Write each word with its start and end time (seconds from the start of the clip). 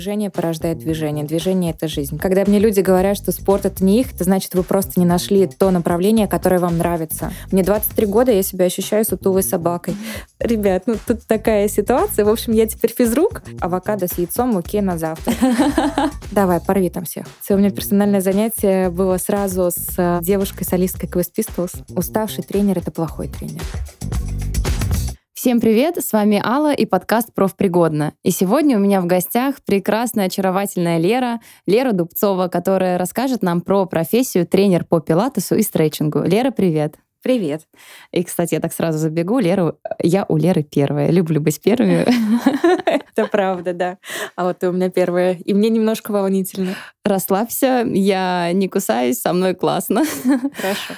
Движение 0.00 0.30
порождает 0.30 0.78
движение. 0.78 1.26
Движение— 1.26 1.72
это 1.76 1.86
жизнь. 1.86 2.16
Когда 2.16 2.42
мне 2.46 2.58
люди 2.58 2.80
говорят, 2.80 3.18
что 3.18 3.32
спорт— 3.32 3.64
это 3.66 3.84
не 3.84 4.00
их, 4.00 4.14
это 4.14 4.24
значит, 4.24 4.54
вы 4.54 4.62
просто 4.62 4.98
не 4.98 5.04
нашли 5.04 5.46
то 5.46 5.70
направление, 5.70 6.26
которое 6.26 6.58
вам 6.58 6.78
нравится. 6.78 7.30
Мне 7.52 7.62
23 7.62 8.06
года, 8.06 8.32
я 8.32 8.42
себя 8.42 8.64
ощущаю 8.64 9.04
сутулой 9.04 9.42
собакой. 9.42 9.94
Ребят, 10.38 10.84
ну 10.86 10.94
тут 11.06 11.26
такая 11.26 11.68
ситуация. 11.68 12.24
В 12.24 12.30
общем, 12.30 12.54
я 12.54 12.66
теперь 12.66 12.94
физрук. 12.96 13.42
Авокадо 13.60 14.06
с 14.08 14.16
яйцом, 14.16 14.56
окей, 14.56 14.80
на 14.80 14.96
завтра. 14.96 15.34
Давай, 16.32 16.62
порви 16.62 16.88
там 16.88 17.04
всех. 17.04 17.26
У 17.50 17.56
меня 17.58 17.68
персональное 17.68 18.22
занятие 18.22 18.88
было 18.88 19.18
сразу 19.18 19.70
с 19.70 19.98
э, 19.98 20.20
девушкой-солисткой 20.22 21.10
Quest 21.10 21.32
Pistols. 21.36 21.84
Уставший 21.94 22.42
тренер— 22.42 22.78
это 22.78 22.90
плохой 22.90 23.28
тренер. 23.28 23.60
Всем 25.40 25.58
привет, 25.58 25.96
с 25.96 26.12
вами 26.12 26.38
Алла 26.44 26.74
и 26.74 26.84
подкаст 26.84 27.32
«Профпригодно». 27.32 28.12
И 28.22 28.30
сегодня 28.30 28.76
у 28.76 28.78
меня 28.78 29.00
в 29.00 29.06
гостях 29.06 29.54
прекрасная, 29.64 30.26
очаровательная 30.26 30.98
Лера, 30.98 31.40
Лера 31.64 31.92
Дубцова, 31.92 32.48
которая 32.48 32.98
расскажет 32.98 33.42
нам 33.42 33.62
про 33.62 33.86
профессию 33.86 34.46
тренер 34.46 34.84
по 34.84 35.00
пилатесу 35.00 35.54
и 35.54 35.62
стретчингу. 35.62 36.24
Лера, 36.24 36.50
привет. 36.50 36.96
Привет. 37.22 37.62
И, 38.12 38.22
кстати, 38.22 38.52
я 38.52 38.60
так 38.60 38.74
сразу 38.74 38.98
забегу. 38.98 39.38
Леру, 39.38 39.78
я 40.02 40.26
у 40.28 40.36
Леры 40.36 40.62
первая. 40.62 41.10
Люблю 41.10 41.40
быть 41.40 41.58
первой. 41.62 42.04
Это 42.84 43.26
правда, 43.26 43.72
да. 43.72 43.98
А 44.36 44.44
вот 44.44 44.58
ты 44.58 44.68
у 44.68 44.72
меня 44.72 44.90
первая. 44.90 45.38
И 45.42 45.54
мне 45.54 45.70
немножко 45.70 46.10
волнительно. 46.10 46.74
Расслабься, 47.02 47.86
я 47.90 48.52
не 48.52 48.68
кусаюсь, 48.68 49.22
со 49.22 49.32
мной 49.32 49.54
классно. 49.54 50.04
Хорошо. 50.52 50.94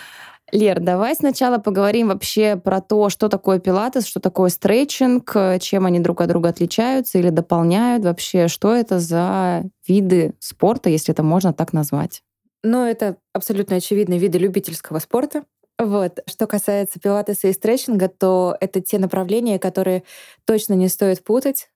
Лер, 0.52 0.80
давай 0.80 1.14
сначала 1.14 1.56
поговорим 1.56 2.08
вообще 2.08 2.56
про 2.56 2.82
то, 2.82 3.08
что 3.08 3.30
такое 3.30 3.58
пилатес, 3.58 4.06
что 4.06 4.20
такое 4.20 4.50
стретчинг, 4.50 5.34
чем 5.60 5.86
они 5.86 5.98
друг 5.98 6.20
от 6.20 6.28
друга 6.28 6.50
отличаются 6.50 7.18
или 7.18 7.30
дополняют 7.30 8.04
вообще, 8.04 8.48
что 8.48 8.74
это 8.74 8.98
за 8.98 9.64
виды 9.88 10.34
спорта, 10.40 10.90
если 10.90 11.12
это 11.14 11.22
можно 11.22 11.54
так 11.54 11.72
назвать. 11.72 12.22
Ну, 12.62 12.84
это 12.84 13.16
абсолютно 13.32 13.76
очевидные 13.76 14.18
виды 14.18 14.36
любительского 14.36 14.98
спорта. 14.98 15.44
Вот. 15.78 16.20
Что 16.28 16.46
касается 16.46 17.00
пилатеса 17.00 17.48
и 17.48 17.52
стретчинга, 17.52 18.08
то 18.08 18.56
это 18.60 18.82
те 18.82 18.98
направления, 18.98 19.58
которые 19.58 20.04
точно 20.44 20.74
не 20.74 20.88
стоит 20.88 21.24
путать. 21.24 21.70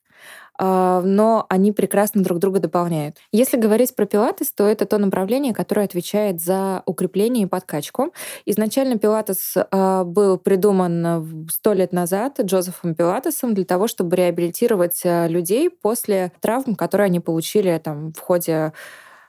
А, 0.58 1.02
но 1.02 1.46
они 1.48 1.72
прекрасно 1.72 2.22
друг 2.22 2.38
друга 2.38 2.60
дополняют. 2.60 3.16
Если 3.32 3.56
говорить 3.56 3.94
про 3.94 4.06
пилатес, 4.06 4.52
то 4.52 4.66
это 4.66 4.86
то 4.86 4.98
направление, 4.98 5.54
которое 5.54 5.84
отвечает 5.84 6.40
за 6.40 6.82
укрепление 6.86 7.44
и 7.44 7.48
подкачку. 7.48 8.12
Изначально 8.44 8.98
пилатес 8.98 9.54
а, 9.56 10.04
был 10.04 10.38
придуман 10.38 11.46
сто 11.50 11.72
лет 11.72 11.92
назад 11.92 12.40
Джозефом 12.40 12.94
Пилатесом 12.94 13.54
для 13.54 13.64
того, 13.64 13.88
чтобы 13.88 14.16
реабилитировать 14.16 15.02
а, 15.04 15.26
людей 15.26 15.70
после 15.70 16.32
травм, 16.40 16.74
которые 16.74 17.06
они 17.06 17.20
получили 17.20 17.78
там, 17.82 18.12
в 18.12 18.20
ходе 18.20 18.72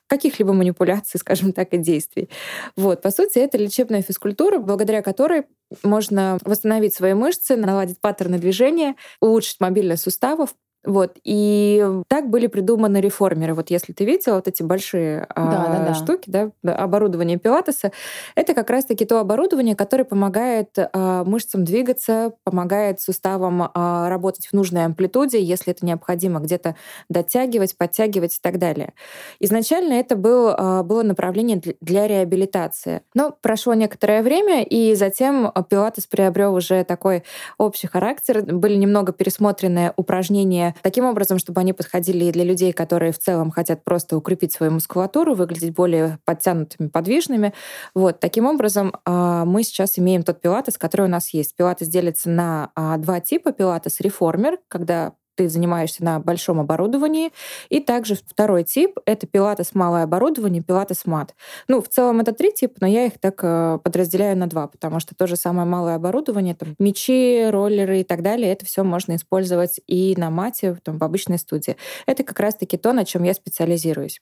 каких-либо 0.08 0.54
манипуляций, 0.54 1.20
скажем 1.20 1.52
так, 1.52 1.74
и 1.74 1.78
действий. 1.78 2.30
Вот, 2.76 3.02
по 3.02 3.12
сути, 3.12 3.40
это 3.40 3.58
лечебная 3.58 4.02
физкультура, 4.02 4.60
благодаря 4.60 5.02
которой 5.02 5.44
можно 5.84 6.38
восстановить 6.44 6.94
свои 6.94 7.14
мышцы, 7.14 7.58
наладить 7.58 8.00
паттерны 8.00 8.40
движения, 8.40 8.96
улучшить 9.20 9.60
мобильность 9.60 10.04
суставов, 10.04 10.56
вот. 10.88 11.18
И 11.26 11.86
так 12.08 12.30
были 12.30 12.48
придуманы 12.48 13.02
реформеры. 13.02 13.54
Вот 13.54 13.70
если 13.70 13.92
ты 13.92 14.06
видела 14.06 14.36
вот 14.36 14.48
эти 14.48 14.64
большие 14.64 15.28
да, 15.36 15.68
да, 15.68 15.86
да. 15.90 15.94
штуки, 15.94 16.30
да, 16.30 16.52
оборудование 16.64 17.38
пилатеса, 17.38 17.92
это 18.36 18.54
как 18.54 18.70
раз-таки 18.70 19.04
то 19.04 19.20
оборудование, 19.20 19.76
которое 19.76 20.06
помогает 20.06 20.70
а, 20.78 21.26
мышцам 21.26 21.66
двигаться, 21.66 22.32
помогает 22.46 23.02
суставам 23.02 23.70
а, 23.74 24.08
работать 24.08 24.48
в 24.48 24.54
нужной 24.54 24.86
амплитуде, 24.86 25.42
если 25.42 25.74
это 25.74 25.86
необходимо, 25.86 26.40
где-то 26.40 26.78
дотягивать, 27.10 27.78
подтягивать 27.78 28.38
и 28.38 28.40
так 28.42 28.58
далее. 28.58 28.94
Изначально 29.42 29.92
это 29.94 30.16
был, 30.16 30.54
а, 30.58 30.84
было 30.84 31.04
направление 31.04 31.62
для 31.82 32.08
реабилитации. 32.08 33.02
Но 33.14 33.36
прошло 33.42 33.74
некоторое 33.74 34.24
время, 34.24 34.64
и 34.64 34.96
затем 34.96 35.52
пилатес 35.70 36.08
приобрел 36.08 36.56
уже 36.56 36.86
такой 36.86 37.24
общий 37.58 37.88
характер. 37.88 38.42
Были 38.44 38.76
немного 38.76 39.12
пересмотрены 39.12 39.92
упражнения 39.98 40.76
таким 40.82 41.06
образом, 41.06 41.40
чтобы 41.40 41.62
они 41.62 41.74
подходили 41.74 42.26
и 42.26 42.32
для 42.32 42.44
людей, 42.44 42.74
которые 42.74 43.12
в 43.12 43.20
целом 43.20 43.52
хотят 43.52 43.84
просто 43.84 44.18
укрепить 44.18 44.54
свою 44.54 44.72
мускулатуру, 44.72 45.36
выглядеть 45.36 45.74
более 45.74 46.20
подтянутыми, 46.26 46.88
подвижными. 46.88 47.54
Вот, 47.94 48.20
таким 48.20 48.46
образом 48.46 48.94
а, 49.06 49.46
мы 49.46 49.64
сейчас 49.64 49.98
имеем 50.00 50.24
тот 50.24 50.42
пилатес, 50.42 50.78
который 50.78 51.08
у 51.08 51.10
нас 51.10 51.34
есть. 51.34 51.56
Пилатес 51.56 51.88
делится 51.88 52.30
на 52.30 52.72
а, 52.76 52.98
два 52.98 53.20
типа. 53.20 53.52
Пилатес 53.52 54.00
реформер, 54.00 54.60
когда 54.68 55.14
ты 55.38 55.48
занимаешься 55.48 56.04
на 56.04 56.20
большом 56.20 56.60
оборудовании. 56.60 57.32
И 57.70 57.80
также 57.80 58.16
второй 58.16 58.64
тип— 58.64 58.98
это 59.06 59.28
пилатес 59.28 59.76
малое 59.76 60.04
оборудование, 60.04 60.64
пилатес 60.64 61.06
мат. 61.06 61.36
Ну, 61.68 61.82
в 61.82 61.88
целом 61.88 62.20
это 62.20 62.34
три 62.34 62.52
типа, 62.52 62.76
но 62.82 62.88
я 62.88 63.06
их 63.06 63.20
так 63.20 63.40
э, 63.44 63.80
подразделяю 63.84 64.38
на 64.38 64.48
два, 64.48 64.68
потому 64.68 65.00
что 65.00 65.16
то 65.16 65.28
же 65.28 65.36
самое 65.36 65.68
малое 65.68 65.96
оборудование, 65.96 66.56
там, 66.56 66.76
мечи, 66.80 67.48
роллеры 67.50 68.02
и 68.02 68.04
так 68.04 68.24
далее, 68.24 68.52
это 68.52 68.66
все 68.66 68.84
можно 68.84 69.16
использовать 69.16 69.80
и 69.86 70.16
на 70.18 70.30
мате, 70.32 70.78
там, 70.84 70.98
в 70.98 71.04
обычной 71.04 71.38
студии. 71.38 71.78
Это 72.08 72.24
как 72.24 72.40
раз-таки 72.40 72.78
то, 72.78 72.92
на 72.92 73.06
чем 73.06 73.24
я 73.24 73.34
специализируюсь. 73.36 74.22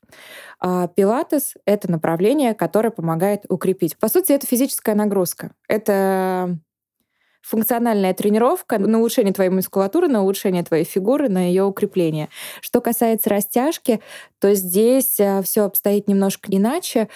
А 0.59 0.87
пилатес— 0.87 1.53
это 1.65 1.89
направление, 1.89 2.53
которое 2.53 2.91
помогает 2.91 3.45
укрепить. 3.47 3.97
По 3.97 4.09
сути, 4.09 4.33
это 4.33 4.45
физическая 4.45 4.95
нагрузка. 4.95 5.51
Это 5.69 6.57
функциональная 7.45 8.13
тренировка 8.13 8.79
на 8.79 8.99
улучшение 8.99 9.33
твоей 9.33 9.51
мускулатуры, 9.51 10.07
на 10.07 10.23
улучшение 10.23 10.63
твоей 10.63 10.83
фигуры, 10.83 11.29
на 11.29 11.47
ее 11.47 11.63
укрепление. 11.63 12.29
Что 12.61 12.81
касается 12.81 13.29
растяжки, 13.29 14.01
то 14.39 14.53
здесь 14.55 15.19
э, 15.19 15.41
все 15.43 15.65
обстоит 15.65 16.07
немножко 16.07 16.49
иначе. 16.49 17.07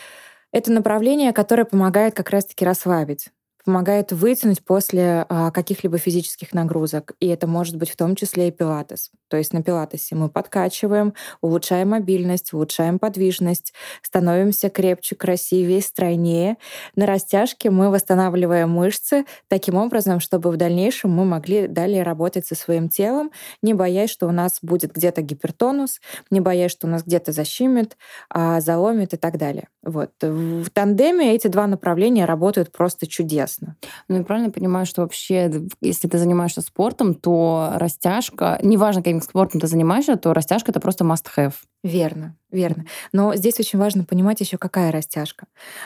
Это 0.52 0.72
направление, 0.72 1.34
которое 1.34 1.66
помогает 1.66 2.14
как 2.16 2.30
раз-таки 2.30 2.64
расслабить 2.64 3.30
помогает 3.70 4.12
вытянуть 4.12 4.66
после 4.66 5.28
а, 5.30 5.52
каких-либо 5.52 6.00
физических 6.00 6.54
нагрузок. 6.54 7.12
И 7.20 7.28
это 7.28 7.46
может 7.46 7.76
быть 7.76 7.92
в 7.92 7.96
том 7.96 8.16
числе 8.16 8.48
и 8.48 8.52
пилатес. 8.52 9.12
То 9.28 9.38
есть 9.38 9.54
на 9.54 9.62
пилатесе 9.62 10.16
мы 10.16 10.28
подкачиваем, 10.28 11.14
улучшаем 11.42 11.90
мобильность, 11.90 12.52
улучшаем 12.52 12.98
подвижность, 12.98 13.76
становимся 14.02 14.72
крепче, 14.72 15.16
красивее, 15.16 15.84
стройнее. 15.84 16.58
На 16.96 17.06
растяжке 17.06 17.70
мы 17.70 17.92
восстанавливаем 17.92 18.72
мышцы 18.72 19.26
таким 19.50 19.76
образом, 19.76 20.20
чтобы 20.20 20.50
в 20.50 20.58
дальнейшем 20.58 21.12
мы 21.12 21.26
могли 21.26 21.68
далее 21.68 22.02
работать 22.02 22.48
со 22.48 22.56
своим 22.56 22.90
телом, 22.90 23.30
не 23.62 23.76
боясь, 23.76 24.10
что 24.10 24.26
у 24.26 24.32
нас 24.32 24.58
будет 24.64 24.94
где-то 24.94 25.22
гипертонус, 25.22 26.02
не 26.32 26.40
боясь, 26.40 26.72
что 26.72 26.88
у 26.88 26.90
нас 26.90 27.04
где-то 27.04 27.34
защемит, 27.34 27.98
а, 28.32 28.62
заломит 28.62 29.14
и 29.14 29.18
так 29.18 29.38
далее. 29.38 29.68
Вот. 29.84 30.10
В 30.22 30.72
тандеме 30.72 31.36
эти 31.36 31.48
два 31.48 31.68
направления 31.68 32.26
работают 32.26 32.72
просто 32.72 33.06
чудесно 33.06 33.59
классно. 33.60 33.76
Ну 34.08 34.20
и 34.20 34.24
правильно 34.24 34.52
понимаю, 34.52 34.86
что 34.86 35.02
вообще, 35.02 35.52
если 35.82 36.08
ты 36.08 36.18
занимаешься 36.18 36.62
спортом, 36.62 37.14
то 37.14 37.72
растяжка, 37.76 38.60
неважно, 38.62 39.02
каким 39.02 39.22
спортом 39.22 39.62
ты 39.62 39.68
занимаешься, 39.68 40.16
то 40.16 40.34
растяжка 40.34 40.72
это 40.72 40.80
просто 40.80 41.04
must-have. 41.04 41.54
Верно, 41.82 42.36
верно. 42.52 42.86
Но 43.14 43.34
здесь 43.36 43.58
очень 43.58 43.80
важно 43.80 44.04
понимать 44.04 44.42
еще, 44.42 44.58
какая 44.58 44.92
растяжка. 44.92 45.46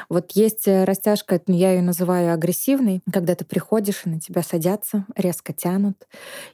Вот 0.09 0.31
есть 0.31 0.67
э, 0.67 0.85
растяжка, 0.85 1.39
я 1.45 1.73
ее 1.73 1.83
называю 1.83 2.33
агрессивной, 2.33 3.03
когда 3.11 3.35
ты 3.35 3.45
приходишь 3.45 4.01
и 4.05 4.09
на 4.09 4.19
тебя 4.19 4.41
садятся, 4.41 5.05
резко 5.15 5.53
тянут. 5.53 6.07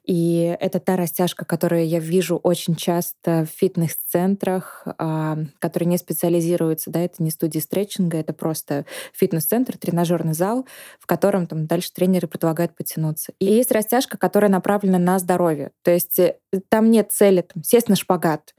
И 0.03 0.57
это 0.59 0.81
та 0.81 0.97
растяжка, 0.97 1.45
которую 1.45 1.87
я 1.87 1.99
вижу 1.99 2.35
очень 2.35 2.75
часто 2.75 3.45
в 3.45 3.57
фитнес-центрах, 3.57 4.85
а, 4.97 5.37
которые 5.59 5.87
не 5.87 5.97
специализируются, 5.97 6.91
да, 6.91 6.99
это 6.99 7.23
не 7.23 7.31
студии 7.31 7.59
стретчинга, 7.59 8.17
это 8.17 8.33
просто 8.33 8.85
фитнес-центр, 9.13 9.77
тренажерный 9.77 10.33
зал, 10.33 10.67
в 10.99 11.07
котором 11.07 11.47
там 11.47 11.65
дальше 11.65 11.93
тренеры 11.93 12.27
предлагают 12.27 12.75
потянуться. 12.75 13.31
И 13.39 13.45
есть 13.45 13.71
растяжка, 13.71 14.17
которая 14.17 14.51
направлена 14.51 14.99
на 14.99 15.17
здоровье. 15.17 15.71
То 15.81 15.91
есть 15.91 16.19
э, 16.19 16.35
там 16.67 16.91
нет 16.91 17.13
цели 17.13 17.39
там, 17.39 17.63
сесть 17.63 17.87
на 17.87 17.95
шпагат 17.95 18.53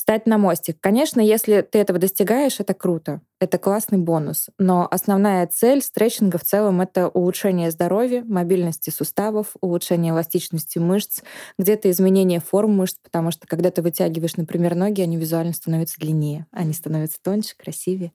встать 0.00 0.24
на 0.24 0.38
мостик. 0.38 0.78
Конечно, 0.80 1.20
если 1.20 1.60
ты 1.60 1.78
этого 1.78 1.98
достигаешь, 1.98 2.58
это 2.58 2.72
круто, 2.72 3.20
это 3.38 3.58
классный 3.58 3.98
бонус. 3.98 4.48
Но 4.58 4.88
основная 4.90 5.46
цель 5.46 5.82
стретчинга 5.82 6.38
в 6.38 6.42
целом— 6.42 6.80
это 6.80 7.08
улучшение 7.08 7.70
здоровья, 7.70 8.24
мобильности 8.24 8.88
суставов, 8.88 9.48
улучшение 9.60 10.12
эластичности 10.12 10.78
мышц, 10.78 11.20
где-то 11.58 11.90
изменение 11.90 12.40
форм 12.40 12.76
мышц, 12.76 12.96
потому 13.02 13.30
что 13.30 13.46
когда 13.46 13.70
ты 13.70 13.82
вытягиваешь, 13.82 14.38
например, 14.38 14.74
ноги, 14.74 15.02
они 15.02 15.18
визуально 15.18 15.52
становятся 15.52 16.00
длиннее, 16.00 16.46
они 16.50 16.72
становятся 16.72 17.18
тоньше, 17.22 17.54
красивее. 17.54 18.12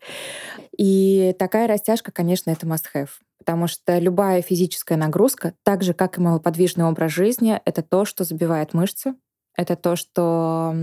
И 0.76 1.36
такая 1.38 1.68
растяжка, 1.68 2.12
конечно, 2.12 2.50
это 2.50 2.66
must-have. 2.66 3.10
Потому 3.38 3.68
что 3.68 4.00
любая 4.00 4.42
физическая 4.42 4.98
нагрузка, 4.98 5.54
так 5.62 5.84
же, 5.84 5.94
как 5.94 6.18
и 6.18 6.22
малоподвижный 6.22 6.86
образ 6.86 7.12
жизни, 7.12 7.62
это 7.64 7.84
то, 7.84 8.06
что 8.06 8.24
забивает 8.24 8.74
мышцы, 8.74 9.14
это 9.57 9.75
то, 9.75 9.96
что 9.96 10.74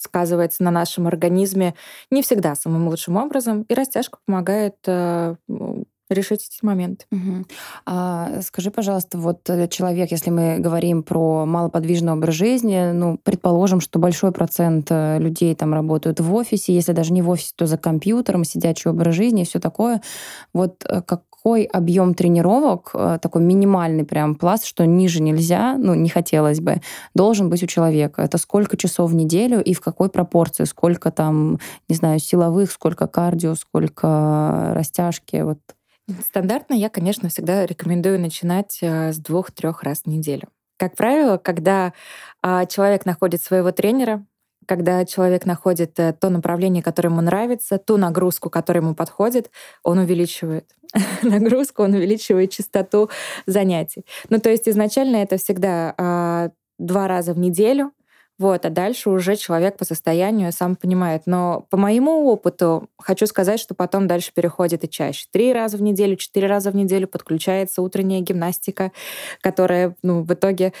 сказывается 0.00 0.62
на 0.62 0.70
нашем 0.70 1.06
организме 1.06 1.74
не 2.10 2.22
всегда 2.22 2.54
самым 2.54 2.88
лучшим 2.88 3.16
образом. 3.16 3.62
И 3.62 3.74
растяжка 3.74 4.18
помогает 4.24 4.76
э, 4.86 5.36
решить 6.10 6.48
эти 6.50 6.64
моменты. 6.64 7.06
Угу. 7.12 7.44
А, 7.86 8.40
скажи, 8.42 8.70
пожалуйста, 8.70 9.18
вот 9.18 9.48
э, 9.48 9.68
человек, 9.68 10.10
если 10.10 10.30
мы 10.30 10.58
говорим 10.58 11.02
про 11.02 11.46
малоподвижный 11.46 12.12
образ 12.12 12.34
жизни, 12.34 12.92
ну, 12.92 13.18
предположим, 13.22 13.80
что 13.80 13.98
большой 13.98 14.32
процент 14.32 14.88
э, 14.90 15.18
людей 15.18 15.54
там 15.54 15.72
работают 15.72 16.20
в 16.20 16.34
офисе, 16.34 16.74
если 16.74 16.92
даже 16.92 17.12
не 17.12 17.22
в 17.22 17.30
офисе, 17.30 17.52
то 17.56 17.66
за 17.66 17.78
компьютером, 17.78 18.44
сидячий 18.44 18.90
образ 18.90 19.14
жизни 19.14 19.42
и 19.42 19.46
все 19.46 19.60
такое. 19.60 20.02
Вот 20.52 20.84
э, 20.86 21.02
какой 21.42 21.64
объем 21.64 22.14
тренировок, 22.14 22.92
такой 23.22 23.42
минимальный 23.42 24.04
прям 24.04 24.34
пласт, 24.34 24.66
что 24.66 24.84
ниже 24.84 25.22
нельзя, 25.22 25.76
ну, 25.78 25.94
не 25.94 26.10
хотелось 26.10 26.60
бы, 26.60 26.82
должен 27.14 27.48
быть 27.48 27.62
у 27.62 27.66
человека? 27.66 28.22
Это 28.22 28.36
сколько 28.36 28.76
часов 28.76 29.10
в 29.10 29.14
неделю 29.14 29.62
и 29.62 29.72
в 29.72 29.80
какой 29.80 30.10
пропорции? 30.10 30.64
Сколько 30.64 31.10
там, 31.10 31.58
не 31.88 31.96
знаю, 31.96 32.18
силовых, 32.18 32.70
сколько 32.70 33.06
кардио, 33.06 33.54
сколько 33.54 34.72
растяжки? 34.74 35.36
Вот 35.36 35.58
Стандартно 36.26 36.74
я, 36.74 36.88
конечно, 36.88 37.28
всегда 37.28 37.66
рекомендую 37.66 38.20
начинать 38.20 38.78
э, 38.82 39.12
с 39.12 39.18
двух-трех 39.18 39.82
раз 39.82 40.02
в 40.04 40.06
неделю. 40.06 40.48
Как 40.76 40.96
правило, 40.96 41.36
когда 41.36 41.92
а, 42.42 42.64
человек 42.64 43.04
находит 43.04 43.42
своего 43.42 43.70
тренера, 43.70 44.24
когда 44.70 45.04
человек 45.04 45.46
находит 45.46 45.98
э, 45.98 46.12
то 46.12 46.30
направление, 46.30 46.80
которое 46.80 47.08
ему 47.08 47.20
нравится, 47.22 47.76
ту 47.76 47.96
нагрузку, 47.96 48.50
которая 48.50 48.84
ему 48.84 48.94
подходит, 48.94 49.50
он 49.82 49.98
увеличивает 49.98 50.64
нагрузку, 51.22 51.82
он 51.82 51.94
увеличивает 51.94 52.52
частоту 52.52 53.10
занятий. 53.46 54.06
Ну, 54.28 54.38
то 54.38 54.48
есть 54.48 54.68
изначально 54.68 55.16
это 55.16 55.38
всегда 55.38 55.92
а, 55.98 56.50
два 56.78 57.08
раза 57.08 57.32
в 57.32 57.38
неделю, 57.40 57.90
вот, 58.40 58.64
а 58.64 58.70
дальше 58.70 59.10
уже 59.10 59.36
человек 59.36 59.76
по 59.76 59.84
состоянию 59.84 60.50
сам 60.50 60.74
понимает. 60.74 61.24
Но 61.26 61.66
по 61.68 61.76
моему 61.76 62.24
опыту 62.24 62.88
хочу 62.98 63.26
сказать, 63.26 63.60
что 63.60 63.74
потом 63.74 64.06
дальше 64.06 64.32
переходит 64.34 64.82
и 64.82 64.88
чаще. 64.88 65.26
Три 65.30 65.52
раза 65.52 65.76
в 65.76 65.82
неделю, 65.82 66.16
четыре 66.16 66.46
раза 66.46 66.70
в 66.70 66.74
неделю 66.74 67.06
подключается 67.06 67.82
утренняя 67.82 68.22
гимнастика, 68.22 68.92
которая 69.42 69.94
ну, 70.02 70.22
в 70.22 70.32
итоге 70.32 70.72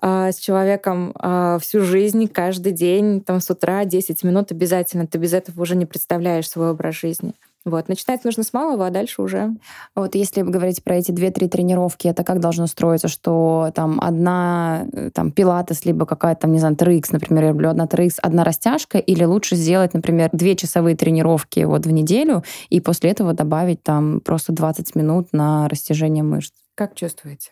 э, 0.00 0.30
с 0.30 0.36
человеком 0.36 1.12
э, 1.20 1.58
всю 1.60 1.80
жизнь, 1.82 2.28
каждый 2.28 2.70
день, 2.70 3.20
там 3.20 3.40
с 3.40 3.50
утра 3.50 3.84
10 3.84 4.22
минут 4.22 4.52
обязательно. 4.52 5.08
Ты 5.08 5.18
без 5.18 5.32
этого 5.32 5.62
уже 5.62 5.74
не 5.74 5.86
представляешь 5.86 6.48
свой 6.48 6.70
образ 6.70 6.94
жизни. 6.94 7.34
Вот. 7.68 7.88
Начинать 7.88 8.24
нужно 8.24 8.42
с 8.42 8.52
малого, 8.52 8.86
а 8.86 8.90
дальше 8.90 9.20
уже. 9.20 9.50
Вот 9.94 10.14
если 10.14 10.42
говорить 10.42 10.82
про 10.82 10.96
эти 10.96 11.12
две-три 11.12 11.48
тренировки, 11.48 12.08
это 12.08 12.24
как 12.24 12.40
должно 12.40 12.66
строиться, 12.66 13.08
что 13.08 13.70
там 13.74 14.00
одна 14.00 14.86
э, 14.92 15.10
там 15.12 15.30
пилатес, 15.30 15.84
либо 15.84 16.06
какая-то 16.06 16.42
там, 16.42 16.52
не 16.52 16.58
знаю, 16.58 16.74
TRX, 16.76 17.08
например, 17.12 17.44
я 17.44 17.50
люблю 17.50 17.68
одна 17.68 17.84
TRX, 17.84 18.14
одна 18.22 18.44
растяжка, 18.44 18.98
или 18.98 19.24
лучше 19.24 19.54
сделать, 19.56 19.92
например, 19.92 20.30
две 20.32 20.56
часовые 20.56 20.96
тренировки 20.96 21.60
вот 21.60 21.84
в 21.84 21.90
неделю, 21.90 22.42
и 22.70 22.80
после 22.80 23.10
этого 23.10 23.34
добавить 23.34 23.82
там 23.82 24.20
просто 24.20 24.52
20 24.52 24.94
минут 24.94 25.28
на 25.32 25.68
растяжение 25.68 26.24
мышц. 26.24 26.54
Как 26.74 26.94
чувствуете? 26.94 27.50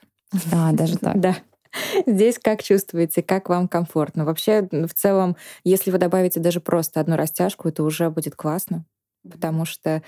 А, 0.53 0.73
даже 0.73 0.97
так. 0.97 1.17
Да. 1.21 1.37
Здесь 2.07 2.39
как 2.43 2.63
чувствуете, 2.63 3.23
как 3.23 3.51
вам 3.51 3.69
комфортно. 3.69 4.25
Вообще, 4.25 4.67
в 4.71 4.95
целом, 4.95 5.37
если 5.63 5.91
вы 5.91 5.99
добавите 5.99 6.41
даже 6.41 6.61
просто 6.61 7.01
одну 7.01 7.17
растяжку, 7.17 7.69
это 7.69 7.83
уже 7.83 8.09
будет 8.09 8.35
классно 8.35 8.87
потому 9.27 9.65
что 9.65 10.03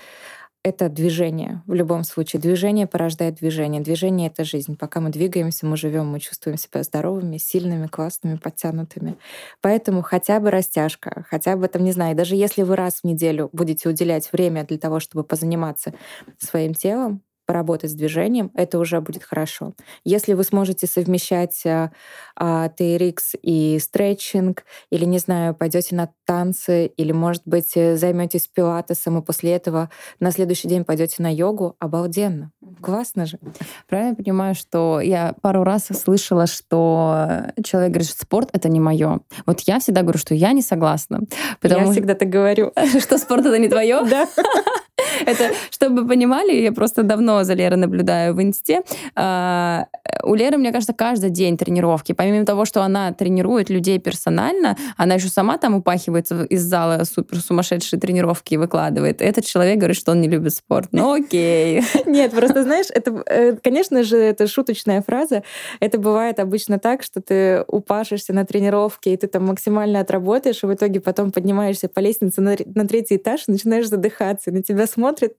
это 0.61 0.89
движение. 0.89 1.63
В 1.67 1.73
любом 1.73 2.03
случае, 2.03 2.41
движение 2.41 2.85
порождает 2.85 3.35
движение. 3.35 3.81
Движение— 3.81 4.27
это 4.33 4.43
жизнь. 4.43 4.75
Пока 4.75 4.99
мы 4.99 5.09
двигаемся, 5.09 5.65
мы 5.65 5.77
живем, 5.77 6.07
мы 6.07 6.19
чувствуем 6.19 6.57
себя 6.57 6.83
здоровыми, 6.83 7.37
сильными, 7.37 7.87
классными, 7.87 8.35
подтянутыми. 8.35 9.17
Поэтому 9.61 10.01
хотя 10.01 10.39
бы 10.41 10.51
растяжка, 10.51 11.25
хотя 11.29 11.55
бы 11.55 11.67
там, 11.69 11.83
не 11.83 11.93
знаю, 11.93 12.15
даже 12.15 12.35
если 12.35 12.63
вы 12.63 12.75
раз 12.75 13.01
в 13.01 13.03
неделю 13.05 13.49
будете 13.53 13.87
уделять 13.87 14.29
время 14.33 14.65
для 14.65 14.77
того, 14.77 14.99
чтобы 14.99 15.23
позаниматься 15.23 15.93
своим 16.39 16.73
телом, 16.73 17.23
поработать 17.49 17.89
с 17.89 17.95
движением, 17.95 18.51
это 18.53 18.77
уже 18.77 19.01
будет 19.01 19.23
хорошо. 19.23 19.73
Если 20.03 20.33
вы 20.33 20.43
сможете 20.43 20.85
совмещать 20.85 21.59
а, 21.65 21.89
а, 22.35 22.67
TRX 22.67 23.39
и 23.41 23.79
стретчинг, 23.79 24.65
или, 24.91 25.03
не 25.05 25.17
знаю, 25.17 25.55
пойдете 25.55 25.95
на 25.95 26.11
танцы, 26.27 26.85
или, 26.85 27.11
может 27.11 27.41
быть, 27.45 27.71
э, 27.75 27.97
займетесь 27.97 28.47
пилатесом, 28.47 29.17
и 29.17 29.23
после 29.23 29.53
этого 29.53 29.89
на 30.19 30.29
следующий 30.29 30.67
день 30.67 30.85
пойдете 30.85 31.23
на 31.23 31.33
йогу, 31.33 31.75
обалденно. 31.79 32.51
Классно 32.81 33.25
же. 33.25 33.39
Правильно 33.87 34.13
понимаю, 34.13 34.53
что 34.53 35.01
я 35.01 35.33
пару 35.41 35.63
раз 35.63 35.85
слышала, 35.85 36.45
что 36.45 37.47
человек 37.63 37.93
говорит, 37.93 38.09
что 38.11 38.21
спорт— 38.21 38.49
это 38.53 38.69
не 38.69 38.79
мое. 38.79 39.21
Вот 39.47 39.61
я 39.61 39.79
всегда 39.79 40.03
говорю, 40.03 40.19
что 40.19 40.35
я 40.35 40.51
не 40.51 40.61
согласна. 40.61 41.21
Потому... 41.61 41.87
Я 41.87 41.91
всегда 41.93 42.13
так 42.13 42.29
говорю. 42.29 42.71
Что 42.99 43.17
спорт— 43.17 43.43
это 43.47 43.57
не 43.57 43.69
твое? 43.69 44.05
Да. 44.07 44.27
Это, 45.25 45.51
чтобы 45.71 46.07
понимали, 46.07 46.53
я 46.53 46.71
просто 46.71 47.03
давно 47.03 47.43
за 47.43 47.53
Лерой 47.53 47.77
наблюдаю 47.77 48.33
в 48.33 48.41
инсте. 48.41 48.81
А, 49.15 49.87
у 50.23 50.35
Леры, 50.35 50.57
мне 50.57 50.71
кажется, 50.71 50.93
каждый 50.93 51.29
день 51.29 51.57
тренировки. 51.57 52.13
Помимо 52.13 52.45
того, 52.45 52.65
что 52.65 52.83
она 52.83 53.11
тренирует 53.13 53.69
людей 53.69 53.99
персонально, 53.99 54.77
она 54.97 55.15
еще 55.15 55.27
сама 55.27 55.57
там 55.57 55.75
упахивается 55.75 56.43
из 56.43 56.63
зала 56.63 57.03
супер 57.03 57.39
сумасшедшие 57.39 57.99
тренировки 57.99 58.53
и 58.53 58.57
выкладывает. 58.57 59.21
Этот 59.21 59.45
человек 59.45 59.77
говорит, 59.77 59.97
что 59.97 60.11
он 60.11 60.21
не 60.21 60.27
любит 60.27 60.53
спорт. 60.53 60.89
Ну 60.91 61.13
окей. 61.13 61.83
Нет, 62.05 62.31
просто 62.31 62.63
знаешь, 62.63 62.87
это, 62.93 63.23
э, 63.25 63.53
конечно 63.63 64.03
же, 64.03 64.17
это 64.17 64.47
шуточная 64.47 65.01
фраза. 65.01 65.43
Это 65.79 65.97
бывает 65.99 66.39
обычно 66.39 66.79
так, 66.79 67.03
что 67.03 67.21
ты 67.21 67.63
упашешься 67.67 68.33
на 68.33 68.45
тренировке, 68.45 69.13
и 69.13 69.17
ты 69.17 69.27
там 69.27 69.45
максимально 69.45 69.99
отработаешь, 69.99 70.63
и 70.63 70.65
в 70.65 70.73
итоге 70.73 70.99
потом 70.99 71.31
поднимаешься 71.31 71.87
по 71.87 71.99
лестнице 71.99 72.41
на, 72.41 72.55
на 72.75 72.87
третий 72.87 73.17
этаж 73.17 73.43
и 73.47 73.51
начинаешь 73.51 73.87
задыхаться, 73.87 74.49
и 74.49 74.53
на 74.53 74.63
тебя 74.63 74.87
смотрит 75.09 75.35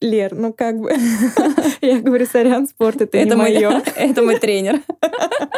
Лер, 0.00 0.34
ну 0.34 0.52
как 0.52 0.78
бы. 0.78 0.92
Я 1.82 2.00
говорю, 2.00 2.24
сорян, 2.24 2.66
спорт 2.66 3.02
это, 3.02 3.18
это 3.18 3.34
не 3.34 3.36
мое. 3.36 3.82
Это 3.96 4.22
мой 4.22 4.38
тренер. 4.38 4.80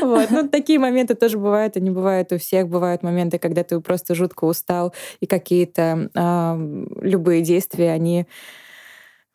Вот. 0.00 0.30
Ну, 0.30 0.46
такие 0.48 0.78
моменты 0.78 1.14
тоже 1.14 1.38
бывают, 1.38 1.78
они 1.78 1.90
бывают 1.90 2.30
у 2.32 2.38
всех. 2.38 2.68
Бывают 2.68 3.02
моменты, 3.02 3.38
когда 3.38 3.64
ты 3.64 3.80
просто 3.80 4.14
жутко 4.14 4.44
устал, 4.44 4.92
и 5.20 5.26
какие-то 5.26 6.10
любые 7.00 7.40
действия, 7.40 7.92
они 7.92 8.26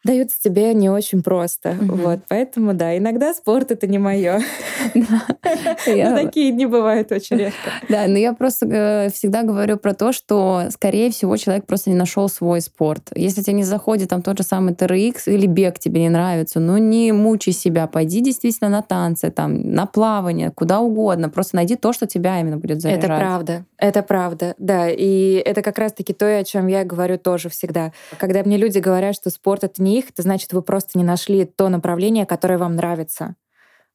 даются 0.04 0.38
тебе 0.42 0.74
не 0.74 0.90
очень 0.90 1.22
просто. 1.22 1.72
Угу. 1.72 1.96
Вот, 1.96 2.20
поэтому 2.30 2.74
да, 2.74 2.98
иногда 2.98 3.34
спорт 3.34 3.72
это 3.72 3.88
не 3.88 3.98
мое. 3.98 4.42
Такие 5.86 6.52
дни 6.52 6.66
бывают 6.66 7.12
очень 7.12 7.38
редко. 7.38 7.60
Да, 7.90 8.06
но 8.08 8.18
я 8.18 8.34
просто 8.34 8.66
э, 8.68 9.10
всегда 9.10 9.44
говорю 9.44 9.78
про 9.78 9.94
то, 9.94 10.12
что, 10.12 10.66
скорее 10.72 11.12
всего, 11.12 11.36
человек 11.38 11.66
просто 11.66 11.90
не 11.90 11.96
нашел 11.96 12.30
свой 12.30 12.62
спорт. 12.62 13.10
Если 13.16 13.42
тебе 13.42 13.54
не 13.58 13.64
заходит 13.64 14.10
там 14.10 14.22
тот 14.22 14.38
же 14.38 14.44
самый 14.44 14.74
TRX 14.74 15.24
или 15.26 15.48
бег 15.48 15.80
тебе 15.80 16.02
не 16.02 16.10
нравится, 16.10 16.60
ну 16.60 16.78
не 16.78 17.12
мучай 17.12 17.52
себя, 17.52 17.88
пойди 17.88 18.22
действительно 18.22 18.70
на 18.70 18.82
танцы, 18.82 19.32
там, 19.32 19.72
на 19.72 19.86
плавание, 19.86 20.52
куда 20.52 20.80
угодно. 20.80 21.30
Просто 21.30 21.56
найди 21.56 21.76
то, 21.76 21.94
что 21.94 22.06
тебя 22.06 22.40
именно 22.40 22.58
будет 22.58 22.82
заряжать. 22.82 23.04
Это 23.04 23.18
правда, 23.18 23.66
это 23.78 24.04
правда, 24.04 24.56
да. 24.60 24.90
И 24.90 25.34
это 25.34 25.62
как 25.62 25.78
раз-таки 25.78 26.14
то, 26.14 26.26
о 26.26 26.44
чем 26.44 26.68
я 26.68 26.84
говорю 26.84 27.18
тоже 27.18 27.50
всегда. 27.50 27.92
Когда 28.18 28.44
мне 28.44 28.58
люди 28.58 28.78
говорят, 28.78 29.16
что 29.16 29.30
спорт— 29.30 29.64
это 29.66 29.82
не 29.82 29.89
не 29.90 30.00
их, 30.00 30.10
это 30.12 30.22
значит, 30.22 30.54
вы 30.54 30.62
просто 30.62 30.98
не 30.98 31.04
нашли 31.04 31.46
то 31.46 31.70
направление, 31.70 32.26
которое 32.26 32.58
вам 32.58 32.76
нравится. 32.76 33.36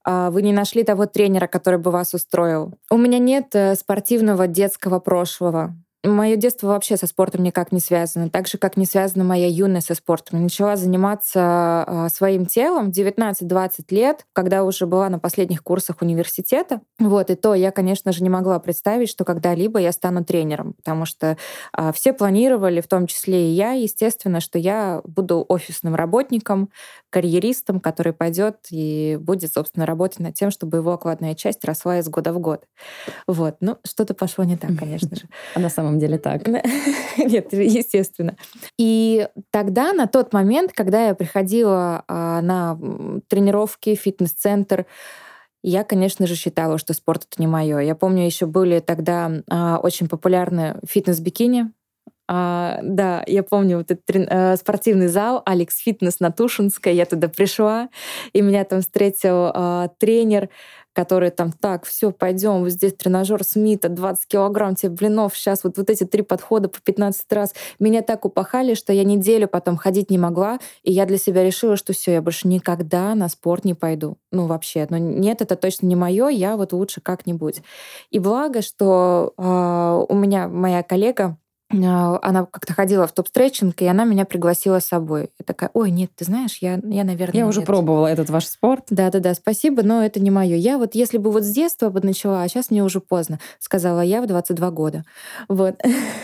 А 0.05 0.31
вы 0.31 0.43
не 0.43 0.53
нашли 0.53 0.83
того 0.83 1.07
тренера, 1.07 1.47
который 1.47 1.79
бы 1.79 1.91
вас 1.91 2.13
устроил. 2.13 2.75
У 2.91 2.99
меня 2.99 3.19
нет 3.19 3.55
э, 3.55 3.75
спортивного 3.75 4.47
детского 4.47 4.99
прошлого. 5.01 5.75
Мое 6.05 6.37
детство 6.37 6.69
вообще 6.69 6.99
со 6.99 7.07
спортом 7.07 7.43
никак 7.43 7.73
не 7.73 7.81
связано, 7.81 8.29
так 8.29 8.47
же, 8.47 8.59
как 8.59 8.77
не 8.77 8.85
связана 8.85 9.25
моя 9.25 9.49
юность 9.49 9.87
со 9.87 9.95
спортом. 9.95 10.43
Начала 10.43 10.77
заниматься 10.77 11.41
а, 11.41 12.09
своим 12.11 12.45
телом 12.45 12.91
19-20 12.91 13.85
лет, 13.89 14.27
когда 14.35 14.65
уже 14.65 14.85
была 14.87 15.09
на 15.09 15.19
последних 15.19 15.63
курсах 15.63 16.03
университета. 16.03 16.83
Вот, 16.99 17.31
и 17.31 17.37
то 17.37 17.55
я, 17.55 17.71
конечно 17.71 18.13
же, 18.13 18.23
не 18.23 18.29
могла 18.29 18.59
представить, 18.59 19.09
что 19.09 19.25
когда-либо 19.25 19.79
я 19.79 19.93
стану 19.93 20.23
тренером, 20.25 20.75
потому 20.75 21.07
что 21.07 21.39
а, 21.73 21.91
все 21.93 22.13
планировали, 22.13 22.83
в 22.83 22.89
том 22.89 23.07
числе 23.07 23.49
и 23.49 23.53
я, 23.53 23.73
естественно, 23.73 24.41
что 24.41 24.59
я 24.59 25.01
буду 25.05 25.43
офисным 25.49 25.95
работником, 25.95 26.69
карьеристом, 27.09 27.81
который 27.81 28.13
пойдет 28.13 28.57
и 28.71 29.17
будет, 29.21 29.53
собственно, 29.53 29.87
работать 29.87 30.19
над 30.19 30.35
тем, 30.35 30.51
чтобы 30.51 30.79
его 30.79 30.93
окладная 30.93 31.35
часть 31.35 31.65
росла 31.65 32.01
из 32.01 32.09
года 32.09 32.33
в 32.33 32.41
год. 32.41 32.65
Вот, 33.27 33.57
ну, 33.61 33.79
что-то 33.87 34.15
пошло 34.15 34.45
не 34.45 34.57
так, 34.57 34.77
конечно 34.77 35.17
же. 35.17 35.23
А 35.55 35.61
на 35.61 35.71
самом 35.71 35.94
самом 35.95 36.01
деле 36.01 36.19
так. 36.19 36.47
Нет, 37.17 37.53
естественно. 37.53 38.37
И 38.79 39.29
тогда, 39.51 39.93
на 39.93 40.07
тот 40.07 40.33
момент, 40.33 40.73
когда 40.73 41.09
я 41.09 41.15
приходила 41.15 42.05
а, 42.09 42.41
на 42.43 42.79
тренировки, 43.29 43.95
фитнес-центр, 43.95 44.87
я, 45.63 45.85
конечно 45.85 46.27
же, 46.27 46.35
считала, 46.35 46.79
что 46.79 46.93
спорт 46.93 47.27
это 47.31 47.41
не 47.41 47.47
мое. 47.47 47.79
Я 47.79 47.95
помню, 47.95 48.25
еще 48.27 48.47
были 48.47 48.81
тогда 48.81 49.31
а, 49.51 49.79
очень 49.79 50.09
популярны 50.09 50.79
фитнес-бикини, 50.87 51.71
А, 52.27 52.79
да, 52.83 53.23
я 53.27 53.43
помню 53.43 53.79
вот 53.79 53.91
этот 53.91 54.05
э, 54.09 54.57
спортивный 54.57 55.09
зал 55.09 55.43
Алекс 55.45 55.77
Фитнес 55.79 56.21
на 56.21 56.31
Тушинской. 56.31 56.95
Я 56.95 57.05
туда 57.07 57.29
пришла, 57.29 57.89
и 58.33 58.41
меня 58.41 58.65
там 58.65 58.81
встретил 58.81 59.51
э, 59.55 59.89
тренер, 59.99 60.49
который 60.95 61.31
там, 61.31 61.53
так, 61.53 61.85
все, 61.85 62.13
пойдем, 62.13 62.61
вот 62.61 62.71
здесь 62.71 62.95
тренажер 62.95 63.43
Смита, 63.45 63.89
20 63.89 64.27
килограмм 64.27 64.77
тебе 64.77 64.91
блинов, 64.91 65.37
сейчас 65.37 65.65
вот, 65.65 65.77
вот 65.77 65.91
эти 65.91 66.05
три 66.05 66.23
подхода 66.23 66.69
по 66.69 66.81
15 66.81 67.31
раз. 67.33 67.53
Меня 67.79 68.01
так 68.03 68.25
упахали, 68.25 68.75
что 68.75 68.93
я 68.93 69.05
неделю 69.05 69.49
потом 69.49 69.77
ходить 69.77 70.11
не 70.11 70.19
могла, 70.19 70.61
и 70.83 70.93
я 70.93 71.05
для 71.05 71.19
себя 71.19 71.45
решила, 71.45 71.77
что 71.77 71.93
все, 71.93 72.13
я 72.13 72.23
больше 72.23 72.49
никогда 72.49 73.15
на 73.15 73.29
спорт 73.29 73.65
не 73.65 73.75
пойду. 73.75 74.17
Ну, 74.31 74.47
вообще, 74.47 74.87
ну 74.89 74.97
нет, 74.97 75.43
это 75.43 75.57
точно 75.57 75.87
не 75.87 75.97
мое, 75.97 76.29
я 76.29 76.57
вот 76.57 76.73
лучше 76.73 77.01
как-нибудь. 77.01 77.63
И 78.11 78.19
благо, 78.21 78.63
что 78.63 79.35
э, 79.37 80.05
у 80.09 80.15
меня 80.15 80.49
моя 80.49 80.83
коллега, 80.83 81.37
она 81.79 82.47
как-то 82.47 82.73
ходила 82.73 83.07
в 83.07 83.13
топ-стретчинг, 83.13 83.81
и 83.83 83.87
она 83.87 84.05
меня 84.05 84.25
пригласила 84.25 84.79
с 84.79 84.87
собой. 84.87 85.31
Я 85.39 85.45
такая, 85.45 85.71
ой, 85.75 85.91
нет, 85.91 86.11
ты 86.15 86.25
знаешь, 86.25 86.59
я, 86.61 86.81
я 86.85 87.05
наверное, 87.05 87.37
Я 87.41 87.47
уже 87.47 87.61
нет. 87.61 87.67
пробовала 87.67 88.07
этот 88.07 88.31
ваш 88.31 88.47
спорт. 88.47 88.85
Да-да-да, 88.91 89.35
спасибо, 89.35 89.83
но 89.83 90.05
это 90.05 90.21
не 90.21 90.31
мое. 90.31 90.57
Я 90.57 90.79
вот, 90.79 90.95
если 90.95 91.19
бы 91.19 91.31
вот 91.31 91.45
с 91.45 91.51
детства 91.51 91.91
бы 91.91 92.01
начала, 92.01 92.43
а 92.43 92.49
сейчас 92.49 92.71
мне 92.71 92.83
уже 92.85 93.01
поздно, 93.01 93.41
сказала 93.59 94.01
я 94.01 94.23
в 94.23 94.27
22 94.27 94.71
года. 94.71 95.05
Вот. 95.49 95.77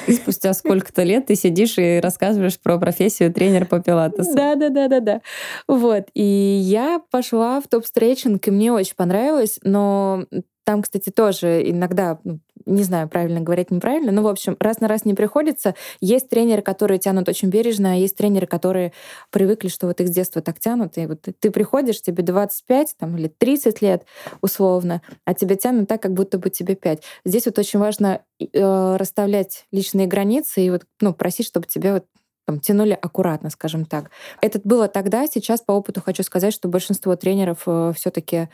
И 0.06 0.12
спустя 0.12 0.52
сколько-то 0.54 1.02
лет 1.02 1.26
ты 1.26 1.34
сидишь 1.34 1.78
и 1.78 2.00
рассказываешь 2.00 2.58
про 2.58 2.78
профессию 2.78 3.32
тренера 3.32 3.64
по 3.64 3.80
пилатесу. 3.80 4.34
Да-да-да-да-да. 4.34 5.20
Вот. 5.66 6.08
И 6.14 6.22
я 6.22 7.00
пошла 7.10 7.60
в 7.60 7.68
топ-стретчинг, 7.68 8.46
и 8.46 8.50
мне 8.50 8.72
очень 8.72 8.94
понравилось, 8.96 9.58
но 9.62 10.24
там, 10.64 10.82
кстати, 10.82 11.10
тоже 11.10 11.68
иногда, 11.68 12.18
ну, 12.22 12.38
не 12.70 12.84
знаю, 12.84 13.08
правильно 13.08 13.40
говорить, 13.40 13.70
неправильно, 13.70 14.12
но, 14.12 14.22
в 14.22 14.28
общем, 14.28 14.56
раз 14.60 14.80
на 14.80 14.88
раз 14.88 15.04
не 15.04 15.14
приходится. 15.14 15.74
Есть 16.00 16.28
тренеры, 16.28 16.62
которые 16.62 16.98
тянут 16.98 17.28
очень 17.28 17.48
бережно, 17.48 17.92
а 17.92 17.96
есть 17.96 18.16
тренеры, 18.16 18.46
которые 18.46 18.92
привыкли, 19.30 19.68
что 19.68 19.86
вот 19.86 20.00
их 20.00 20.08
с 20.08 20.10
детства 20.10 20.40
так 20.40 20.58
тянут, 20.60 20.96
и 20.96 21.06
вот 21.06 21.26
ты 21.38 21.50
приходишь, 21.50 22.00
тебе 22.00 22.22
25 22.22 22.94
там, 22.98 23.16
или 23.16 23.28
30 23.28 23.82
лет 23.82 24.04
условно, 24.40 25.02
а 25.24 25.34
тебя 25.34 25.56
тянут 25.56 25.88
так, 25.88 26.00
как 26.00 26.12
будто 26.12 26.38
бы 26.38 26.50
тебе 26.50 26.74
5. 26.74 27.02
Здесь 27.24 27.46
вот 27.46 27.58
очень 27.58 27.78
важно 27.78 28.22
э, 28.40 28.96
расставлять 28.96 29.66
личные 29.72 30.06
границы 30.06 30.62
и 30.62 30.70
вот, 30.70 30.82
ну, 31.00 31.12
просить, 31.12 31.46
чтобы 31.46 31.66
тебе 31.66 31.94
вот 31.94 32.04
там, 32.46 32.60
тянули 32.60 32.98
аккуратно, 33.00 33.50
скажем 33.50 33.84
так. 33.84 34.10
Это 34.40 34.60
было 34.64 34.88
тогда, 34.88 35.26
сейчас 35.26 35.60
по 35.60 35.72
опыту 35.72 36.00
хочу 36.00 36.22
сказать, 36.22 36.52
что 36.52 36.68
большинство 36.68 37.16
тренеров 37.16 37.62
э, 37.66 37.92
все-таки 37.96 38.48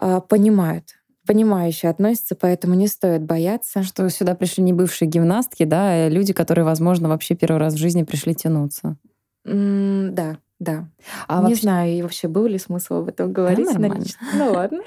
э, 0.00 0.20
понимают, 0.28 1.01
понимающе 1.26 1.88
относятся, 1.88 2.34
поэтому 2.34 2.74
не 2.74 2.88
стоит 2.88 3.22
бояться. 3.22 3.82
Что 3.82 4.08
сюда 4.10 4.34
пришли 4.34 4.62
не 4.62 4.72
бывшие 4.72 5.08
гимнастки, 5.08 5.64
да, 5.64 6.06
а 6.06 6.08
люди, 6.08 6.32
которые, 6.32 6.64
возможно, 6.64 7.08
вообще 7.08 7.34
первый 7.34 7.58
раз 7.58 7.74
в 7.74 7.78
жизни 7.78 8.02
пришли 8.02 8.34
тянуться. 8.34 8.96
Mm, 9.46 10.10
да, 10.10 10.38
да. 10.58 10.88
А 11.28 11.38
не 11.38 11.48
вообще... 11.48 11.62
знаю, 11.62 11.92
и 11.92 12.02
вообще 12.02 12.28
был 12.28 12.46
ли 12.46 12.58
смысл 12.58 12.94
об 12.94 13.08
этом 13.08 13.32
говорить. 13.32 13.66
Да, 13.66 13.78
нормально. 13.78 14.04
Ну 14.34 14.52
ладно. 14.52 14.82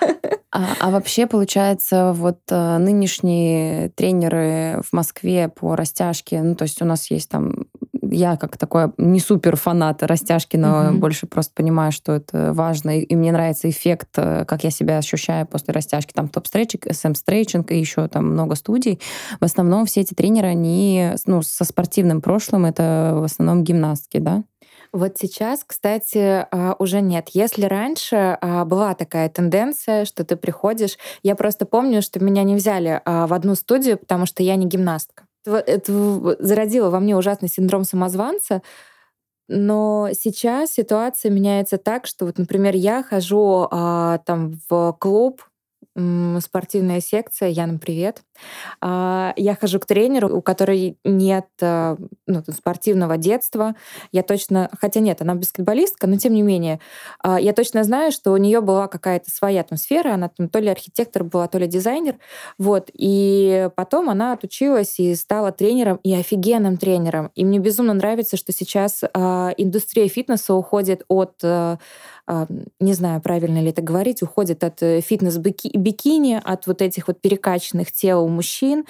А, 0.56 0.74
а 0.80 0.90
вообще, 0.90 1.26
получается, 1.26 2.12
вот 2.14 2.40
а, 2.50 2.78
нынешние 2.78 3.90
тренеры 3.90 4.80
в 4.82 4.92
Москве 4.94 5.48
по 5.48 5.76
растяжке, 5.76 6.42
ну, 6.42 6.54
то 6.54 6.62
есть 6.62 6.80
у 6.80 6.86
нас 6.86 7.10
есть 7.10 7.28
там 7.28 7.66
я 8.10 8.36
как 8.36 8.56
такой 8.56 8.92
не 8.98 9.20
супер 9.20 9.56
фанат 9.56 10.02
растяжки, 10.02 10.56
но 10.56 10.90
угу. 10.90 10.98
больше 10.98 11.26
просто 11.26 11.52
понимаю, 11.54 11.92
что 11.92 12.12
это 12.12 12.52
важно. 12.52 12.98
И, 12.98 13.02
и 13.02 13.16
мне 13.16 13.32
нравится 13.32 13.68
эффект, 13.68 14.10
э, 14.16 14.44
как 14.46 14.64
я 14.64 14.70
себя 14.70 14.98
ощущаю 14.98 15.46
после 15.46 15.74
растяжки. 15.74 16.12
Там 16.12 16.28
топ-стрейчинг, 16.28 16.86
SM-стрейчинг 16.86 17.72
и 17.72 17.78
еще 17.78 18.08
там 18.08 18.30
много 18.32 18.54
студий. 18.54 19.00
В 19.40 19.44
основном 19.44 19.86
все 19.86 20.02
эти 20.02 20.14
тренеры, 20.14 20.48
они 20.48 21.10
ну, 21.26 21.42
со 21.42 21.64
спортивным 21.64 22.20
прошлым, 22.20 22.64
это 22.64 23.12
в 23.16 23.24
основном 23.24 23.64
гимнастки, 23.64 24.18
да? 24.18 24.44
Вот 24.92 25.18
сейчас, 25.18 25.64
кстати, 25.66 26.46
а, 26.50 26.76
уже 26.78 27.00
нет. 27.00 27.30
Если 27.32 27.64
раньше 27.64 28.38
а, 28.40 28.64
была 28.64 28.94
такая 28.94 29.28
тенденция, 29.28 30.04
что 30.04 30.24
ты 30.24 30.36
приходишь, 30.36 30.98
я 31.22 31.34
просто 31.36 31.66
помню, 31.66 32.02
что 32.02 32.22
меня 32.22 32.42
не 32.42 32.54
взяли 32.54 33.00
а, 33.04 33.26
в 33.26 33.32
одну 33.32 33.54
студию, 33.54 33.98
потому 33.98 34.26
что 34.26 34.42
я 34.42 34.56
не 34.56 34.66
гимнастка 34.66 35.26
это 35.46 36.36
зародило 36.38 36.90
во 36.90 37.00
мне 37.00 37.16
ужасный 37.16 37.48
синдром 37.48 37.84
самозванца. 37.84 38.62
Но 39.48 40.08
сейчас 40.12 40.72
ситуация 40.72 41.30
меняется 41.30 41.78
так, 41.78 42.06
что 42.06 42.26
вот, 42.26 42.36
например, 42.36 42.74
я 42.74 43.04
хожу 43.04 43.68
а, 43.70 44.18
там 44.18 44.54
в 44.68 44.96
клуб 44.98 45.42
спортивная 46.40 47.00
секция, 47.00 47.48
Яна, 47.48 47.78
привет. 47.78 48.22
А, 48.80 49.32
я 49.36 49.54
хожу 49.54 49.80
к 49.80 49.86
тренеру, 49.86 50.36
у 50.36 50.42
которой 50.42 50.98
нет 51.04 51.46
э, 51.60 51.96
ну, 52.26 52.42
спортивного 52.50 53.16
детства. 53.16 53.74
Я 54.12 54.22
точно, 54.22 54.68
хотя 54.78 55.00
нет, 55.00 55.22
она 55.22 55.34
баскетболистка, 55.34 56.06
но 56.06 56.16
тем 56.16 56.34
не 56.34 56.42
менее, 56.42 56.80
а, 57.22 57.40
я 57.40 57.54
точно 57.54 57.82
знаю, 57.82 58.12
что 58.12 58.32
у 58.32 58.36
нее 58.36 58.60
была 58.60 58.88
какая-то 58.88 59.30
своя 59.30 59.62
атмосфера, 59.62 60.12
она 60.12 60.28
там 60.28 60.48
то 60.50 60.58
ли 60.58 60.68
архитектор 60.68 61.24
была, 61.24 61.48
то 61.48 61.58
ли 61.58 61.66
дизайнер. 61.66 62.16
Вот. 62.58 62.90
И 62.92 63.70
потом 63.74 64.10
она 64.10 64.32
отучилась 64.32 64.98
и 64.98 65.14
стала 65.14 65.50
тренером, 65.50 65.98
и 66.02 66.14
офигенным 66.14 66.76
тренером. 66.76 67.30
И 67.34 67.44
мне 67.44 67.58
безумно 67.58 67.94
нравится, 67.94 68.36
что 68.36 68.52
сейчас 68.52 69.02
а, 69.14 69.54
индустрия 69.56 70.08
фитнеса 70.08 70.54
уходит 70.54 71.04
от 71.08 71.36
э, 71.42 71.78
не 72.80 72.92
знаю, 72.92 73.20
правильно 73.20 73.58
ли 73.58 73.70
это 73.70 73.82
говорить, 73.82 74.22
уходит 74.22 74.64
от 74.64 74.82
э, 74.82 75.00
фитнес-бикини, 75.00 76.40
от 76.42 76.66
вот 76.66 76.82
этих 76.82 77.08
вот 77.08 77.20
перекачанных 77.20 77.92
тел 77.92 78.24
у 78.24 78.28
мужчин, 78.28 78.84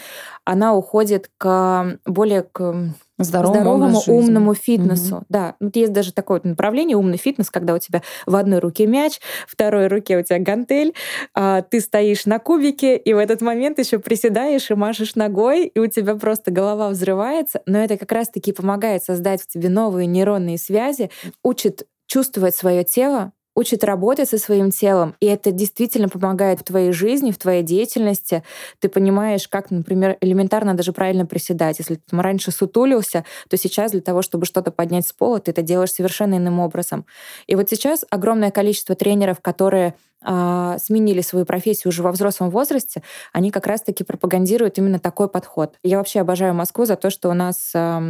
она 0.44 0.74
уходит 0.74 1.30
к 1.38 1.98
более 2.06 2.42
к 2.42 2.94
здоровому, 3.18 3.60
здоровому 3.60 4.02
умному 4.06 4.54
фитнесу. 4.54 5.16
Угу. 5.16 5.24
Да, 5.28 5.54
вот 5.60 5.76
есть 5.76 5.92
даже 5.92 6.12
такое 6.12 6.38
вот 6.38 6.44
направление 6.44 6.96
умный 6.96 7.16
фитнес, 7.16 7.50
когда 7.50 7.74
у 7.74 7.78
тебя 7.78 8.02
в 8.26 8.34
одной 8.36 8.58
руке 8.58 8.86
мяч, 8.86 9.20
в 9.46 9.52
второй 9.52 9.86
руке 9.88 10.18
у 10.18 10.22
тебя 10.22 10.38
гантель, 10.38 10.94
а 11.34 11.62
ты 11.62 11.80
стоишь 11.80 12.26
на 12.26 12.38
кубике 12.38 12.96
и 12.96 13.12
в 13.12 13.18
этот 13.18 13.40
момент 13.40 13.78
еще 13.78 13.98
приседаешь 13.98 14.70
и 14.70 14.74
машешь 14.74 15.14
ногой, 15.14 15.66
и 15.66 15.78
у 15.78 15.86
тебя 15.86 16.14
просто 16.16 16.50
голова 16.50 16.88
взрывается. 16.88 17.62
Но 17.66 17.78
это 17.78 17.96
как 17.96 18.12
раз-таки 18.12 18.52
помогает 18.52 19.02
создать 19.02 19.42
в 19.42 19.46
тебе 19.46 19.68
новые 19.68 20.06
нейронные 20.06 20.58
связи, 20.58 21.10
учит 21.42 21.86
чувствовать 22.06 22.54
свое 22.54 22.84
тело, 22.84 23.32
учит 23.56 23.84
работать 23.84 24.28
со 24.28 24.38
своим 24.38 24.70
телом, 24.70 25.16
и 25.18 25.26
это 25.26 25.50
действительно 25.50 26.08
помогает 26.10 26.60
в 26.60 26.64
твоей 26.64 26.92
жизни, 26.92 27.30
в 27.32 27.38
твоей 27.38 27.62
деятельности. 27.62 28.44
Ты 28.80 28.88
понимаешь, 28.90 29.48
как, 29.48 29.70
например, 29.70 30.18
элементарно 30.20 30.74
даже 30.74 30.92
правильно 30.92 31.24
приседать. 31.24 31.78
Если 31.78 31.94
ты 31.96 32.16
раньше 32.16 32.50
сутулился, 32.52 33.24
то 33.48 33.56
сейчас 33.56 33.92
для 33.92 34.02
того, 34.02 34.20
чтобы 34.20 34.44
что-то 34.44 34.70
поднять 34.70 35.06
с 35.06 35.12
пола, 35.14 35.40
ты 35.40 35.52
это 35.52 35.62
делаешь 35.62 35.92
совершенно 35.92 36.36
иным 36.36 36.60
образом. 36.60 37.06
И 37.46 37.56
вот 37.56 37.70
сейчас 37.70 38.04
огромное 38.10 38.50
количество 38.50 38.94
тренеров, 38.94 39.40
которые 39.40 39.94
а, 40.28 40.76
сменили 40.78 41.20
свою 41.20 41.46
профессию 41.46 41.90
уже 41.90 42.02
во 42.02 42.10
взрослом 42.10 42.50
возрасте, 42.50 43.02
они 43.32 43.52
как 43.52 43.66
раз-таки 43.66 44.02
пропагандируют 44.02 44.76
именно 44.76 44.98
такой 44.98 45.28
подход. 45.28 45.76
Я 45.84 45.98
вообще 45.98 46.20
обожаю 46.20 46.52
Москву 46.52 46.84
за 46.84 46.96
то, 46.96 47.10
что 47.10 47.30
у 47.30 47.34
нас 47.34 47.70
а, 47.74 48.02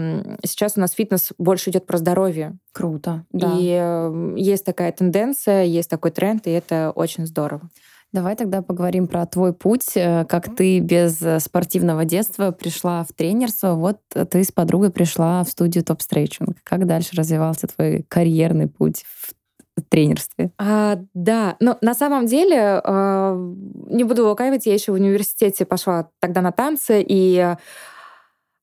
сейчас 0.42 0.74
у 0.76 0.80
нас 0.80 0.92
фитнес 0.92 1.32
больше 1.36 1.70
идет 1.70 1.84
про 1.84 1.98
здоровье. 1.98 2.56
Круто. 2.72 3.26
Да. 3.32 3.54
И 3.58 3.70
а, 3.70 4.34
есть 4.36 4.64
такая 4.64 4.92
тенденция, 4.92 5.64
есть 5.64 5.90
такой 5.90 6.10
тренд, 6.10 6.46
и 6.46 6.50
это 6.50 6.90
очень 6.94 7.26
здорово. 7.26 7.68
Давай 8.12 8.34
тогда 8.34 8.62
поговорим 8.62 9.08
про 9.08 9.26
твой 9.26 9.52
путь, 9.52 9.94
э, 9.94 10.24
как 10.24 10.56
ты 10.56 10.78
без 10.78 11.20
э, 11.20 11.38
спортивного 11.38 12.06
детства 12.06 12.50
пришла 12.50 13.04
в 13.04 13.12
тренерство. 13.12 13.74
Вот 13.74 13.98
ты 14.08 14.42
с 14.42 14.52
подругой 14.52 14.90
пришла 14.90 15.44
в 15.44 15.50
студию 15.50 15.84
Топ 15.84 16.00
Стрейчинг. 16.00 16.56
Как 16.62 16.86
дальше 16.86 17.10
развивался 17.14 17.66
твой 17.66 18.06
карьерный 18.08 18.68
путь 18.68 19.04
в 19.04 19.34
тренерстве? 19.82 20.50
А, 20.58 20.98
да, 21.14 21.56
но 21.60 21.78
на 21.80 21.94
самом 21.94 22.26
деле, 22.26 22.80
э, 22.82 23.52
не 23.90 24.04
буду 24.04 24.26
лукавить, 24.28 24.66
я 24.66 24.74
еще 24.74 24.92
в 24.92 24.96
университете 24.96 25.64
пошла 25.64 26.10
тогда 26.20 26.40
на 26.40 26.52
танцы, 26.52 27.04
и 27.06 27.56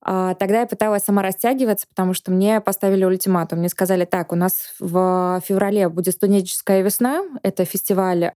а, 0.06 0.36
Тогда 0.36 0.62
я 0.62 0.66
пыталась 0.68 1.04
сама 1.04 1.22
растягиваться, 1.22 1.88
потому 1.88 2.14
что 2.14 2.30
мне 2.30 2.60
поставили 2.60 3.06
ультиматум. 3.06 3.60
Мне 3.60 3.70
сказали, 3.70 4.04
так, 4.04 4.34
у 4.34 4.36
нас 4.36 4.74
в 4.80 5.42
феврале 5.46 5.88
будет 5.88 6.16
студенческая 6.16 6.82
весна, 6.82 7.24
это 7.42 7.64
фестиваль 7.64 8.34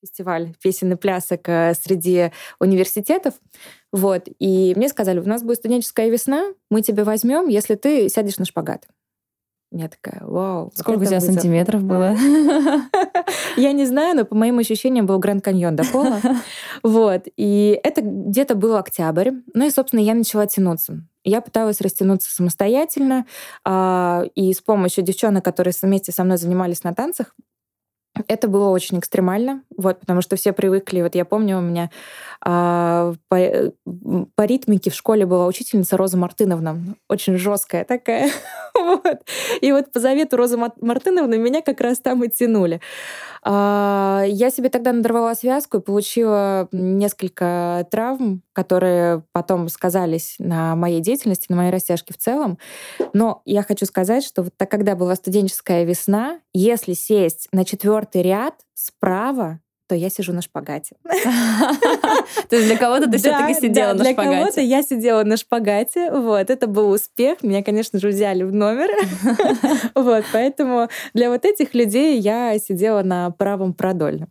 фестиваль 0.00 0.54
песен 0.62 0.92
и 0.92 0.96
плясок 0.96 1.48
э, 1.48 1.74
среди 1.74 2.30
университетов. 2.60 3.34
Вот. 3.92 4.28
И 4.38 4.72
мне 4.76 4.88
сказали, 4.88 5.18
у 5.18 5.28
нас 5.28 5.42
будет 5.42 5.58
студенческая 5.58 6.08
весна, 6.08 6.52
мы 6.70 6.82
тебя 6.82 7.04
возьмем, 7.04 7.48
если 7.48 7.74
ты 7.74 8.08
сядешь 8.08 8.38
на 8.38 8.44
шпагат. 8.44 8.86
Я 9.70 9.88
такая, 9.88 10.22
вау. 10.24 10.72
Сколько 10.74 11.02
у 11.02 11.04
тебя 11.04 11.20
будет... 11.20 11.34
сантиметров 11.34 11.82
было? 11.82 12.16
Я 13.56 13.72
не 13.72 13.84
знаю, 13.84 14.16
но 14.16 14.24
по 14.24 14.34
моим 14.34 14.58
ощущениям 14.58 15.04
был 15.04 15.18
Гранд 15.18 15.44
Каньон 15.44 15.76
до 15.76 15.84
пола. 15.84 16.20
Вот. 16.82 17.24
И 17.36 17.78
это 17.82 18.00
где-то 18.02 18.54
был 18.54 18.76
октябрь. 18.76 19.32
Ну 19.52 19.66
и, 19.66 19.70
собственно, 19.70 20.00
я 20.00 20.14
начала 20.14 20.46
тянуться. 20.46 21.04
Я 21.24 21.40
пыталась 21.40 21.80
растянуться 21.80 22.32
самостоятельно, 22.32 23.26
а, 23.64 24.24
и 24.36 24.52
с 24.54 24.60
помощью 24.60 25.02
девчонок, 25.02 25.44
которые 25.44 25.74
вместе 25.82 26.12
со 26.12 26.22
мной 26.22 26.38
занимались 26.38 26.84
на 26.84 26.94
танцах, 26.94 27.34
Это 28.26 28.48
было 28.48 28.70
очень 28.70 28.98
экстремально, 28.98 29.62
вот, 29.76 30.00
потому 30.00 30.22
что 30.22 30.36
все 30.36 30.52
привыкли. 30.52 31.02
Вот 31.02 31.14
я 31.14 31.24
помню, 31.24 31.58
у 31.58 31.60
меня 31.60 31.90
а, 32.40 33.14
по, 33.28 33.34
э, 33.36 33.70
по 34.34 34.44
ритмике 34.44 34.90
в 34.90 34.94
школе 34.94 35.26
была 35.26 35.46
учительница 35.46 35.96
Роза 35.96 36.16
Мартыновна, 36.16 36.78
очень 37.08 37.36
жесткая 37.36 37.84
такая. 37.84 38.30
вот. 38.74 39.22
И 39.60 39.72
вот 39.72 39.92
по 39.92 40.00
завету 40.00 40.36
Розы 40.36 40.56
Мартыновны 40.56 41.38
меня 41.38 41.62
как 41.62 41.80
раз 41.80 41.98
там 41.98 42.24
и 42.24 42.28
тянули. 42.28 42.80
А, 43.42 44.24
я 44.26 44.50
себе 44.50 44.68
тогда 44.68 44.92
надорвала 44.92 45.34
связку 45.34 45.78
и 45.78 45.80
получила 45.80 46.68
несколько 46.72 47.86
травм, 47.90 48.42
которые 48.52 49.22
потом 49.32 49.68
сказались 49.68 50.36
на 50.38 50.74
моей 50.76 51.00
деятельности, 51.00 51.46
на 51.48 51.56
моей 51.56 51.70
растяжке 51.70 52.14
в 52.14 52.18
целом. 52.18 52.58
Но 53.12 53.42
я 53.44 53.62
хочу 53.62 53.86
сказать, 53.86 54.24
что 54.24 54.42
вот 54.42 54.52
так, 54.56 54.70
когда 54.70 54.96
была 54.96 55.14
студенческая 55.14 55.84
весна, 55.84 56.40
если 56.52 56.92
сесть 56.94 57.48
на 57.52 57.64
четвертый 57.64 57.97
ряд 58.22 58.54
справа, 58.74 59.60
то 59.88 59.94
я 59.94 60.10
сижу 60.10 60.32
на 60.32 60.42
шпагате. 60.42 60.96
То 61.04 62.56
есть 62.56 62.66
для 62.68 62.76
кого-то 62.76 63.10
ты 63.10 63.16
все-таки 63.16 63.54
сидела 63.54 63.94
на 63.94 64.04
шпагате? 64.04 64.28
Для 64.28 64.38
кого-то 64.38 64.60
я 64.60 64.82
сидела 64.82 65.24
на 65.24 65.36
шпагате. 65.36 66.10
Вот, 66.12 66.50
это 66.50 66.66
был 66.66 66.90
успех. 66.90 67.42
Меня, 67.42 67.62
конечно 67.62 67.98
же, 67.98 68.08
взяли 68.08 68.42
в 68.42 68.54
номер. 68.54 68.90
Вот, 69.94 70.24
поэтому 70.32 70.88
для 71.14 71.30
вот 71.30 71.44
этих 71.44 71.74
людей 71.74 72.18
я 72.18 72.58
сидела 72.58 73.02
на 73.02 73.30
правом 73.30 73.72
продольном. 73.72 74.28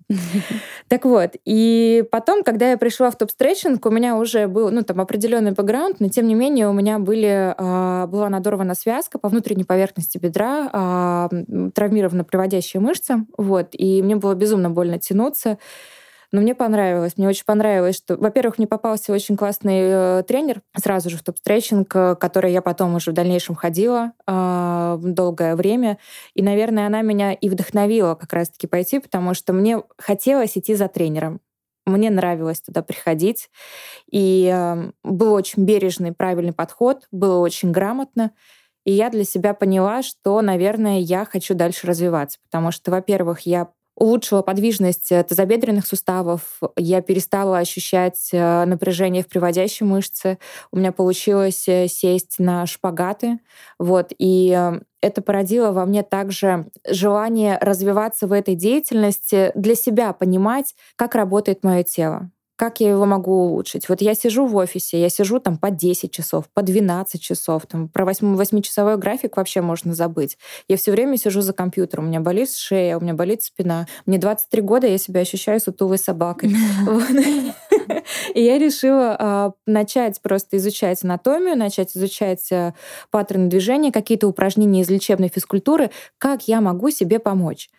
Так 0.88 1.06
вот, 1.06 1.32
и 1.46 2.06
потом, 2.12 2.44
когда 2.44 2.72
я 2.72 2.78
пришла 2.78 3.12
в 3.12 3.18
топ-стретчинг, 3.18 3.86
у 3.86 3.90
меня 3.90 4.16
уже 4.16 4.48
был, 4.48 4.70
ну, 4.72 4.84
там, 4.84 5.02
определенный 5.02 5.52
бэкграунд, 5.52 6.00
но 6.00 6.10
тем 6.10 6.28
не 6.28 6.36
менее 6.36 6.70
у 6.70 6.74
меня 6.74 7.00
были, 7.00 7.54
а, 7.58 8.08
была 8.08 8.30
надорвана 8.30 8.76
связка 8.76 9.20
по 9.20 9.30
внутренней 9.30 9.66
поверхности 9.66 10.18
бедра, 10.18 10.70
а, 10.72 11.30
травмирована 11.74 12.24
приводящая 12.24 12.82
мышца, 12.82 13.26
вот, 13.38 13.70
и 13.74 14.02
мне 14.02 14.16
было 14.16 14.34
безумно 14.34 14.70
больно 14.70 15.00
тянуться, 15.00 15.47
учиться. 15.48 15.58
Но 16.34 16.42
мне 16.42 16.54
понравилось. 16.56 17.13
Мне 17.16 17.30
очень 17.30 17.46
понравилось, 17.46 17.96
что, 17.96 18.18
во-первых, 18.18 18.58
мне 18.58 18.68
попался 18.68 19.13
очень 19.13 19.38
классный 19.38 19.80
э, 19.82 20.24
тренер 20.27 20.62
сразу 20.75 21.10
же 21.10 21.16
в 21.18 21.24
топ-стретчинг, 21.24 21.96
э, 21.96 22.16
который 22.16 22.51
я 22.51 22.62
потом 22.62 22.96
уже 22.96 23.12
в 23.12 23.13
дальнейшем 23.13 23.56
ходила 23.56 24.12
э, 24.27 24.98
долгое 25.01 25.56
время. 25.56 26.00
И, 26.34 26.44
наверное, 26.44 26.88
она 26.88 27.01
меня 27.01 27.32
и 27.32 27.48
вдохновила 27.48 28.16
как 28.16 28.34
раз-таки 28.34 28.68
пойти, 28.68 29.00
потому 29.00 29.34
что 29.34 29.54
мне 29.54 29.82
хотелось 29.98 30.58
идти 30.58 30.75
за 30.75 30.89
тренером. 30.89 31.39
Мне 31.86 32.10
нравилось 32.10 32.60
туда 32.60 32.82
приходить. 32.82 33.50
И 34.12 34.51
э, 34.54 34.92
был 35.06 35.32
очень 35.32 35.63
бережный, 35.63 36.12
правильный 36.12 36.51
подход, 36.51 37.08
было 37.10 37.38
очень 37.38 37.72
грамотно. 37.72 38.32
И 38.84 38.92
я 38.92 39.10
для 39.10 39.24
себя 39.24 39.54
поняла, 39.54 40.04
что, 40.04 40.42
наверное, 40.42 41.00
я 41.00 41.24
хочу 41.24 41.54
дальше 41.54 41.88
развиваться, 41.88 42.39
потому 42.44 42.72
что, 42.72 42.92
во-первых, 42.92 43.42
я 43.42 43.70
улучшила 43.98 44.44
подвижность 44.44 45.12
э, 45.12 45.24
тазобедренных 45.24 45.86
суставов, 45.86 46.60
я 46.77 47.01
перестала 47.01 47.58
ощущать 47.58 48.30
э, 48.32 48.66
напряжение 48.66 49.24
в 49.24 49.27
приводящей 49.27 49.86
мышце, 49.86 50.38
у 50.72 50.77
меня 50.77 50.92
получилось 50.92 51.68
э, 51.68 51.88
сесть 51.88 52.36
на 52.38 52.66
шпагаты, 52.68 53.39
вот, 53.80 54.13
и 54.18 54.72
это 55.01 55.22
породило 55.22 55.72
во 55.72 55.86
мне 55.86 56.04
также 56.04 56.70
желание 56.88 57.58
развиваться 57.60 58.27
в 58.27 58.32
этой 58.32 58.56
деятельности, 58.56 59.51
для 59.56 59.75
себя 59.75 60.13
понимать, 60.13 60.75
как 60.96 61.16
работает 61.16 61.63
мое 61.63 61.84
тело 61.84 62.30
как 62.58 62.80
я 62.80 62.90
его 62.90 63.06
могу 63.06 63.32
улучшить? 63.32 63.88
Вот 63.88 64.02
я 64.02 64.16
сижу 64.16 64.48
в 64.48 64.56
офисе, 64.56 65.00
я 65.00 65.10
сижу 65.10 65.40
там 65.40 65.58
по 65.58 65.70
10 65.70 66.12
часов, 66.12 66.46
по 66.54 66.64
12 66.64 67.22
часов. 67.22 67.68
Там, 67.68 67.88
про 67.88 68.04
8-часовой 68.04 68.98
график 68.98 69.38
вообще 69.38 69.62
можно 69.62 69.94
забыть. 69.94 70.40
Я 70.68 70.76
все 70.78 70.92
время 70.92 71.18
сижу 71.18 71.42
за 71.42 71.54
компьютером, 71.54 72.06
у 72.06 72.08
меня 72.08 72.20
болит 72.20 72.52
шея, 72.52 72.98
у 72.98 73.00
меня 73.00 73.14
болит 73.14 73.44
спина. 73.44 73.86
Мне 74.08 74.18
23 74.18 74.62
года, 74.64 74.88
я 74.88 74.98
себя 74.98 75.22
ощущаю 75.22 75.60
сутулой 75.60 76.00
собакой. 76.00 76.56
И 78.34 78.42
я 78.42 78.58
решила 78.58 79.16
а, 79.20 79.52
начать 79.68 80.20
просто 80.22 80.58
изучать 80.58 81.04
анатомию, 81.04 81.56
начать 81.56 81.96
изучать 81.96 82.52
а, 82.52 82.74
паттерны 83.12 83.50
движения, 83.50 83.92
какие-то 83.92 84.28
упражнения 84.28 84.82
из 84.82 84.90
лечебной 84.90 85.30
физкультуры, 85.30 85.92
как 86.18 86.48
я 86.48 86.60
могу 86.60 86.90
себе 86.90 87.20
помочь. 87.20 87.70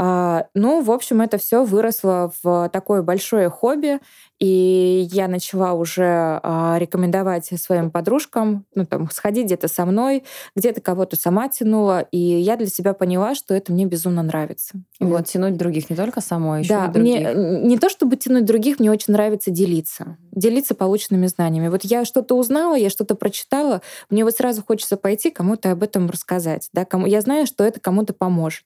А, 0.00 0.46
ну, 0.54 0.80
в 0.82 0.90
общем, 0.92 1.20
это 1.20 1.38
все 1.38 1.64
выросло 1.64 2.32
в 2.42 2.68
такое 2.72 3.02
большое 3.02 3.50
хобби, 3.50 3.98
и 4.38 5.08
я 5.10 5.26
начала 5.26 5.72
уже 5.72 6.40
а, 6.42 6.76
рекомендовать 6.78 7.46
своим 7.60 7.90
подружкам, 7.90 8.66
ну, 8.74 8.86
там, 8.86 9.10
сходить 9.10 9.46
где-то 9.46 9.66
со 9.66 9.84
мной, 9.84 10.24
где-то 10.54 10.80
кого-то 10.80 11.16
сама 11.16 11.48
тянула, 11.48 12.02
и 12.12 12.18
я 12.18 12.56
для 12.56 12.68
себя 12.68 12.94
поняла, 12.94 13.34
что 13.34 13.54
это 13.54 13.72
мне 13.72 13.84
безумно 13.86 14.22
нравится. 14.22 14.74
Вот, 15.00 15.26
тянуть 15.26 15.56
других 15.56 15.90
не 15.90 15.96
только 15.96 16.20
самой, 16.20 16.62
еще 16.62 16.74
да, 16.74 16.86
и 16.86 16.92
других. 16.92 17.20
Мне, 17.20 17.64
не 17.64 17.78
то 17.78 17.88
чтобы 17.88 18.16
тянуть 18.16 18.44
других, 18.44 18.78
мне 18.78 18.90
очень 18.90 19.12
нравится 19.12 19.50
делиться. 19.50 20.16
Делиться 20.30 20.74
полученными 20.74 21.26
знаниями. 21.26 21.68
Вот 21.68 21.84
я 21.84 22.04
что-то 22.04 22.36
узнала, 22.36 22.76
я 22.76 22.90
что-то 22.90 23.16
прочитала, 23.16 23.82
мне 24.08 24.24
вот 24.24 24.34
сразу 24.34 24.62
хочется 24.64 24.96
пойти 24.96 25.30
кому-то 25.30 25.72
об 25.72 25.82
этом 25.82 26.08
рассказать. 26.08 26.68
Да? 26.72 26.84
Кому, 26.84 27.06
я 27.06 27.20
знаю, 27.22 27.46
что 27.46 27.64
это 27.64 27.80
кому-то 27.80 28.12
поможет. 28.12 28.62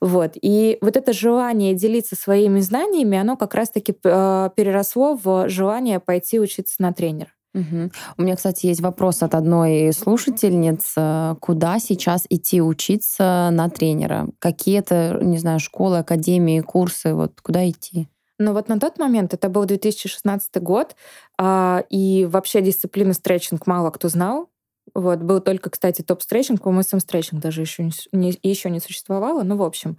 Вот. 0.00 0.32
И 0.40 0.78
вот 0.80 0.96
это 0.96 1.12
желание 1.12 1.74
делиться 1.74 2.16
своими 2.16 2.60
знаниями, 2.60 3.18
оно 3.18 3.36
как 3.36 3.54
раз-таки 3.54 3.94
э, 4.02 4.50
переросло 4.56 5.09
в 5.14 5.48
желание 5.48 6.00
пойти 6.00 6.40
учиться 6.40 6.76
на 6.78 6.92
тренера. 6.92 7.30
Угу. 7.54 7.90
У 8.18 8.22
меня, 8.22 8.36
кстати, 8.36 8.66
есть 8.66 8.80
вопрос 8.80 9.22
от 9.22 9.34
одной 9.34 9.92
слушательниц. 9.92 10.94
Куда 11.40 11.78
сейчас 11.80 12.24
идти 12.28 12.62
учиться 12.62 13.48
на 13.52 13.68
тренера? 13.68 14.28
Какие-то, 14.38 15.18
не 15.20 15.38
знаю, 15.38 15.58
школы, 15.58 15.98
академии, 15.98 16.60
курсы? 16.60 17.12
Вот 17.14 17.40
куда 17.40 17.68
идти? 17.68 18.08
Ну 18.40 18.54
вот 18.54 18.68
на 18.68 18.80
тот 18.80 18.98
момент, 18.98 19.34
это 19.34 19.50
был 19.50 19.66
2016 19.66 20.62
год, 20.62 20.96
а, 21.38 21.84
и 21.90 22.24
вообще 22.24 22.62
дисциплина 22.62 23.12
стретчинг 23.12 23.66
мало 23.66 23.90
кто 23.90 24.08
знал. 24.08 24.48
Вот, 24.94 25.18
был 25.18 25.40
только, 25.40 25.70
кстати, 25.70 26.02
топ-стретчинг, 26.02 26.62
по-моему, 26.62 26.82
сам 26.82 27.00
стретчинг 27.00 27.40
даже 27.40 27.60
еще 27.60 27.84
не, 27.84 27.92
не, 28.12 28.38
еще 28.42 28.70
не 28.70 28.80
существовало. 28.80 29.42
Ну, 29.42 29.56
в 29.56 29.62
общем, 29.62 29.98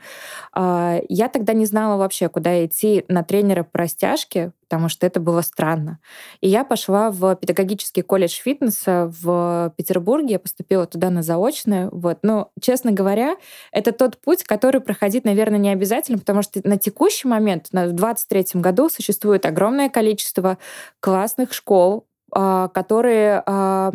э, 0.56 1.02
я 1.10 1.30
тогда 1.30 1.54
не 1.54 1.66
знала 1.66 1.98
вообще, 1.98 2.30
куда 2.30 2.66
идти 2.66 3.06
на 3.08 3.24
тренера 3.24 3.64
по 3.64 3.80
растяжке, 3.80 4.52
потому 4.72 4.88
что 4.88 5.06
это 5.06 5.20
было 5.20 5.42
странно. 5.42 6.00
И 6.40 6.48
я 6.48 6.64
пошла 6.64 7.12
в 7.12 7.36
педагогический 7.36 8.04
колледж 8.04 8.40
фитнеса 8.42 9.12
в 9.22 9.74
Петербурге, 9.76 10.34
я 10.34 10.40
поступила 10.40 10.86
туда 10.86 11.10
на 11.10 11.24
заочное. 11.24 11.90
Вот. 11.92 12.20
Но, 12.22 12.52
честно 12.62 12.94
говоря, 12.94 13.36
это 13.74 13.92
тот 13.92 14.18
путь, 14.22 14.44
который 14.44 14.80
проходить, 14.80 15.26
наверное, 15.26 15.60
не 15.60 15.70
обязательно, 15.70 16.20
потому 16.20 16.42
что 16.42 16.62
на 16.64 16.78
текущий 16.78 17.28
момент, 17.28 17.68
в 17.68 17.72
2023 17.72 18.62
году, 18.62 18.88
существует 18.88 19.46
огромное 19.46 19.90
количество 19.90 20.58
классных 21.02 21.52
школ, 21.52 22.08
а, 22.34 22.70
которые 22.70 23.44
а, 23.46 23.92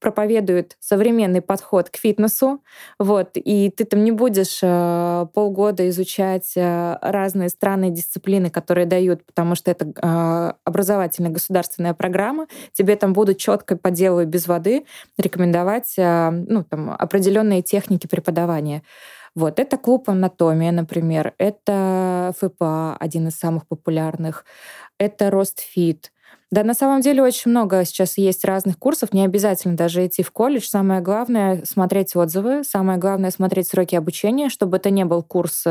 проповедует 0.00 0.76
современный 0.80 1.40
подход 1.40 1.90
к 1.90 1.96
фитнесу, 1.96 2.62
вот, 2.98 3.30
и 3.34 3.70
ты 3.70 3.84
там 3.84 4.04
не 4.04 4.12
будешь 4.12 4.60
э, 4.62 5.26
полгода 5.34 5.88
изучать 5.88 6.52
э, 6.56 6.98
разные 7.00 7.48
странные 7.48 7.90
дисциплины, 7.90 8.50
которые 8.50 8.86
дают, 8.86 9.24
потому 9.24 9.54
что 9.54 9.70
это 9.70 9.86
э, 9.86 10.52
образовательная 10.64 11.30
государственная 11.30 11.94
программа, 11.94 12.46
тебе 12.72 12.96
там 12.96 13.12
будут 13.12 13.38
четко 13.38 13.76
по 13.76 13.90
делу 13.90 14.20
и 14.20 14.26
без 14.26 14.46
воды 14.46 14.84
рекомендовать 15.16 15.94
э, 15.96 16.30
ну, 16.30 16.64
там, 16.64 16.90
определенные 16.90 17.62
техники 17.62 18.06
преподавания. 18.06 18.82
Вот, 19.34 19.60
это 19.60 19.76
клуб 19.76 20.08
анатомия, 20.08 20.72
например, 20.72 21.34
это 21.38 22.34
ФПА, 22.40 22.96
один 22.98 23.28
из 23.28 23.36
самых 23.36 23.66
популярных, 23.68 24.44
это 24.98 25.30
Ростфит, 25.30 26.10
да, 26.50 26.64
на 26.64 26.72
самом 26.72 27.02
деле 27.02 27.22
очень 27.22 27.50
много 27.50 27.84
сейчас 27.84 28.16
есть 28.16 28.44
разных 28.46 28.78
курсов, 28.78 29.12
не 29.12 29.22
обязательно 29.22 29.76
даже 29.76 30.06
идти 30.06 30.22
в 30.22 30.30
колледж. 30.30 30.66
Самое 30.66 31.02
главное— 31.02 31.62
смотреть 31.64 32.16
отзывы, 32.16 32.64
самое 32.64 32.98
главное— 32.98 33.30
смотреть 33.32 33.68
сроки 33.68 33.94
обучения, 33.94 34.48
чтобы 34.48 34.78
это 34.78 34.88
не 34.88 35.04
был 35.04 35.22
курс 35.22 35.64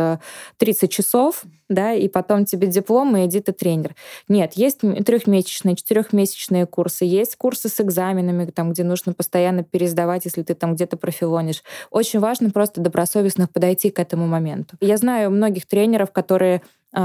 30 0.58 0.84
э, 0.84 0.88
часов, 0.88 1.46
да, 1.68 1.94
и 1.94 2.08
потом 2.08 2.46
тебе 2.46 2.68
диплом, 2.68 3.18
и 3.18 3.26
иди 3.26 3.40
ты 3.40 3.54
тренер. 3.54 3.96
Нет, 4.28 4.54
есть 4.54 4.82
трехмесячные, 4.82 5.76
четырехмесячные 5.76 6.68
курсы, 6.68 7.06
есть 7.06 7.38
курсы 7.38 7.70
с 7.70 7.82
экзаменами, 7.82 8.46
там, 8.46 8.72
где 8.72 8.84
нужно 8.84 9.14
постоянно 9.14 9.64
пересдавать, 9.64 10.26
если 10.26 10.44
ты 10.44 10.54
там 10.54 10.76
где-то 10.76 10.96
профилонишь. 10.96 11.64
Очень 11.90 12.20
важно 12.20 12.52
просто 12.52 12.82
добросовестно 12.82 13.48
подойти 13.48 13.90
к 13.90 13.98
этому 13.98 14.28
моменту. 14.28 14.78
Я 14.80 14.98
знаю 14.98 15.32
многих 15.32 15.66
тренеров, 15.66 16.12
которые 16.12 16.62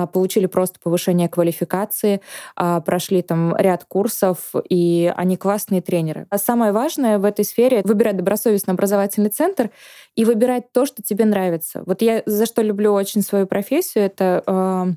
получили 0.07 0.47
просто 0.47 0.79
повышение 0.83 1.29
квалификации, 1.29 2.21
а, 2.57 2.81
прошли 2.81 3.23
там 3.23 3.55
ряд 3.57 3.85
курсов, 3.85 4.53
и 4.69 5.13
они 5.17 5.37
классные 5.37 5.83
тренеры. 5.83 6.27
А 6.31 6.39
самое 6.39 6.73
важное 6.73 7.19
в 7.19 7.25
этой 7.25 7.45
сфере— 7.45 7.83
выбирать 7.85 8.17
добросовестно 8.17 8.73
образовательный 8.73 9.31
центр 9.31 9.71
и 10.15 10.25
выбирать 10.25 10.73
то, 10.73 10.87
что 10.87 11.03
тебе 11.03 11.25
нравится. 11.25 11.83
Вот 11.87 12.03
я 12.03 12.23
за 12.27 12.47
что 12.47 12.63
люблю 12.63 12.93
очень 12.93 13.23
свою 13.23 13.47
профессию, 13.47 14.05
это 14.05 14.95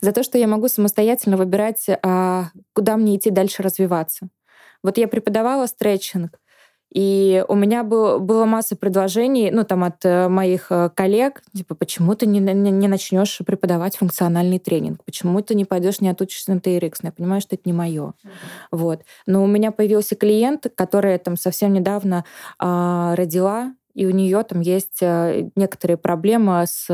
за 0.00 0.12
то, 0.12 0.22
что 0.22 0.38
я 0.38 0.48
могу 0.48 0.68
самостоятельно 0.68 1.36
выбирать, 1.36 1.86
куда 2.74 2.96
мне 2.96 3.16
идти 3.16 3.30
дальше 3.30 3.62
развиваться. 3.62 4.28
Вот 4.82 4.98
я 4.98 5.08
преподавала 5.08 5.66
стретчинг, 5.66 6.38
И 6.92 7.44
у 7.48 7.54
меня 7.54 7.82
был, 7.82 8.20
было 8.20 8.44
масса 8.44 8.76
предложений, 8.76 9.50
ну, 9.52 9.64
там, 9.64 9.84
от 9.84 10.04
э, 10.04 10.28
моих 10.28 10.68
э, 10.70 10.88
коллег, 10.94 11.42
типа, 11.54 11.74
почему 11.74 12.14
ты 12.14 12.26
не, 12.26 12.38
не, 12.38 12.70
не 12.70 12.88
начнешь 12.88 13.38
преподавать 13.44 13.96
функциональный 13.96 14.58
тренинг? 14.58 15.04
Почему 15.04 15.40
ты 15.42 15.54
не 15.54 15.64
пойдешь, 15.64 16.00
не 16.00 16.08
отучишься 16.08 16.54
на 16.54 16.58
TRX? 16.58 16.94
Я 17.02 17.12
понимаю, 17.12 17.40
что 17.40 17.56
это 17.56 17.62
не 17.66 17.72
мое. 17.72 18.02
Mm-hmm. 18.02 18.28
Вот. 18.70 19.00
Но 19.26 19.42
у 19.42 19.46
меня 19.46 19.72
появился 19.72 20.14
клиент, 20.14 20.66
который 20.74 21.18
там 21.18 21.36
совсем 21.36 21.72
недавно 21.72 22.24
э, 22.62 23.14
родила, 23.14 23.74
и 23.94 24.06
у 24.06 24.10
нее 24.10 24.42
там 24.44 24.60
есть 24.60 25.02
э, 25.02 25.50
некоторые 25.56 25.96
проблемы 25.96 26.64
с 26.66 26.86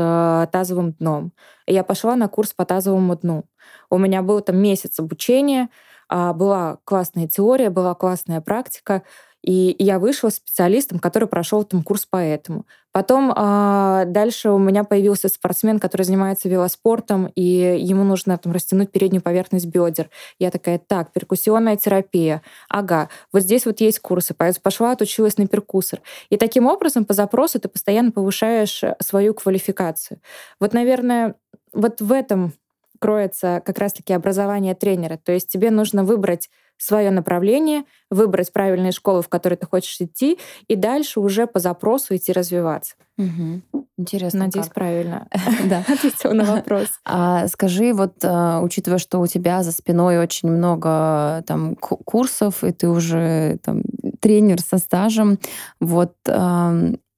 тазовым 0.51 0.93
дном. 0.93 1.33
И 1.67 1.73
я 1.73 1.83
пошла 1.83 2.15
на 2.15 2.27
курс 2.27 2.53
по 2.53 2.65
тазовому 2.65 3.15
дну. 3.15 3.43
У 3.89 3.97
меня 3.97 4.21
был 4.21 4.41
там 4.41 4.57
месяц 4.57 4.99
обучения, 4.99 5.69
а, 6.09 6.33
была 6.33 6.77
классная 6.83 7.27
теория, 7.27 7.69
была 7.69 7.95
классная 7.95 8.41
практика, 8.41 9.03
и 9.43 9.75
я 9.77 9.99
вышла 9.99 10.29
специалистом, 10.29 10.99
который 10.99 11.27
прошел 11.27 11.65
там 11.65 11.83
курс 11.83 12.05
по 12.05 12.17
этому. 12.17 12.65
Потом 12.93 13.33
а, 13.35 14.05
дальше 14.05 14.51
у 14.51 14.57
меня 14.57 14.85
появился 14.85 15.27
спортсмен, 15.27 15.79
который 15.79 16.03
занимается 16.03 16.47
велоспортом, 16.47 17.25
и 17.35 17.41
ему 17.41 18.03
нужно 18.03 18.37
там 18.37 18.53
растянуть 18.53 18.91
переднюю 18.91 19.21
поверхность 19.21 19.65
бедер. 19.65 20.09
Я 20.39 20.49
такая, 20.49 20.79
так, 20.79 21.11
перкуссионная 21.11 21.75
терапия. 21.75 22.41
Ага, 22.69 23.09
вот 23.33 23.41
здесь 23.41 23.65
вот 23.65 23.81
есть 23.81 23.99
курсы. 23.99 24.33
Пошла, 24.33 24.93
отучилась 24.93 25.37
на 25.37 25.47
перкуссор. 25.47 26.01
И 26.29 26.37
таким 26.37 26.67
образом 26.67 27.03
по 27.03 27.13
запросу 27.13 27.59
ты 27.59 27.67
постоянно 27.67 28.11
повышаешь 28.11 28.81
свою 29.01 29.33
квалификацию. 29.33 30.19
Вот, 30.59 30.73
наверное, 30.73 31.35
вот 31.73 31.99
в 31.99 32.11
этом 32.13 32.53
кроется 32.99 33.61
как 33.65 33.79
раз-таки 33.79 34.13
образование 34.13 34.75
тренера. 34.75 35.17
То 35.17 35.33
есть 35.33 35.49
тебе 35.49 35.71
нужно 35.71 36.05
выбрать 36.05 36.49
свое 36.77 37.11
направление, 37.11 37.83
выбрать 38.09 38.51
правильные 38.51 38.91
школы, 38.91 39.21
в 39.21 39.29
которые 39.29 39.57
ты 39.57 39.65
хочешь 39.65 39.99
идти, 39.99 40.37
и 40.67 40.75
дальше 40.75 41.19
уже 41.19 41.47
по 41.47 41.59
запросу 41.59 42.15
идти 42.15 42.31
развиваться. 42.33 42.95
Угу. 43.17 43.85
Интересно. 43.97 44.39
Надеюсь, 44.41 44.65
как. 44.65 44.75
правильно 44.75 45.27
да. 45.65 45.79
ответила 45.87 46.33
на 46.33 46.43
вопрос. 46.43 46.87
А 47.05 47.47
скажи, 47.47 47.93
вот 47.93 48.15
а, 48.23 48.61
учитывая, 48.61 48.97
что 48.97 49.19
у 49.19 49.27
тебя 49.27 49.61
за 49.63 49.71
спиной 49.71 50.17
очень 50.17 50.49
много 50.49 51.43
там 51.47 51.75
курсов, 51.75 52.63
и 52.63 52.71
ты 52.71 52.89
уже 52.89 53.59
там 53.63 53.83
тренер 54.19 54.61
со 54.61 54.77
стажем, 54.77 55.37
вот 55.79 56.15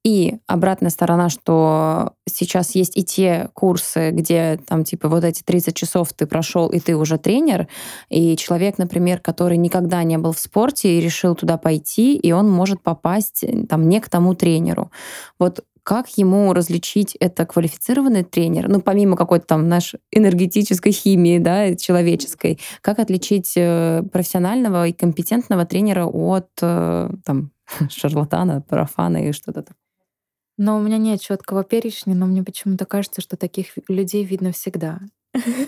и 0.05 0.37
обратная 0.45 0.91
сторона, 0.91 1.29
что 1.29 2.13
сейчас 2.29 2.75
есть 2.75 2.95
и 2.95 3.03
те 3.03 3.49
курсы, 3.55 4.11
где 4.11 4.59
там 4.67 4.83
типа 4.83 5.09
вот 5.09 5.23
эти 5.23 5.41
30 5.41 5.75
часов 5.75 6.13
ты 6.13 6.27
прошел, 6.27 6.69
и 6.69 6.79
ты 6.79 6.95
уже 6.95 7.17
тренер, 7.17 7.67
и 8.09 8.37
человек, 8.37 8.77
например, 8.77 9.17
который 9.19 9.57
никогда 9.57 10.03
не 10.03 10.19
был 10.19 10.33
в 10.33 10.37
спорте 10.37 10.95
и 10.95 11.01
решил 11.01 11.33
туда 11.33 11.57
пойти, 11.57 12.15
и 12.15 12.31
он 12.31 12.51
может 12.51 12.83
попасть 12.83 13.43
э, 13.43 13.65
там 13.65 13.89
не 13.89 13.99
к 13.99 14.07
тому 14.07 14.35
тренеру. 14.35 14.91
Вот 15.39 15.65
как 15.81 16.07
ему 16.17 16.53
различить 16.53 17.15
это 17.19 17.47
квалифицированный 17.47 18.23
тренер, 18.23 18.69
ну, 18.69 18.81
помимо 18.81 19.15
какой-то 19.15 19.47
там 19.47 19.67
нашей 19.67 19.99
энергетической 20.11 20.91
химии, 20.91 21.39
да, 21.39 21.75
человеческой, 21.75 22.59
как 22.81 22.99
отличить 22.99 23.53
э, 23.55 24.03
профессионального 24.13 24.85
и 24.85 24.93
компетентного 24.93 25.65
тренера 25.65 26.05
от 26.05 26.49
э, 26.61 27.09
там 27.25 27.49
шарлатана, 27.89 28.61
парафана 28.61 29.27
и 29.27 29.31
что-то 29.31 29.63
такое? 29.63 29.84
Но 30.57 30.77
у 30.77 30.79
меня 30.79 30.97
нет 30.97 31.21
четкого 31.21 31.63
перечня, 31.63 32.15
но 32.15 32.25
мне 32.25 32.43
почему-то 32.43 32.85
кажется, 32.85 33.21
что 33.21 33.35
таких 33.35 33.67
людей 33.87 34.23
видно 34.23 34.51
всегда. 34.51 34.99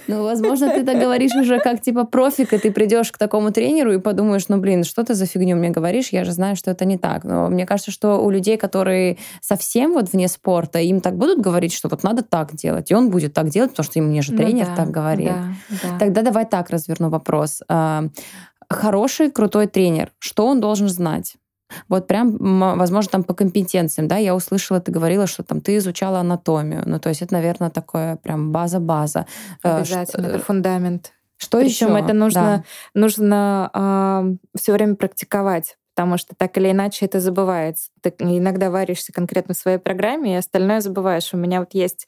Ну, 0.08 0.24
возможно, 0.24 0.70
ты 0.70 0.86
так 0.86 1.00
говоришь 1.00 1.36
уже 1.36 1.60
как 1.60 1.82
типа 1.82 2.06
профик, 2.06 2.54
и 2.54 2.58
ты 2.58 2.72
придешь 2.72 3.12
к 3.12 3.18
такому 3.18 3.52
тренеру 3.52 3.94
и 3.94 4.00
подумаешь, 4.00 4.48
ну, 4.48 4.58
блин, 4.58 4.84
что 4.84 5.04
ты 5.04 5.14
за 5.14 5.26
фигню 5.26 5.56
мне 5.56 5.70
говоришь, 5.70 6.10
я 6.10 6.24
же 6.24 6.32
знаю, 6.32 6.56
что 6.56 6.72
это 6.72 6.86
не 6.86 6.98
так. 6.98 7.24
Но 7.24 7.50
мне 7.50 7.66
кажется, 7.66 7.92
что 7.92 8.24
у 8.24 8.30
людей, 8.30 8.58
которые 8.58 9.18
совсем 9.42 9.94
вот 9.94 10.14
вне 10.14 10.28
спорта, 10.28 10.80
им 10.80 11.02
так 11.02 11.18
будут 11.18 11.42
говорить, 11.42 11.74
что 11.74 11.90
вот 11.90 12.04
надо 12.04 12.24
так 12.24 12.56
делать, 12.56 12.92
и 12.92 12.96
он 12.96 13.10
будет 13.10 13.34
так 13.34 13.50
делать, 13.50 13.72
потому 13.72 13.86
что 13.86 14.02
мне 14.02 14.22
же 14.22 14.32
ну 14.32 14.38
тренер 14.38 14.68
ну, 14.70 14.76
да, 14.76 14.84
так 14.84 14.92
говорит. 14.92 15.32
Да, 15.32 15.80
да. 15.84 16.00
Тогда 16.00 16.22
давай 16.22 16.46
так 16.46 16.70
разверну 16.70 17.10
вопрос. 17.10 17.62
А, 17.68 18.06
хороший, 18.70 19.32
крутой 19.32 19.68
тренер, 19.68 20.12
что 20.20 20.48
он 20.48 20.62
должен 20.62 20.88
знать? 20.88 21.36
Вот 21.90 22.08
прям, 22.08 22.38
возможно, 22.78 23.12
там 23.12 23.24
по 23.24 23.34
компетенциям, 23.34 24.08
да, 24.08 24.18
я 24.18 24.36
услышала, 24.36 24.80
ты 24.80 24.92
говорила, 24.92 25.28
что 25.28 25.44
там 25.44 25.62
ты 25.62 25.78
изучала 25.78 26.20
анатомию. 26.20 26.84
Ну, 26.86 27.00
то 27.00 27.10
есть 27.10 27.22
это, 27.22 27.34
наверное, 27.34 27.70
такое 27.70 28.16
прям 28.18 28.52
база-база. 28.52 29.26
Э, 29.64 29.78
Обязательно, 29.78 30.28
это 30.28 30.40
фундамент. 30.40 31.14
Что 31.38 31.60
Причем 31.60 31.96
еще? 31.96 32.04
это 32.04 32.14
нужно, 32.14 32.64
да. 32.94 33.00
нужно 33.00 33.70
э, 34.54 34.58
все 34.58 34.74
время 34.74 34.96
практиковать 34.96 35.78
потому 35.98 36.20
что 36.20 36.36
так 36.36 36.56
или 36.60 36.70
иначе 36.70 37.08
это 37.08 37.20
забывается. 37.20 37.90
Ты 38.12 38.24
иногда 38.24 38.70
варишься 38.70 39.12
конкретно 39.12 39.54
в 39.54 39.58
своей 39.58 39.78
программе, 39.78 40.34
и 40.34 40.38
остальное 40.38 40.82
забываешь. 40.82 41.34
У 41.34 41.38
меня 41.38 41.60
вот 41.60 41.74
есть 41.74 42.08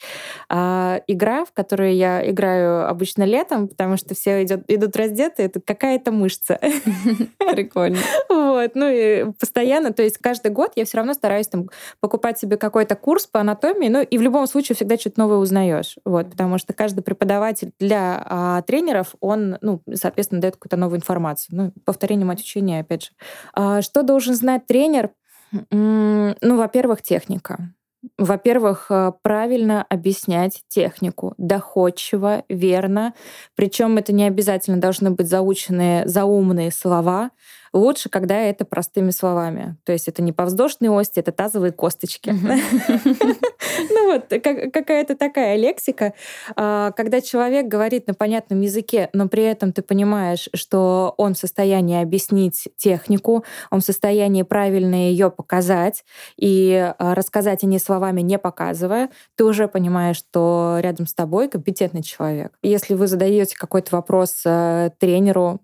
э, 0.49 0.99
игра, 1.07 1.45
в 1.45 1.51
которую 1.53 1.95
я 1.95 2.29
играю 2.29 2.89
обычно 2.89 3.23
летом, 3.23 3.67
потому 3.67 3.97
что 3.97 4.15
все 4.15 4.43
идет, 4.43 4.63
идут 4.67 4.95
раздеты, 4.95 5.43
это 5.43 5.59
какая-то 5.59 6.11
мышца. 6.11 6.59
Прикольно. 7.51 7.97
Вот, 8.29 8.71
ну 8.75 8.89
и 8.89 9.31
постоянно, 9.39 9.93
то 9.93 10.03
есть 10.03 10.17
каждый 10.17 10.51
год 10.51 10.73
я 10.75 10.85
все 10.85 10.97
равно 10.97 11.13
стараюсь 11.13 11.47
там 11.47 11.69
покупать 11.99 12.39
себе 12.39 12.57
какой-то 12.57 12.95
курс 12.95 13.25
по 13.27 13.39
анатомии, 13.39 13.89
ну 13.89 14.01
и 14.01 14.17
в 14.17 14.21
любом 14.21 14.47
случае 14.47 14.75
всегда 14.75 14.97
что-то 14.97 15.19
новое 15.19 15.37
узнаешь, 15.37 15.97
вот, 16.05 16.31
потому 16.31 16.57
что 16.57 16.73
каждый 16.73 17.01
преподаватель 17.01 17.71
для 17.79 18.21
а, 18.25 18.61
тренеров, 18.63 19.15
он, 19.19 19.57
ну, 19.61 19.81
соответственно, 19.93 20.41
дает 20.41 20.55
какую-то 20.55 20.77
новую 20.77 20.97
информацию. 20.97 21.57
Ну, 21.57 21.73
повторение 21.85 22.25
мать 22.25 22.41
учения, 22.41 22.79
опять 22.81 23.05
же. 23.05 23.09
А, 23.53 23.81
что 23.81 24.03
должен 24.03 24.35
знать 24.35 24.65
тренер? 24.67 25.11
Ну, 25.51 26.57
во-первых, 26.57 27.01
техника. 27.01 27.73
Во-первых, 28.17 28.85
э, 28.89 29.11
правильно 29.21 29.85
объяснять 29.89 30.61
технику, 30.69 31.33
доходчиво, 31.37 32.43
верно. 32.47 33.13
Причем 33.55 33.97
это 33.97 34.13
не 34.13 34.25
обязательно 34.25 34.79
должны 34.79 35.11
быть 35.11 35.27
заученные 35.27 36.07
заумные 36.07 36.71
слова, 36.71 37.31
Лучше, 37.73 38.09
когда 38.09 38.35
это 38.35 38.65
простыми 38.65 39.11
словами. 39.11 39.77
То 39.83 39.91
есть 39.91 40.07
это 40.07 40.21
не 40.21 40.31
повздошные 40.31 40.91
ости, 40.91 41.19
это 41.19 41.31
тазовые 41.31 41.71
косточки. 41.71 42.33
Ну 43.91 44.13
вот, 44.13 44.25
какая-то 44.27 45.15
такая 45.15 45.55
лексика. 45.55 46.13
А, 46.55 46.91
когда 46.91 47.21
человек 47.21 47.67
говорит 47.67 48.07
на 48.07 48.13
понятном 48.13 48.61
языке, 48.61 49.09
но 49.13 49.27
при 49.27 49.43
этом 49.43 49.71
ты 49.71 49.81
понимаешь, 49.81 50.49
что 50.53 51.13
он 51.17 51.33
в 51.33 51.37
состоянии 51.37 52.01
объяснить 52.01 52.67
технику, 52.77 53.45
он 53.71 53.81
в 53.81 53.85
состоянии 53.85 54.43
правильно 54.43 54.95
ее 54.95 55.31
показать 55.31 56.03
и 56.37 56.93
а, 56.97 57.15
рассказать 57.15 57.63
о 57.63 57.67
ней 57.67 57.79
словами, 57.79 58.21
не 58.21 58.37
показывая, 58.37 59.09
ты 59.35 59.45
уже 59.45 59.67
понимаешь, 59.67 60.17
что 60.17 60.77
рядом 60.81 61.07
с 61.07 61.13
тобой 61.13 61.47
компетентный 61.47 62.03
человек. 62.03 62.57
Если 62.61 62.95
вы 62.95 63.07
задаете 63.07 63.55
какой-то 63.57 63.95
вопрос 63.95 64.41
э, 64.45 64.91
тренеру 64.99 65.61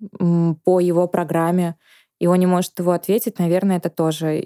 по 0.64 0.80
его 0.80 1.08
программе, 1.08 1.76
и 2.20 2.28
он 2.28 2.40
не 2.40 2.46
может 2.46 2.78
его 2.80 2.92
ответить, 2.92 3.40
наверное, 3.40 3.78
это 3.78 3.90
тоже 3.90 4.46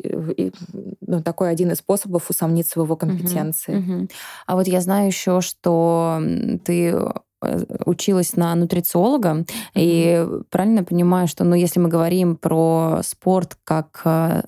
ну, 1.02 1.22
такой 1.22 1.52
один 1.52 1.72
из 1.72 1.78
способов 1.78 2.30
усомниться 2.30 2.80
в 2.80 2.84
его 2.84 2.96
компетенции. 2.96 3.76
Uh-huh, 3.76 4.02
uh-huh. 4.02 4.12
А 4.48 4.56
вот 4.56 4.68
я 4.68 4.82
знаю 4.82 5.08
еще, 5.08 5.42
что 5.42 6.22
ты 6.66 6.96
э, 7.42 7.66
училась 7.86 8.36
на 8.36 8.54
нутрициолога, 8.56 9.30
mm-hmm. 9.30 9.46
и 9.76 10.28
правильно 10.50 10.84
понимаю, 10.84 11.28
что, 11.28 11.44
ну, 11.44 11.56
если 11.56 11.80
мы 11.80 11.90
говорим 11.90 12.36
про 12.36 13.02
спорт 13.04 13.58
как 13.64 14.02
э, 14.04 14.42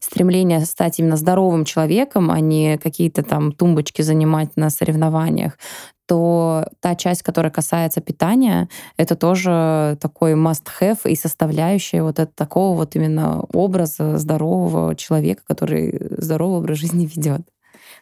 стремление 0.00 0.60
стать 0.64 0.98
именно 0.98 1.16
здоровым 1.16 1.64
человеком, 1.64 2.30
а 2.30 2.40
не 2.40 2.78
какие-то 2.78 3.22
там 3.22 3.52
тумбочки 3.52 4.02
занимать 4.02 4.56
на 4.56 4.70
соревнованиях, 4.70 5.58
то 6.06 6.66
та 6.80 6.94
часть, 6.94 7.22
которая 7.22 7.50
касается 7.50 8.00
питания, 8.00 8.68
это 8.96 9.16
тоже 9.16 9.98
такой 10.00 10.34
must-have 10.34 10.98
и 11.04 11.16
составляющая 11.16 12.02
вот 12.02 12.18
это, 12.18 12.32
такого 12.34 12.76
вот 12.76 12.96
именно 12.96 13.40
образа 13.52 14.18
здорового 14.18 14.94
человека, 14.94 15.42
который 15.46 15.98
здоровый 16.18 16.58
образ 16.58 16.78
жизни 16.78 17.06
ведет. 17.06 17.42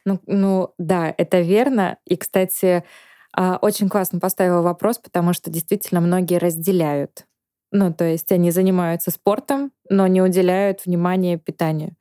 Ну, 0.04 0.20
ну 0.26 0.70
да, 0.78 1.14
это 1.16 1.40
верно. 1.40 1.96
И, 2.04 2.16
кстати, 2.16 2.84
а, 3.32 3.58
очень 3.60 3.88
классно 3.88 4.20
поставила 4.20 4.62
вопрос, 4.62 4.98
потому 4.98 5.32
что 5.32 5.50
действительно 5.50 6.00
многие 6.00 6.38
разделяют. 6.38 7.26
Ну, 7.72 7.92
то 7.92 8.04
есть 8.04 8.30
они 8.30 8.50
занимаются 8.50 9.10
спортом, 9.10 9.72
но 9.88 10.06
не 10.06 10.22
уделяют 10.22 10.84
внимания 10.86 11.38
питанию. 11.38 11.96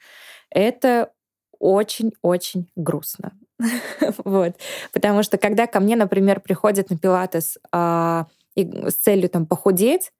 Это 0.52 1.12
очень-очень 1.60 2.70
грустно. 2.76 3.32
вот. 4.26 4.56
Потому 4.94 5.24
что 5.24 5.38
когда 5.38 5.68
ко 5.68 5.80
мне, 5.80 5.96
например, 5.96 6.39
приходят 6.42 6.89
на 6.89 6.98
пилатес 6.98 7.58
а, 7.72 8.28
и 8.56 8.66
с 8.89 8.96
целью 8.96 9.30
там 9.30 9.46
похудеть, 9.46 10.12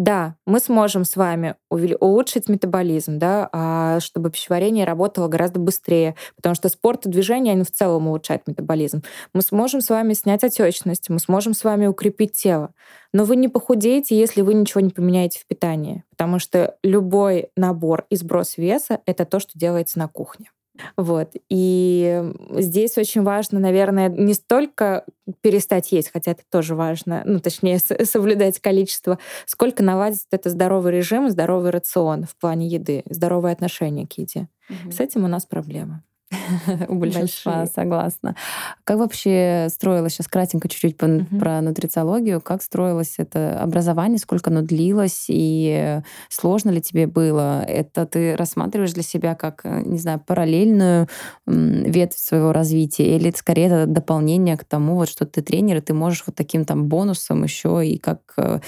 Да, 0.00 0.36
мы 0.46 0.60
сможем 0.60 1.04
с 1.04 1.16
вами 1.16 1.56
улучшить 1.70 2.48
метаболизм, 2.48 3.18
да, 3.18 3.48
а, 3.52 4.00
чтобы 4.00 4.30
пищеварение 4.30 4.86
работало 4.86 5.28
гораздо 5.28 5.60
быстрее, 5.60 6.16
потому 6.36 6.54
что 6.56 6.70
спорт 6.70 7.06
и 7.06 7.10
движение, 7.10 7.52
они 7.52 7.64
в 7.64 7.72
целом 7.72 8.08
улучшают 8.08 8.46
метаболизм. 8.48 9.02
Мы 9.34 9.42
сможем 9.42 9.82
с 9.82 9.90
вами 9.90 10.14
снять 10.14 10.44
отечность, 10.44 11.10
мы 11.10 11.20
сможем 11.20 11.54
с 11.54 11.64
вами 11.64 11.86
укрепить 11.86 12.32
тело. 12.34 12.72
Но 13.12 13.24
вы 13.24 13.36
не 13.36 13.48
похудеете, 13.48 14.18
если 14.18 14.42
вы 14.42 14.54
ничего 14.54 14.80
не 14.82 14.90
поменяете 14.90 15.40
в 15.40 15.46
питании, 15.48 16.04
потому 16.10 16.38
что 16.40 16.76
любой 16.84 17.50
набор 17.56 18.06
и 18.10 18.16
сброс 18.16 18.56
веса— 18.58 19.00
это 19.06 19.24
то, 19.26 19.40
что 19.40 19.58
делается 19.58 19.98
на 19.98 20.08
кухне. 20.08 20.50
Вот. 20.96 21.32
И 21.48 22.22
здесь 22.52 22.98
очень 22.98 23.22
важно, 23.22 23.58
наверное, 23.58 24.08
не 24.08 24.34
столько 24.34 25.04
перестать 25.40 25.92
есть, 25.92 26.10
хотя 26.12 26.32
это 26.32 26.42
тоже 26.50 26.74
важно, 26.74 27.22
ну, 27.24 27.40
точнее, 27.40 27.78
соблюдать 27.78 28.60
количество, 28.60 29.18
сколько 29.46 29.82
наладить 29.82 30.26
это 30.30 30.50
здоровый 30.50 30.92
режим, 30.92 31.28
здоровый 31.30 31.70
рацион 31.70 32.24
в 32.24 32.36
плане 32.36 32.66
еды, 32.66 33.02
здоровое 33.08 33.52
отношение 33.52 34.06
к 34.06 34.12
еде. 34.12 34.48
Угу. 34.68 34.92
С 34.92 35.00
этим 35.00 35.24
у 35.24 35.28
нас 35.28 35.46
проблема. 35.46 36.04
У 36.88 36.94
большинства, 36.94 37.66
согласна. 37.66 38.36
Как 38.84 38.98
вообще 38.98 39.68
строилось, 39.70 40.14
сейчас 40.14 40.28
кратенько 40.28 40.68
чуть-чуть 40.68 40.96
про 40.96 41.60
нутрициологию, 41.60 42.40
как 42.40 42.62
строилось 42.62 43.14
это 43.18 43.60
образование, 43.60 44.18
сколько 44.18 44.50
оно 44.50 44.62
длилось, 44.62 45.26
и 45.28 46.00
сложно 46.28 46.70
ли 46.70 46.80
тебе 46.80 47.06
было? 47.06 47.62
Это 47.62 48.06
ты 48.06 48.36
рассматриваешь 48.36 48.92
для 48.92 49.02
себя 49.02 49.34
как, 49.34 49.62
э, 49.64 49.82
не 49.84 49.98
знаю, 49.98 50.20
параллельную 50.24 51.08
ветвь 51.46 52.18
своего 52.18 52.52
развития, 52.52 53.16
или 53.16 53.30
это 53.30 53.38
скорее 53.38 53.66
это 53.66 53.86
дополнение 53.86 54.56
к 54.56 54.64
тому, 54.64 54.94
вот, 54.94 55.08
что 55.08 55.26
ты 55.26 55.42
тренер, 55.42 55.78
и 55.78 55.80
ты 55.80 55.94
можешь 55.94 56.24
вот 56.26 56.36
таким 56.36 56.64
там 56.64 56.88
бонусом 56.88 57.42
еще 57.44 57.86
и 57.86 57.98
как 57.98 58.20
э, 58.36 58.60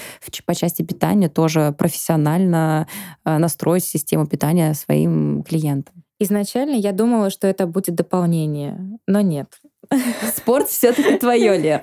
по 0.45 0.55
части 0.55 0.81
питания 0.81 1.29
тоже 1.29 1.73
профессионально 1.77 2.87
э, 3.25 3.37
настроить 3.37 3.83
систему 3.85 4.27
питания 4.27 4.73
своим 4.73 5.43
клиентам? 5.43 6.03
Изначально 6.23 6.75
я 6.75 6.91
думала, 6.91 7.31
что 7.31 7.47
это 7.47 7.65
будет 7.65 7.95
дополнение, 7.95 8.77
но 9.07 9.21
нет. 9.21 9.59
Спорт 10.35 10.67
все-таки 10.67 11.17
твое, 11.17 11.57
Лер. 11.57 11.81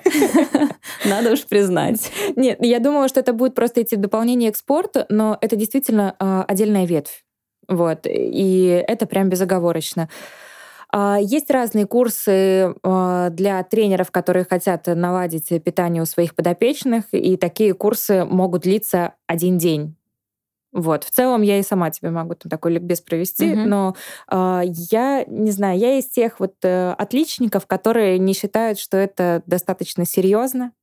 Надо 1.05 1.33
уж 1.33 1.43
признать. 1.43 2.09
Нет, 2.37 2.57
я 2.61 2.79
думала, 2.79 3.09
что 3.09 3.19
это 3.19 3.33
будет 3.33 3.53
просто 3.53 3.81
идти 3.81 3.97
в 3.97 3.99
дополнение 3.99 4.53
к 4.53 4.55
спорту, 4.55 5.01
но 5.09 5.37
это 5.41 5.57
действительно 5.57 6.15
э, 6.17 6.43
отдельная 6.47 6.85
ветвь. 6.85 7.25
Вот. 7.67 8.05
И 8.05 8.81
это 8.87 9.05
прям 9.07 9.27
безоговорочно. 9.27 10.07
Э, 10.93 11.17
есть 11.19 11.51
разные 11.51 11.85
курсы 11.85 12.31
э, 12.81 13.27
для 13.31 13.61
тренеров, 13.63 14.09
которые 14.09 14.45
хотят 14.45 14.87
наладить 14.87 15.49
питание 15.65 16.01
у 16.01 16.05
своих 16.05 16.33
подопечных, 16.33 17.03
и 17.11 17.35
такие 17.35 17.73
курсы 17.73 18.23
могут 18.23 18.61
длиться 18.61 19.15
один 19.27 19.57
день. 19.57 19.98
Вот, 20.71 21.03
в 21.03 21.09
целом 21.09 21.41
я 21.41 21.57
и 21.57 21.63
сама 21.63 21.89
тебе 21.89 22.11
могу 22.11 22.35
там 22.35 22.49
такой 22.49 22.73
ликбез 22.73 23.01
провести, 23.01 23.53
угу. 23.53 23.61
но 23.61 23.95
э, 24.31 24.61
я 24.65 25.25
не 25.25 25.51
знаю, 25.51 25.79
я 25.79 25.97
из 25.97 26.07
тех 26.07 26.39
вот 26.39 26.53
э, 26.63 26.91
отличников, 26.91 27.65
которые 27.65 28.19
не 28.19 28.33
считают, 28.33 28.77
что 28.77 28.97
это 28.97 29.41
достаточно 29.47 30.05
серьезно, 30.05 30.73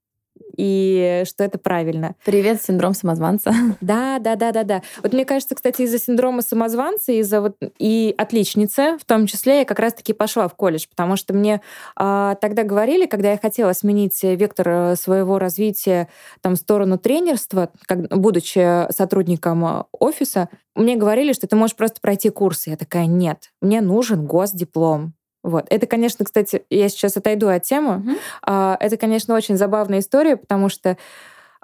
и 0.56 1.22
что 1.26 1.44
это 1.44 1.58
правильно. 1.58 2.14
Привет, 2.24 2.62
синдром 2.62 2.94
самозванца. 2.94 3.52
Да, 3.80 4.18
да, 4.18 4.36
да, 4.36 4.52
да, 4.52 4.64
да. 4.64 4.82
Вот 5.02 5.12
мне 5.12 5.24
кажется, 5.24 5.54
кстати, 5.54 5.82
из-за 5.82 5.98
синдрома 5.98 6.42
самозванца, 6.42 7.12
из-за 7.12 7.40
вот 7.40 7.56
и 7.78 8.14
отличницы, 8.16 8.96
в 8.98 9.04
том 9.04 9.26
числе, 9.26 9.58
я 9.60 9.64
как 9.64 9.78
раз-таки 9.78 10.12
пошла 10.12 10.48
в 10.48 10.54
колледж, 10.54 10.86
потому 10.88 11.16
что 11.16 11.34
мне 11.34 11.60
а, 11.94 12.34
тогда 12.36 12.62
говорили, 12.62 13.06
когда 13.06 13.32
я 13.32 13.38
хотела 13.38 13.72
сменить 13.74 14.22
вектор 14.22 14.68
э, 14.68 14.96
своего 14.96 15.38
развития 15.38 16.08
там 16.40 16.54
в 16.54 16.58
сторону 16.58 16.98
тренерства, 16.98 17.70
как, 17.86 18.08
будучи 18.08 18.90
сотрудником 18.92 19.86
офиса, 19.92 20.48
мне 20.74 20.96
говорили, 20.96 21.32
что 21.32 21.46
ты 21.46 21.56
можешь 21.56 21.76
просто 21.76 22.00
пройти 22.00 22.30
курсы. 22.30 22.70
Я 22.70 22.76
такая, 22.76 23.06
нет, 23.06 23.52
мне 23.60 23.80
нужен 23.80 24.26
госдиплом. 24.26 25.15
Вот. 25.46 25.66
Это, 25.70 25.86
конечно, 25.86 26.24
кстати, 26.24 26.64
я 26.70 26.88
сейчас 26.88 27.16
отойду 27.16 27.46
от 27.46 27.62
темы. 27.62 28.18
Mm-hmm. 28.44 28.76
Это, 28.80 28.96
конечно, 28.96 29.36
очень 29.36 29.56
забавная 29.56 30.00
история, 30.00 30.36
потому 30.36 30.68
что 30.68 30.96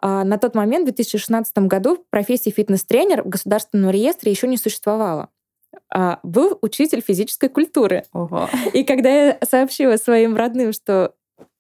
а, 0.01 0.23
на 0.23 0.39
тот 0.39 0.55
момент, 0.55 0.83
в 0.83 0.93
2016 0.93 1.59
году, 1.59 2.05
профессия 2.09 2.53
фитнес-тренер 2.53 3.25
в 3.25 3.29
государственном 3.29 3.91
реестре 3.91 4.31
еще 4.31 4.47
не 4.47 4.57
существовала. 4.57 5.31
А, 5.93 6.21
был 6.23 6.59
учитель 6.63 7.01
физической 7.01 7.49
культуры. 7.49 8.05
Ого. 8.13 8.49
И 8.73 8.85
когда 8.85 9.09
я 9.09 9.39
сообщила 9.43 9.97
своим 9.97 10.37
родным, 10.37 10.73
что, 10.73 11.15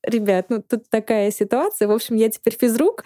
ребят, 0.04 0.46
ну 0.48 0.62
тут 0.62 0.88
такая 0.90 1.32
ситуация, 1.32 1.88
в 1.88 1.92
общем, 1.92 2.14
я 2.14 2.30
теперь 2.30 2.56
физрук, 2.56 3.04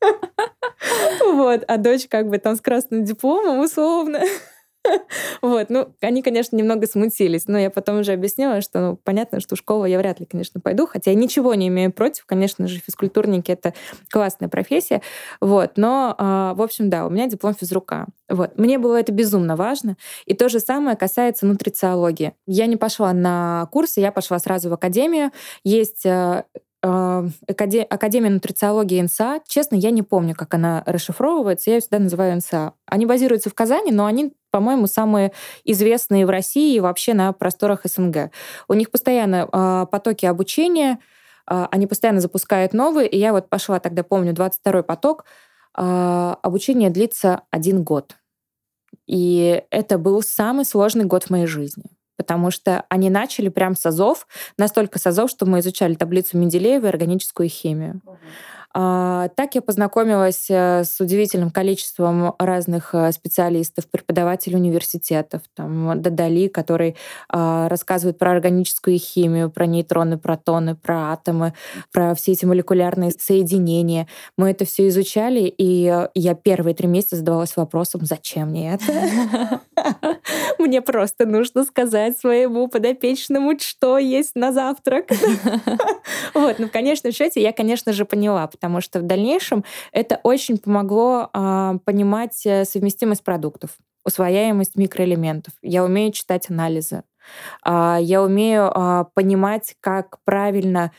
вот, 1.24 1.62
а 1.68 1.76
дочь 1.76 2.08
как 2.08 2.28
бы 2.28 2.38
там 2.38 2.56
с 2.56 2.60
красным 2.60 3.04
дипломом 3.04 3.60
условно. 3.60 4.22
Вот, 5.42 5.70
ну, 5.70 5.88
они, 6.00 6.22
конечно, 6.22 6.56
немного 6.56 6.86
смутились, 6.86 7.46
но 7.46 7.58
я 7.58 7.70
потом 7.70 8.00
уже 8.00 8.12
объяснила, 8.12 8.60
что 8.60 8.80
ну, 8.80 8.96
понятно, 8.96 9.40
что 9.40 9.54
в 9.54 9.58
школу 9.58 9.84
я 9.84 9.98
вряд 9.98 10.18
ли, 10.18 10.26
конечно, 10.26 10.60
пойду, 10.60 10.86
хотя 10.86 11.10
я 11.10 11.16
ничего 11.16 11.54
не 11.54 11.68
имею 11.68 11.92
против, 11.92 12.24
конечно 12.26 12.66
же, 12.66 12.80
физкультурники— 12.80 13.50
это 13.52 13.74
классная 14.10 14.48
профессия, 14.48 15.02
вот, 15.40 15.72
но, 15.76 16.14
а, 16.18 16.54
в 16.54 16.62
общем, 16.62 16.90
да, 16.90 17.06
у 17.06 17.10
меня 17.10 17.26
диплом 17.26 17.54
физрука. 17.54 18.06
Вот. 18.28 18.58
Мне 18.58 18.78
было 18.78 18.96
это 18.96 19.12
безумно 19.12 19.56
важно. 19.56 19.96
И 20.24 20.34
то 20.34 20.48
же 20.48 20.60
самое 20.60 20.96
касается 20.96 21.46
нутрициологии. 21.46 22.34
Я 22.46 22.66
не 22.66 22.76
пошла 22.76 23.12
на 23.12 23.68
курсы, 23.70 24.00
я 24.00 24.12
пошла 24.12 24.38
сразу 24.38 24.68
в 24.68 24.72
академию. 24.72 25.30
Есть 25.62 26.04
э, 26.04 26.44
э, 26.82 27.28
Академия 27.48 28.30
нутрициологии 28.30 29.00
НСА. 29.00 29.40
Честно, 29.46 29.76
я 29.76 29.90
не 29.90 30.02
помню, 30.02 30.34
как 30.34 30.54
она 30.54 30.82
расшифровывается. 30.86 31.70
Я 31.70 31.76
ее 31.76 31.80
всегда 31.80 31.98
называю 32.00 32.36
НСА. 32.36 32.72
Они 32.86 33.06
базируются 33.06 33.50
в 33.50 33.54
Казани, 33.54 33.92
но 33.92 34.06
они 34.06 34.32
по-моему, 34.56 34.86
самые 34.86 35.32
известные 35.64 36.24
в 36.24 36.30
России 36.30 36.76
и 36.76 36.80
вообще 36.80 37.12
на 37.12 37.34
просторах 37.34 37.82
СНГ. 37.84 38.30
У 38.68 38.72
них 38.72 38.90
постоянно 38.90 39.46
э, 39.52 39.86
потоки 39.90 40.24
обучения, 40.24 40.98
э, 41.46 41.66
они 41.70 41.86
постоянно 41.86 42.20
запускают 42.20 42.72
новые, 42.72 43.06
и 43.06 43.18
я 43.18 43.32
вот 43.32 43.50
пошла 43.50 43.80
тогда, 43.80 44.02
помню, 44.02 44.32
22-й 44.32 44.82
поток, 44.82 45.26
э, 45.76 46.34
обучение 46.42 46.88
длится 46.88 47.42
один 47.50 47.84
год. 47.84 48.16
И 49.06 49.62
это 49.70 49.98
был 49.98 50.22
самый 50.22 50.64
сложный 50.64 51.04
год 51.04 51.24
в 51.24 51.30
моей 51.30 51.46
жизни 51.46 51.84
потому 52.18 52.50
что 52.50 52.86
они 52.88 53.10
начали 53.10 53.50
прям 53.50 53.76
с 53.76 53.84
азов, 53.84 54.26
настолько 54.56 54.98
с 54.98 55.06
азов, 55.06 55.28
что 55.28 55.44
мы 55.44 55.58
изучали 55.58 55.94
таблицу 55.96 56.38
Менделеева 56.38 56.86
и 56.86 56.88
органическую 56.88 57.50
химию. 57.50 58.00
Угу. 58.06 58.16
А, 58.78 59.28
так 59.36 59.54
я 59.54 59.62
познакомилась 59.62 60.50
э, 60.50 60.84
с 60.84 61.00
удивительным 61.00 61.50
количеством 61.50 62.34
разных 62.38 62.94
э, 62.94 63.10
специалистов, 63.12 63.88
преподавателей 63.90 64.56
университетов, 64.56 65.40
там 65.54 66.02
Дадали, 66.02 66.48
который 66.48 66.94
а, 67.30 67.70
рассказывает 67.70 68.18
про 68.18 68.32
органическую 68.32 68.98
химию, 68.98 69.50
про 69.50 69.64
нейтроны, 69.64 70.18
протоны, 70.18 70.76
про 70.76 71.12
атомы, 71.12 71.54
про 71.90 72.14
все 72.14 72.32
эти 72.32 72.44
молекулярные 72.44 73.12
соединения. 73.12 74.08
Мы 74.36 74.50
это 74.50 74.66
все 74.66 74.88
изучали, 74.88 75.44
и 75.56 75.86
э, 75.86 76.08
я 76.14 76.34
первые 76.34 76.74
три 76.74 76.86
месяца 76.86 77.16
задавалась 77.16 77.56
вопросом, 77.56 78.04
зачем 78.04 78.50
мне 78.50 78.74
это? 78.74 79.62
Мне 80.58 80.82
просто 80.82 81.26
нужно 81.26 81.64
сказать 81.64 82.18
своему 82.18 82.68
подопечному, 82.68 83.58
что 83.58 83.98
есть 83.98 84.34
на 84.34 84.52
завтрак. 84.52 85.06
Вот, 86.34 86.58
ну, 86.58 86.68
в 86.68 86.70
конечном 86.70 87.12
счете, 87.12 87.40
я, 87.40 87.52
конечно 87.52 87.92
же, 87.92 88.04
поняла, 88.04 88.46
потому 88.46 88.65
что 88.80 89.00
в 89.00 89.02
дальнейшем 89.02 89.64
это 89.92 90.20
очень 90.22 90.58
помогло 90.58 91.30
э, 91.32 91.78
понимать 91.84 92.34
совместимость 92.34 93.24
продуктов, 93.24 93.70
усвояемость 94.04 94.76
микроэлементов. 94.76 95.54
Я 95.62 95.84
умею 95.84 96.12
читать 96.12 96.50
анализы. 96.50 97.02
Э, 97.64 97.98
я 98.00 98.22
умею 98.22 98.70
э, 98.74 99.04
понимать, 99.14 99.74
как 99.80 100.18
правильно 100.24 100.84
а, 100.84 100.92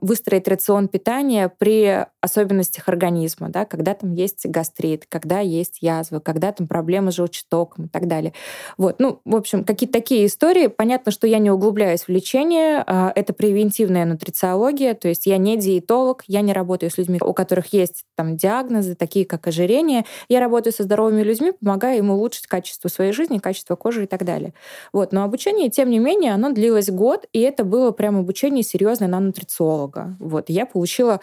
выстроить 0.00 0.48
рацион 0.48 0.88
питания 0.88 1.52
при 1.58 2.06
особенностях 2.26 2.88
организма, 2.88 3.48
да, 3.48 3.64
когда 3.64 3.94
там 3.94 4.12
есть 4.12 4.46
гастрит, 4.46 5.06
когда 5.08 5.40
есть 5.40 5.78
язва, 5.80 6.20
когда 6.20 6.52
там 6.52 6.66
проблемы 6.66 7.12
с 7.12 7.14
желчетоком 7.14 7.86
и 7.86 7.88
так 7.88 8.06
далее. 8.08 8.32
Вот, 8.76 8.96
ну, 8.98 9.20
в 9.24 9.36
общем, 9.36 9.64
какие-то 9.64 9.94
такие 9.94 10.26
истории. 10.26 10.66
Понятно, 10.66 11.12
что 11.12 11.26
я 11.26 11.38
не 11.38 11.50
углубляюсь 11.50 12.02
в 12.02 12.08
лечение, 12.08 12.82
а, 12.86 13.12
это 13.14 13.32
превентивная 13.32 14.04
нутрициология, 14.04 14.94
то 14.94 15.08
есть 15.08 15.26
я 15.26 15.38
не 15.38 15.56
диетолог, 15.56 16.24
я 16.26 16.40
не 16.40 16.52
работаю 16.52 16.90
с 16.90 16.98
людьми, 16.98 17.18
у 17.22 17.32
которых 17.32 17.72
есть 17.72 18.04
там 18.16 18.36
диагнозы, 18.36 18.94
такие 18.94 19.24
как 19.24 19.46
ожирение. 19.46 20.04
Я 20.28 20.40
работаю 20.40 20.72
со 20.72 20.82
здоровыми 20.82 21.22
людьми, 21.22 21.52
помогаю 21.52 21.98
им 21.98 22.10
улучшить 22.10 22.46
качество 22.46 22.88
своей 22.88 23.12
жизни, 23.12 23.38
качество 23.38 23.76
кожи 23.76 24.04
и 24.04 24.06
так 24.06 24.24
далее. 24.24 24.52
Вот, 24.92 25.12
но 25.12 25.22
обучение, 25.22 25.70
тем 25.70 25.90
не 25.90 25.98
менее, 25.98 26.34
оно 26.34 26.50
длилось 26.50 26.90
год, 26.90 27.26
и 27.32 27.40
это 27.40 27.64
было 27.64 27.92
прям 27.92 28.18
обучение 28.18 28.62
серьезное 28.62 29.08
на 29.08 29.20
нутрициологию 29.20 29.45
нутрициолога. 29.46 30.16
Вот, 30.18 30.50
я 30.50 30.66
получила 30.66 31.20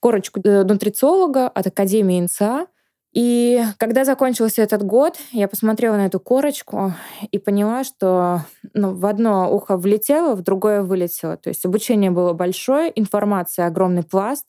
корочку 0.00 0.40
э, 0.42 0.64
нутрициолога 0.64 1.48
от 1.48 1.66
Академии 1.66 2.20
НЦА. 2.20 2.66
И 3.12 3.60
когда 3.76 4.04
закончился 4.04 4.62
этот 4.62 4.84
год, 4.84 5.18
я 5.32 5.48
посмотрела 5.48 5.96
на 5.96 6.06
эту 6.06 6.20
корочку 6.20 6.92
и 7.32 7.38
поняла, 7.38 7.82
что 7.82 8.42
ну, 8.72 8.94
в 8.94 9.04
одно 9.04 9.52
ухо 9.52 9.76
влетело, 9.76 10.36
в 10.36 10.42
другое 10.42 10.82
вылетело. 10.82 11.36
То 11.36 11.48
есть 11.48 11.64
обучение 11.64 12.12
было 12.12 12.32
большое, 12.34 12.92
информация 12.94 13.66
огромный 13.66 14.04
пласт, 14.04 14.46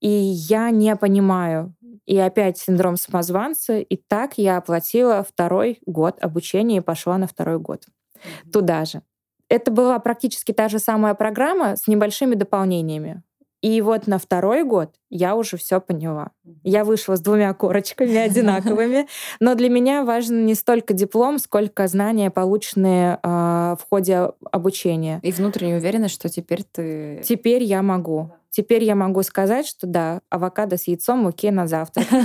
и 0.00 0.08
я 0.08 0.70
не 0.70 0.94
понимаю, 0.94 1.74
И 2.04 2.18
опять 2.18 2.58
синдром 2.58 2.96
самозванца. 2.96 3.78
И 3.78 3.96
так 3.96 4.34
я 4.36 4.58
оплатила 4.58 5.24
второй 5.24 5.78
год 5.86 6.18
обучения 6.20 6.76
и 6.76 6.82
пошла 6.82 7.16
на 7.18 7.26
второй 7.26 7.58
год 7.58 7.86
mm-hmm. 7.86 8.50
туда 8.52 8.84
же. 8.84 9.00
Это 9.48 9.70
была 9.70 9.98
практически 9.98 10.52
та 10.52 10.68
же 10.68 10.78
самая 10.78 11.14
программа 11.14 11.76
с 11.76 11.86
небольшими 11.86 12.34
дополнениями. 12.34 13.22
И 13.62 13.80
вот 13.80 14.06
на 14.06 14.18
второй 14.18 14.64
год 14.64 14.90
я 15.08 15.34
уже 15.34 15.56
все 15.56 15.80
поняла. 15.80 16.30
Я 16.62 16.84
вышла 16.84 17.16
с 17.16 17.20
двумя 17.20 17.52
корочками 17.54 18.16
одинаковыми, 18.16 19.08
но 19.40 19.54
для 19.54 19.68
меня 19.68 20.04
важен 20.04 20.46
не 20.46 20.54
столько 20.54 20.94
диплом, 20.94 21.38
сколько 21.38 21.88
знания, 21.88 22.30
полученные 22.30 23.18
э, 23.22 23.28
в 23.28 23.80
ходе 23.88 24.30
обучения. 24.52 25.20
И 25.22 25.32
внутренняя 25.32 25.78
уверенность, 25.78 26.14
что 26.14 26.28
теперь 26.28 26.64
ты... 26.64 27.22
Теперь 27.24 27.62
я 27.62 27.82
могу. 27.82 28.30
Теперь 28.50 28.84
я 28.84 28.94
могу 28.94 29.22
сказать, 29.22 29.66
что 29.66 29.86
да, 29.86 30.20
авокадо 30.30 30.76
с 30.76 30.86
яйцом 30.86 31.26
окей 31.26 31.50
на 31.50 31.66
завтрак. 31.66 32.06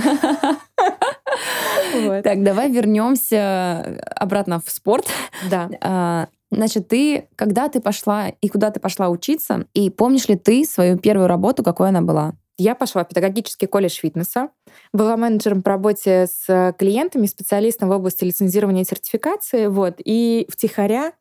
Так, 2.24 2.42
давай 2.42 2.70
вернемся 2.70 4.00
обратно 4.16 4.60
в 4.64 4.70
спорт. 4.70 5.06
Да. 5.50 6.28
Значит, 6.52 6.88
ты, 6.88 7.28
когда 7.34 7.70
ты 7.70 7.80
пошла 7.80 8.28
и 8.28 8.48
куда 8.48 8.70
ты 8.70 8.78
пошла 8.78 9.08
учиться, 9.08 9.66
и 9.72 9.88
помнишь 9.88 10.28
ли 10.28 10.36
ты 10.36 10.66
свою 10.66 10.98
первую 10.98 11.26
работу, 11.26 11.62
какой 11.62 11.88
она 11.88 12.02
была? 12.02 12.34
Я 12.58 12.74
пошла 12.74 13.04
в 13.04 13.08
педагогический 13.08 13.66
колледж 13.66 13.98
фитнеса, 13.98 14.50
была 14.92 15.16
менеджером 15.16 15.62
по 15.62 15.70
работе 15.70 16.26
с 16.26 16.74
клиентами, 16.78 17.24
специалистом 17.24 17.88
в 17.88 17.92
области 17.92 18.24
лицензирования 18.24 18.82
и 18.82 18.84
сертификации, 18.84 19.66
вот, 19.66 19.94
и 20.04 20.46
втихаря 20.50 21.14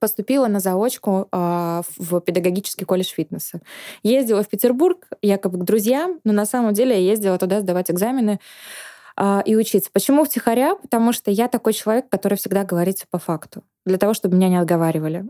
поступила 0.00 0.48
на 0.48 0.58
заочку 0.58 1.28
э, 1.30 1.82
в 1.96 2.20
педагогический 2.20 2.84
колледж 2.84 3.12
фитнеса. 3.14 3.60
Ездила 4.02 4.42
в 4.42 4.48
Петербург 4.48 5.08
якобы 5.22 5.58
к 5.58 5.64
друзьям, 5.64 6.18
но 6.24 6.32
на 6.32 6.44
самом 6.44 6.74
деле 6.74 7.00
я 7.00 7.12
ездила 7.12 7.38
туда 7.38 7.60
сдавать 7.60 7.88
экзамены 7.88 8.40
э, 9.16 9.42
и 9.46 9.54
учиться. 9.54 9.90
Почему 9.92 10.24
втихаря? 10.24 10.74
Потому 10.74 11.12
что 11.12 11.30
я 11.30 11.46
такой 11.46 11.72
человек, 11.72 12.08
который 12.08 12.36
всегда 12.36 12.64
говорит 12.64 12.96
все 12.96 13.06
по 13.08 13.20
факту 13.20 13.62
для 13.84 13.98
того, 13.98 14.14
чтобы 14.14 14.36
меня 14.36 14.48
не 14.48 14.56
отговаривали. 14.56 15.24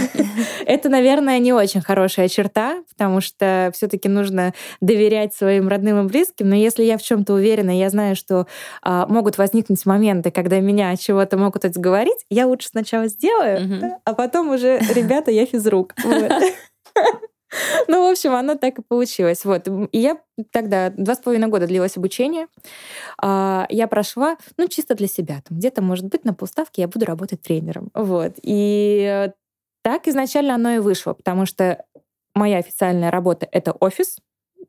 Это, 0.66 0.88
наверное, 0.88 1.38
не 1.38 1.52
очень 1.52 1.80
хорошая 1.80 2.28
черта, 2.28 2.82
потому 2.88 3.20
что 3.20 3.70
все-таки 3.74 4.08
нужно 4.08 4.54
доверять 4.80 5.34
своим 5.34 5.68
родным 5.68 6.04
и 6.04 6.08
близким. 6.08 6.48
Но 6.48 6.54
если 6.54 6.84
я 6.84 6.96
в 6.98 7.02
чем-то 7.02 7.34
уверена, 7.34 7.76
я 7.76 7.90
знаю, 7.90 8.16
что 8.16 8.46
а, 8.82 9.06
могут 9.06 9.38
возникнуть 9.38 9.84
моменты, 9.86 10.30
когда 10.30 10.60
меня 10.60 10.90
от 10.90 11.00
чего-то 11.00 11.36
могут 11.36 11.64
отговорить, 11.64 12.24
я 12.30 12.46
лучше 12.46 12.68
сначала 12.68 13.08
сделаю, 13.08 13.98
а 14.04 14.14
потом 14.14 14.50
уже, 14.50 14.78
ребята, 14.94 15.30
я 15.30 15.46
физрук. 15.46 15.94
Ну, 17.88 18.06
в 18.06 18.10
общем, 18.10 18.34
оно 18.34 18.54
так 18.54 18.78
и 18.78 18.82
получилось. 18.82 19.44
Вот. 19.44 19.68
И 19.92 19.98
я 19.98 20.18
тогда, 20.50 20.90
два 20.90 21.14
с 21.14 21.18
половиной 21.18 21.48
года 21.48 21.66
длилось 21.66 21.96
обучение. 21.96 22.46
А, 23.20 23.66
я 23.70 23.88
прошла, 23.88 24.36
ну, 24.56 24.68
чисто 24.68 24.94
для 24.94 25.08
себя. 25.08 25.42
Там 25.48 25.58
где-то, 25.58 25.82
может 25.82 26.06
быть, 26.06 26.24
на 26.24 26.34
полставки 26.34 26.80
я 26.80 26.88
буду 26.88 27.06
работать 27.06 27.42
тренером. 27.42 27.90
Вот. 27.94 28.34
И 28.42 29.30
так 29.82 30.06
изначально 30.08 30.54
оно 30.54 30.70
и 30.70 30.78
вышло, 30.78 31.14
потому 31.14 31.46
что 31.46 31.84
моя 32.34 32.58
официальная 32.58 33.10
работа— 33.10 33.48
это 33.52 33.72
офис, 33.72 34.18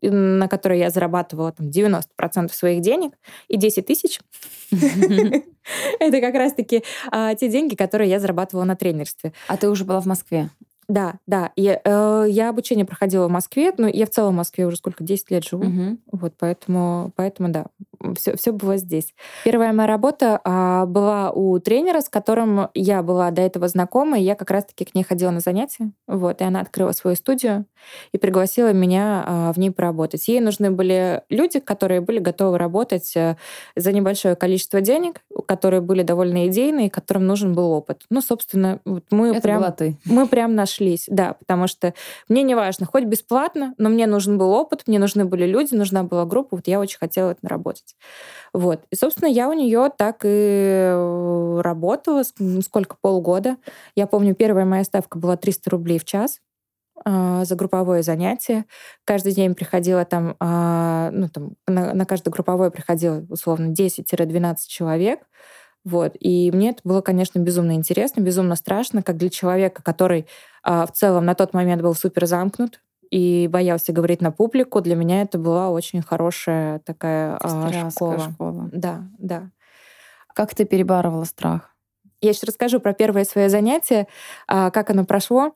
на 0.02 0.48
который 0.48 0.80
я 0.80 0.90
зарабатывала 0.90 1.52
там 1.52 1.68
90% 1.70 2.54
своих 2.54 2.82
денег, 2.82 3.14
и 3.48 3.58
10 3.58 3.86
тысяч— 3.86 4.20
это 6.00 6.22
как 6.22 6.36
раз-таки 6.36 6.84
а, 7.12 7.36
те 7.36 7.50
деньги, 7.50 7.76
которые 7.76 8.10
я 8.10 8.20
зарабатывала 8.20 8.66
на 8.66 8.76
тренерстве. 8.76 9.34
А 9.48 9.58
ты 9.58 9.70
уже 9.70 9.84
была 9.86 10.00
в 10.00 10.06
Москве? 10.06 10.50
Да, 10.90 11.20
да. 11.28 11.52
Я, 11.56 11.80
э, 11.84 12.26
я 12.30 12.50
обучение 12.50 12.84
проходила 12.84 13.28
в 13.28 13.32
Москве, 13.32 13.72
но 13.78 13.88
я 13.88 14.08
в 14.08 14.10
целом 14.10 14.34
в 14.34 14.38
Москве 14.38 14.66
уже 14.66 14.78
сколько, 14.78 15.04
10 15.04 15.30
лет 15.30 15.46
живу. 15.46 15.64
Угу. 15.64 15.98
Вот 16.14 16.34
поэтому, 16.40 17.14
поэтому 17.16 17.50
да, 17.50 17.68
все, 18.16 18.36
все 18.36 18.52
было 18.52 18.78
здесь. 18.78 19.14
Первая 19.44 19.72
моя 19.72 19.88
работа 19.88 20.42
а, 20.44 20.88
была 20.88 21.32
у 21.32 21.60
тренера, 21.60 22.02
с 22.02 22.10
которым 22.10 22.70
я 22.74 23.04
была 23.04 23.30
до 23.30 23.44
этого 23.44 23.68
знакома, 23.68 24.18
и 24.18 24.24
я 24.24 24.34
как 24.34 24.50
раз-таки 24.50 24.84
к 24.84 24.96
ней 24.96 25.04
ходила 25.04 25.30
на 25.30 25.42
занятия. 25.42 25.92
Вот, 26.08 26.42
и 26.42 26.44
она 26.44 26.62
открыла 26.62 26.92
свою 26.92 27.16
студию 27.16 27.66
и 28.12 28.18
пригласила 28.18 28.74
меня 28.74 29.24
а, 29.26 29.54
в 29.54 29.58
ней 29.58 29.70
поработать. 29.70 30.28
Ей 30.28 30.40
нужны 30.40 30.72
были 30.72 31.22
люди, 31.30 31.60
которые 31.60 32.02
были 32.02 32.18
готовы 32.18 32.58
работать 32.58 33.16
а, 33.16 33.38
за 33.76 33.92
небольшое 33.92 34.36
количество 34.36 34.82
денег, 34.82 35.22
которые 35.48 35.82
были 35.82 36.02
довольно 36.02 36.48
идейные, 36.48 36.90
которым 36.90 37.28
нужен 37.28 37.54
был 37.54 37.72
опыт. 37.72 38.04
Ну, 38.10 38.22
собственно, 38.22 38.80
вот 38.86 39.04
мы 39.12 39.30
Это 39.30 39.42
прям... 39.42 39.60
Была 39.60 39.72
ты. 39.72 39.98
Мы 40.06 40.26
прям 40.28 40.56
нашли 40.56 40.79
сошлись, 40.80 41.06
да, 41.08 41.34
потому 41.34 41.68
что 41.68 41.94
мне 42.28 42.44
не 42.44 42.56
важно, 42.56 42.86
хоть 42.86 43.06
бесплатно, 43.06 43.74
но 43.78 43.90
мне 43.90 44.08
нужен 44.08 44.38
был 44.38 44.52
опыт, 44.52 44.84
мне 44.88 45.00
нужны 45.00 45.26
были 45.26 45.46
люди, 45.46 45.76
нужна 45.76 46.04
была 46.04 46.26
группа, 46.26 46.56
вот 46.56 46.68
я 46.68 46.80
очень 46.80 46.98
хотела 46.98 47.32
это 47.32 47.40
наработать. 47.42 47.96
Вот. 48.54 48.82
И, 48.90 48.96
собственно, 48.96 49.28
я 49.28 49.50
у 49.50 49.54
нее 49.54 49.92
так 49.96 50.22
и 50.24 50.28
э, 50.28 51.62
работала, 51.62 52.24
сколько, 52.62 52.96
полгода. 53.02 53.58
Я 53.96 54.08
помню, 54.08 54.36
первая 54.36 54.66
моя 54.66 54.84
ставка 54.84 55.18
была 55.18 55.38
300 55.38 55.70
рублей 55.70 56.00
в 56.00 56.06
час 56.06 56.40
а, 57.06 57.46
за 57.46 57.56
групповое 57.56 58.04
занятие. 58.04 58.66
Каждый 59.06 59.34
день 59.34 59.56
приходило 59.56 60.06
там, 60.06 60.36
а, 60.40 61.12
ну, 61.12 61.30
там 61.30 61.52
на, 61.68 61.94
на 61.94 62.06
каждое 62.06 62.32
групповое 62.32 62.72
приходило 62.72 63.26
условно 63.30 63.72
10-12 63.72 64.56
человек. 64.68 65.20
Вот. 65.90 66.16
И 66.20 66.52
мне 66.54 66.70
это 66.70 66.82
было, 66.84 67.02
конечно, 67.02 67.40
безумно 67.40 67.72
интересно, 67.72 68.22
безумно 68.22 68.56
страшно, 68.56 69.02
как 69.02 69.18
для 69.18 69.30
человека, 69.30 69.82
который 69.82 70.28
а, 70.62 70.86
в 70.86 70.92
целом 70.92 71.26
на 71.26 71.34
тот 71.34 71.54
момент 71.56 71.82
был 71.82 71.96
супер 71.96 72.28
замкнут 72.28 72.80
и 73.10 73.48
боялся 73.48 73.92
говорить 73.92 74.22
на 74.22 74.32
публику. 74.32 74.82
Для 74.82 74.96
меня 74.96 75.24
это 75.24 75.40
была 75.40 75.72
очень 75.72 76.04
хорошая 76.04 76.80
такая 76.80 77.38
а, 77.42 77.90
школа. 77.90 78.20
школа. 78.20 78.70
Да, 78.72 79.02
да. 79.18 79.50
Как 80.36 80.54
ты 80.54 80.66
перебарывала 80.66 81.24
страх? 81.24 81.76
Я 82.22 82.34
сейчас 82.34 82.44
расскажу 82.44 82.80
про 82.80 82.94
первое 82.94 83.24
свое 83.24 83.50
занятие, 83.50 84.08
а, 84.48 84.70
как 84.70 84.92
оно 84.92 85.06
прошло. 85.06 85.54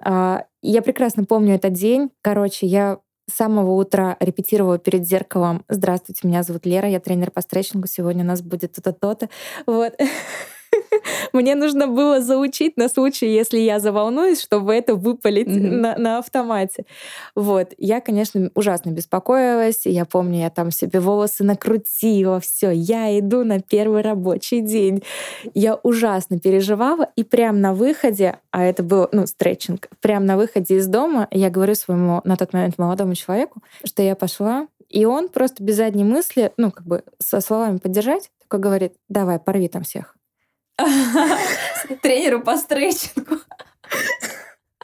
А, 0.00 0.46
я 0.62 0.82
прекрасно 0.82 1.24
помню 1.24 1.54
этот 1.54 1.74
день. 1.74 2.10
Короче, 2.22 2.66
я 2.66 2.98
с 3.30 3.34
самого 3.34 3.72
утра 3.72 4.16
репетировала 4.20 4.78
перед 4.78 5.06
зеркалом. 5.06 5.64
Здравствуйте, 5.68 6.26
меня 6.26 6.42
зовут 6.42 6.66
Лера, 6.66 6.88
я 6.88 7.00
тренер 7.00 7.30
по 7.30 7.40
стретчингу. 7.40 7.86
Сегодня 7.86 8.24
у 8.24 8.26
нас 8.26 8.42
будет 8.42 8.72
то-то, 8.72 8.92
то-то. 8.92 9.28
Вот. 9.66 9.94
Мне 11.32 11.54
нужно 11.54 11.86
было 11.86 12.20
заучить 12.20 12.76
на 12.76 12.88
случай, 12.88 13.28
если 13.28 13.58
я 13.58 13.80
заволнуюсь, 13.80 14.40
чтобы 14.40 14.74
это 14.74 14.94
выпалить 14.94 15.48
mm-hmm. 15.48 15.70
на, 15.70 15.96
на 15.96 16.18
автомате. 16.18 16.84
Вот. 17.34 17.72
Я, 17.78 18.00
конечно, 18.00 18.50
ужасно 18.54 18.90
беспокоилась. 18.90 19.82
Я 19.84 20.04
помню, 20.04 20.40
я 20.40 20.50
там 20.50 20.70
себе 20.70 21.00
волосы 21.00 21.44
накрутила, 21.44 22.40
все, 22.40 22.70
я 22.70 23.18
иду 23.18 23.44
на 23.44 23.60
первый 23.60 24.02
рабочий 24.02 24.60
день. 24.60 25.02
Я 25.54 25.76
ужасно 25.76 26.38
переживала, 26.38 27.08
и 27.16 27.24
прямо 27.24 27.58
на 27.58 27.74
выходе, 27.74 28.38
а 28.50 28.64
это 28.64 28.82
был, 28.82 29.08
ну, 29.12 29.26
стретчинг, 29.26 29.88
прямо 30.00 30.24
на 30.26 30.36
выходе 30.36 30.76
из 30.76 30.86
дома 30.86 31.28
я 31.30 31.50
говорю 31.50 31.74
своему 31.74 32.20
на 32.24 32.36
тот 32.36 32.52
момент 32.52 32.78
молодому 32.78 33.14
человеку, 33.14 33.62
что 33.84 34.02
я 34.02 34.14
пошла, 34.14 34.66
и 34.88 35.04
он 35.04 35.28
просто 35.28 35.62
без 35.62 35.76
задней 35.76 36.04
мысли, 36.04 36.52
ну, 36.56 36.70
как 36.70 36.86
бы 36.86 37.04
со 37.18 37.40
словами 37.40 37.78
поддержать, 37.78 38.30
такой 38.42 38.60
говорит, 38.60 38.94
давай, 39.08 39.38
порви 39.38 39.68
там 39.68 39.84
всех. 39.84 40.16
Тренеру 42.02 42.40
по 42.40 42.56
стретчингу. 42.56 43.36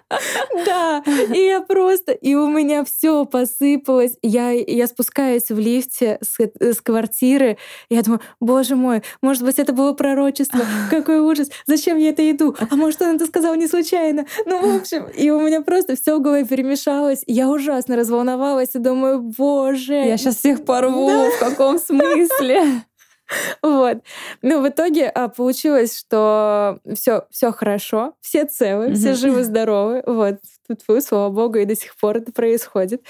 Да, 0.65 1.03
и 1.35 1.39
я 1.39 1.61
просто, 1.61 2.13
и 2.13 2.35
у 2.35 2.49
меня 2.49 2.85
все 2.85 3.25
посыпалось. 3.25 4.17
Я, 4.23 4.51
я 4.51 4.87
спускаюсь 4.87 5.51
в 5.51 5.59
лифте 5.59 6.19
с, 6.23 6.39
с 6.61 6.81
квартиры, 6.81 7.59
я 7.91 8.03
думаю, 8.03 8.21
боже 8.41 8.77
мой, 8.77 9.03
может 9.21 9.43
быть, 9.43 9.59
это 9.59 9.73
было 9.73 9.93
пророчество, 9.93 10.61
какой 10.91 11.21
ужас, 11.21 11.51
зачем 11.67 11.99
я 11.99 12.11
это 12.11 12.29
иду? 12.31 12.55
А 12.71 12.77
может, 12.77 13.03
он 13.03 13.17
это 13.17 13.27
сказал 13.27 13.55
не 13.55 13.67
случайно? 13.67 14.27
Ну, 14.45 14.73
в 14.73 14.81
общем, 14.81 15.07
и 15.07 15.31
у 15.31 15.41
меня 15.41 15.61
просто 15.63 15.97
все 15.97 16.19
в 16.19 16.23
голове 16.23 16.45
перемешалось. 16.45 17.23
Я 17.27 17.49
ужасно 17.49 17.97
разволновалась 17.97 18.75
и 18.75 18.79
думаю, 18.79 19.21
боже. 19.21 19.95
Я 19.95 20.17
сейчас 20.17 20.37
всех 20.37 20.65
порву, 20.65 21.09
да. 21.09 21.31
в 21.31 21.39
каком 21.39 21.79
смысле? 21.79 22.85
Вот. 23.63 23.99
Ну, 24.43 24.63
в 24.63 24.69
итоге 24.69 25.09
а, 25.09 25.29
получилось, 25.29 25.99
что 25.99 26.79
все, 26.95 27.27
все 27.31 27.53
хорошо, 27.53 28.15
все 28.21 28.45
целы, 28.45 28.95
все 28.95 29.15
живы-здоровы. 29.15 30.03
Вот. 30.17 30.37
Тут 30.69 30.81
вы, 30.89 31.01
слава 31.01 31.31
богу, 31.31 31.59
и 31.59 31.65
до 31.65 31.77
сих 31.77 31.97
пор 31.97 32.17
это 32.17 32.33
происходит. 32.33 33.03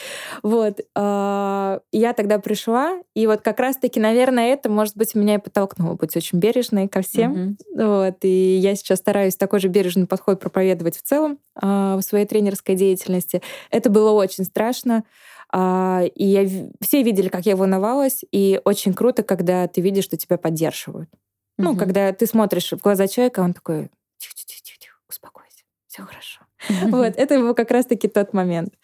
Вот. 0.42 0.81
А, 0.94 1.81
я 1.92 2.12
тогда 2.12 2.38
пришла, 2.38 2.98
и 3.14 3.26
вот 3.26 3.40
как 3.40 3.61
раз-таки, 3.61 4.00
наверное, 4.00 4.52
это, 4.52 4.68
может 4.68 4.96
быть, 4.96 5.14
меня 5.14 5.37
и 5.37 5.38
подтолкнуло 5.38 5.94
быть 5.94 6.16
очень 6.16 6.38
бережной 6.38 6.88
ко 6.88 7.02
всем. 7.02 7.57
Вот. 7.74 8.16
И 8.22 8.57
я 8.57 8.74
сейчас 8.74 8.98
стараюсь 8.98 9.37
такой 9.37 9.61
же 9.61 9.68
бережный 9.68 10.07
подход 10.07 10.40
проповедовать 10.40 10.98
в 10.98 11.02
целом 11.02 11.38
а, 11.55 11.96
в 11.96 12.02
своей 12.02 12.26
тренерской 12.26 12.74
деятельности. 12.74 13.42
Это 13.70 13.90
было 13.90 14.11
очень 14.11 14.44
страшно. 14.44 15.05
А, 15.52 16.02
и 16.14 16.24
я, 16.24 16.48
все 16.80 17.02
видели, 17.02 17.28
как 17.28 17.46
я 17.46 17.56
волновалась, 17.56 18.24
и 18.32 18.61
очень 18.64 18.94
круто, 18.94 19.22
когда 19.22 19.68
ты 19.68 19.80
видишь, 19.80 20.04
что 20.04 20.16
тебя 20.16 20.38
поддерживают. 20.38 21.09
Mm-hmm. 21.11 21.64
Ну, 21.64 21.76
когда 21.76 22.12
ты 22.12 22.26
смотришь 22.26 22.72
в 22.72 22.80
глаза 22.80 23.06
человека, 23.06 23.40
он 23.40 23.54
такой, 23.54 23.90
тихо-тихо-тихо, 24.18 24.96
успокойся, 25.09 25.64
все 25.87 26.02
хорошо. 26.02 26.40
Mm-hmm. 26.68 26.90
Вот, 26.90 27.16
это 27.16 27.38
был 27.38 27.54
как 27.54 27.70
раз-таки 27.70 28.09
тот 28.09 28.32
момент. 28.32 28.74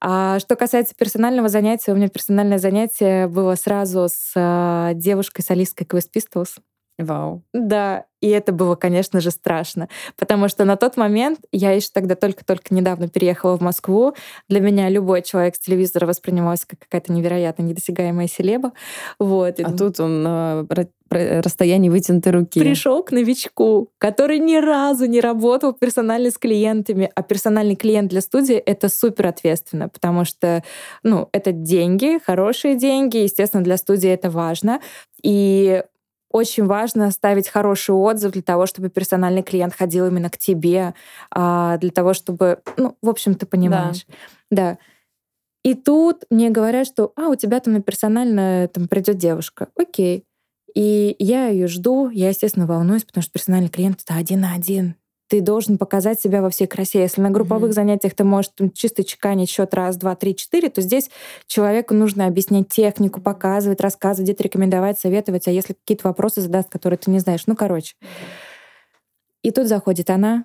А 0.00 0.38
что 0.38 0.56
касается 0.56 0.94
персонального 0.94 1.48
занятия, 1.48 1.92
у 1.92 1.96
меня 1.96 2.08
персональное 2.08 2.58
занятие 2.58 3.26
было 3.26 3.54
сразу 3.54 4.08
с 4.10 4.32
э, 4.34 4.92
девушкой-солисткой 4.94 5.86
Quest 5.86 6.10
Pistols. 6.14 6.58
Вау. 6.98 7.42
Да, 7.52 8.04
и 8.20 8.28
это 8.28 8.52
было, 8.52 8.76
конечно 8.76 9.20
же, 9.20 9.30
страшно, 9.32 9.88
потому 10.16 10.48
что 10.48 10.64
на 10.64 10.76
тот 10.76 10.96
момент, 10.96 11.40
я 11.50 11.72
еще 11.72 11.88
тогда 11.92 12.14
только-только 12.14 12.72
недавно 12.72 13.08
переехала 13.08 13.58
в 13.58 13.60
Москву, 13.60 14.14
для 14.48 14.60
меня 14.60 14.88
любой 14.88 15.22
человек 15.22 15.56
с 15.56 15.58
телевизора 15.58 16.06
воспринимался 16.06 16.68
как 16.68 16.78
какая-то 16.78 17.12
невероятно 17.12 17.64
недосягаемая 17.64 18.28
селеба. 18.28 18.72
Вот. 19.18 19.58
А 19.58 19.72
тут 19.76 19.98
он 19.98 20.22
на 20.22 20.66
расстоянии 21.10 21.88
вытянутой 21.88 22.32
руки. 22.32 22.60
Пришел 22.60 23.02
к 23.02 23.12
новичку, 23.12 23.90
который 23.98 24.38
ни 24.38 24.56
разу 24.56 25.06
не 25.06 25.20
работал 25.20 25.72
персонально 25.72 26.30
с 26.30 26.38
клиентами, 26.38 27.10
а 27.14 27.22
персональный 27.22 27.76
клиент 27.76 28.08
для 28.10 28.20
студии— 28.20 28.56
это 28.66 28.88
супер 28.88 29.26
ответственно, 29.26 29.88
потому 29.88 30.24
что, 30.24 30.62
ну, 31.02 31.28
это 31.32 31.52
деньги, 31.52 32.20
хорошие 32.24 32.76
деньги, 32.76 33.18
естественно, 33.18 33.62
для 33.62 33.76
студии 33.76 34.08
это 34.08 34.30
важно. 34.30 34.80
И 35.22 35.82
очень 36.34 36.66
важно 36.66 37.12
ставить 37.12 37.48
хороший 37.48 37.94
отзыв 37.94 38.32
для 38.32 38.42
того, 38.42 38.66
чтобы 38.66 38.88
персональный 38.88 39.44
клиент 39.44 39.72
ходил 39.72 40.08
именно 40.08 40.28
к 40.28 40.36
тебе, 40.36 40.92
а, 41.30 41.78
для 41.78 41.90
того, 41.90 42.12
чтобы, 42.12 42.58
ну, 42.76 42.96
в 43.00 43.08
общем, 43.08 43.36
ты 43.36 43.46
понимаешь. 43.46 44.04
Да. 44.50 44.72
да. 44.72 44.78
И 45.62 45.74
тут 45.74 46.24
мне 46.30 46.50
говорят, 46.50 46.88
что, 46.88 47.12
а, 47.14 47.28
у 47.28 47.36
тебя 47.36 47.60
там 47.60 47.74
на 47.74 47.80
персонально 47.80 48.66
там 48.66 48.88
придет 48.88 49.16
девушка. 49.16 49.68
Окей. 49.76 50.24
И 50.74 51.14
я 51.20 51.46
ее 51.46 51.68
жду, 51.68 52.10
я, 52.10 52.30
естественно, 52.30 52.66
волнуюсь, 52.66 53.04
потому 53.04 53.22
что 53.22 53.32
персональный 53.32 53.70
клиент 53.70 54.00
это 54.04 54.18
один 54.18 54.40
на 54.40 54.54
один 54.54 54.96
ты 55.34 55.40
должен 55.40 55.78
показать 55.78 56.20
себя 56.20 56.42
во 56.42 56.48
всей 56.48 56.68
красе. 56.68 57.00
Если 57.00 57.20
на 57.20 57.28
групповых 57.28 57.70
mm-hmm. 57.70 57.74
занятиях 57.74 58.14
ты 58.14 58.22
можешь 58.22 58.52
там, 58.54 58.70
чисто 58.70 59.02
чеканить 59.02 59.50
счет 59.50 59.74
раз, 59.74 59.96
два, 59.96 60.14
три, 60.14 60.36
четыре, 60.36 60.68
то 60.68 60.80
здесь 60.80 61.10
человеку 61.48 61.92
нужно 61.92 62.26
объяснять 62.26 62.68
технику, 62.68 63.20
показывать, 63.20 63.80
рассказывать, 63.80 64.28
где-то 64.28 64.44
рекомендовать, 64.44 65.00
советовать, 65.00 65.48
а 65.48 65.50
если 65.50 65.72
какие-то 65.72 66.06
вопросы 66.06 66.40
задаст, 66.40 66.70
которые 66.70 66.98
ты 66.98 67.10
не 67.10 67.18
знаешь, 67.18 67.48
ну, 67.48 67.56
короче. 67.56 67.96
И 69.42 69.50
тут 69.50 69.66
заходит 69.66 70.08
она, 70.08 70.44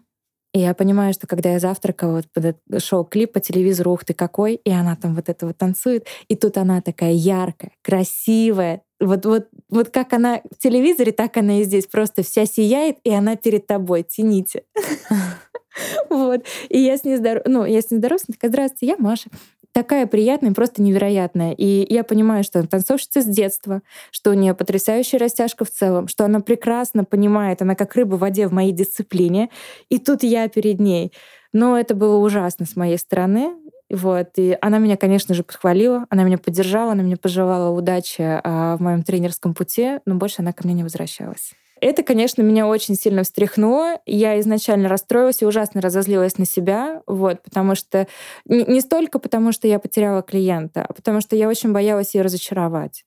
и 0.54 0.60
я 0.60 0.74
понимаю, 0.74 1.14
что 1.14 1.28
когда 1.28 1.52
я 1.52 1.60
завтракала, 1.60 2.24
вот 2.36 2.56
шел 2.82 3.06
клип 3.06 3.34
по 3.34 3.40
телевизору, 3.40 3.92
ух 3.92 4.06
ты 4.06 4.14
какой, 4.14 4.56
и 4.56 4.72
она 4.72 4.96
там 4.96 5.16
вот 5.16 5.30
это 5.30 5.46
вот 5.46 5.58
танцует, 5.58 6.08
и 6.28 6.36
тут 6.36 6.58
она 6.58 6.82
такая 6.82 7.12
яркая, 7.12 7.72
красивая, 7.82 8.82
вот, 9.00 9.26
вот, 9.26 9.48
вот 9.70 9.90
как 9.90 10.12
она 10.14 10.42
в 10.52 10.58
телевизоре, 10.58 11.14
так 11.14 11.38
она 11.38 11.62
и 11.62 11.64
здесь. 11.64 11.88
Просто 11.88 12.22
вся 12.22 12.46
сияет, 12.46 12.98
и 13.06 13.12
она 13.12 13.38
перед 13.38 13.66
тобой. 13.66 14.04
Тяните. 14.04 14.64
Вот. 16.10 16.46
И 16.70 16.80
я 16.80 16.98
с 16.98 17.04
ней 17.04 17.18
здоров... 17.18 17.44
ну, 17.46 17.66
я 17.66 17.82
с 17.82 17.92
ней 17.92 17.98
здороваюсь, 17.98 18.24
она 18.28 18.34
такая, 18.34 18.50
здравствуйте, 18.50 18.88
я 18.88 18.96
Маша. 18.98 19.30
Такая 19.72 20.08
приятная, 20.08 20.52
просто 20.54 20.82
невероятная. 20.82 21.54
И 21.54 21.86
я 21.94 22.04
понимаю, 22.04 22.44
что 22.44 22.60
она 22.60 22.68
танцовщица 22.68 23.22
с 23.22 23.26
детства, 23.26 23.82
что 24.12 24.32
у 24.32 24.34
нее 24.34 24.54
потрясающая 24.56 25.20
растяжка 25.20 25.64
в 25.64 25.70
целом, 25.70 26.08
что 26.08 26.26
она 26.26 26.40
прекрасно 26.40 27.04
понимает, 27.04 27.62
она 27.62 27.76
как 27.76 27.96
рыба 27.96 28.16
в 28.16 28.20
воде 28.20 28.48
в 28.48 28.52
моей 28.52 28.72
дисциплине. 28.72 29.50
И 29.90 30.00
тут 30.00 30.24
я 30.24 30.48
перед 30.48 30.80
ней. 30.80 31.14
Но 31.54 31.78
это 31.78 31.94
было 31.96 32.18
ужасно 32.18 32.66
с 32.66 32.76
моей 32.76 32.98
стороны. 32.98 33.54
Вот. 33.92 34.30
И 34.38 34.58
она 34.62 34.80
меня, 34.80 34.98
конечно 34.98 35.34
же, 35.34 35.44
подхвалила, 35.44 36.06
она 36.10 36.24
меня 36.24 36.38
поддержала, 36.38 36.92
она 36.92 37.04
мне 37.04 37.18
пожелала 37.18 37.76
удачи 37.76 38.22
а, 38.22 38.78
в 38.78 38.82
моем 38.82 39.04
тренерском 39.04 39.54
пути, 39.54 40.00
но 40.06 40.16
больше 40.16 40.42
она 40.42 40.54
ко 40.54 40.66
мне 40.66 40.76
не 40.76 40.84
возвращалась. 40.84 41.54
Это, 41.82 42.04
конечно, 42.04 42.42
меня 42.42 42.68
очень 42.68 42.96
сильно 42.96 43.24
встряхнуло. 43.24 44.00
Я 44.06 44.40
изначально 44.40 44.90
расстроилась 44.90 45.42
и 45.42 45.46
ужасно 45.46 45.82
разозлилась 45.82 46.38
на 46.38 46.46
себя, 46.46 47.02
вот, 47.08 47.42
потому 47.44 47.76
что 47.76 48.08
не 48.46 48.82
столько 48.82 49.20
потому, 49.20 49.52
что 49.52 49.68
я 49.68 49.80
потеряла 49.80 50.22
клиента, 50.22 50.86
а 50.88 50.94
потому 50.94 51.22
что 51.22 51.36
я 51.36 51.48
очень 51.48 51.72
боялась 51.72 52.16
ее 52.16 52.22
разочаровать. 52.22 53.06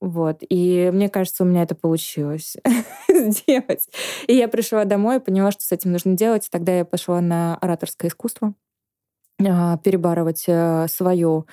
Вот. 0.00 0.38
И 0.48 0.90
мне 0.92 1.08
кажется, 1.08 1.44
у 1.44 1.46
меня 1.46 1.62
это 1.62 1.74
получилось 1.74 2.56
сделать. 3.08 3.88
И 4.26 4.34
я 4.34 4.48
пришла 4.48 4.84
домой 4.84 5.18
поняла, 5.18 5.50
что 5.50 5.64
с 5.64 5.72
этим 5.72 5.92
нужно 5.92 6.14
делать. 6.14 6.48
Тогда 6.50 6.76
я 6.76 6.84
пошла 6.84 7.20
на 7.22 7.56
ораторское 7.56 8.10
искусство. 8.10 8.54
А, 9.42 9.78
перебарывать 9.78 10.44
э, 10.46 10.86
свою 10.88 11.46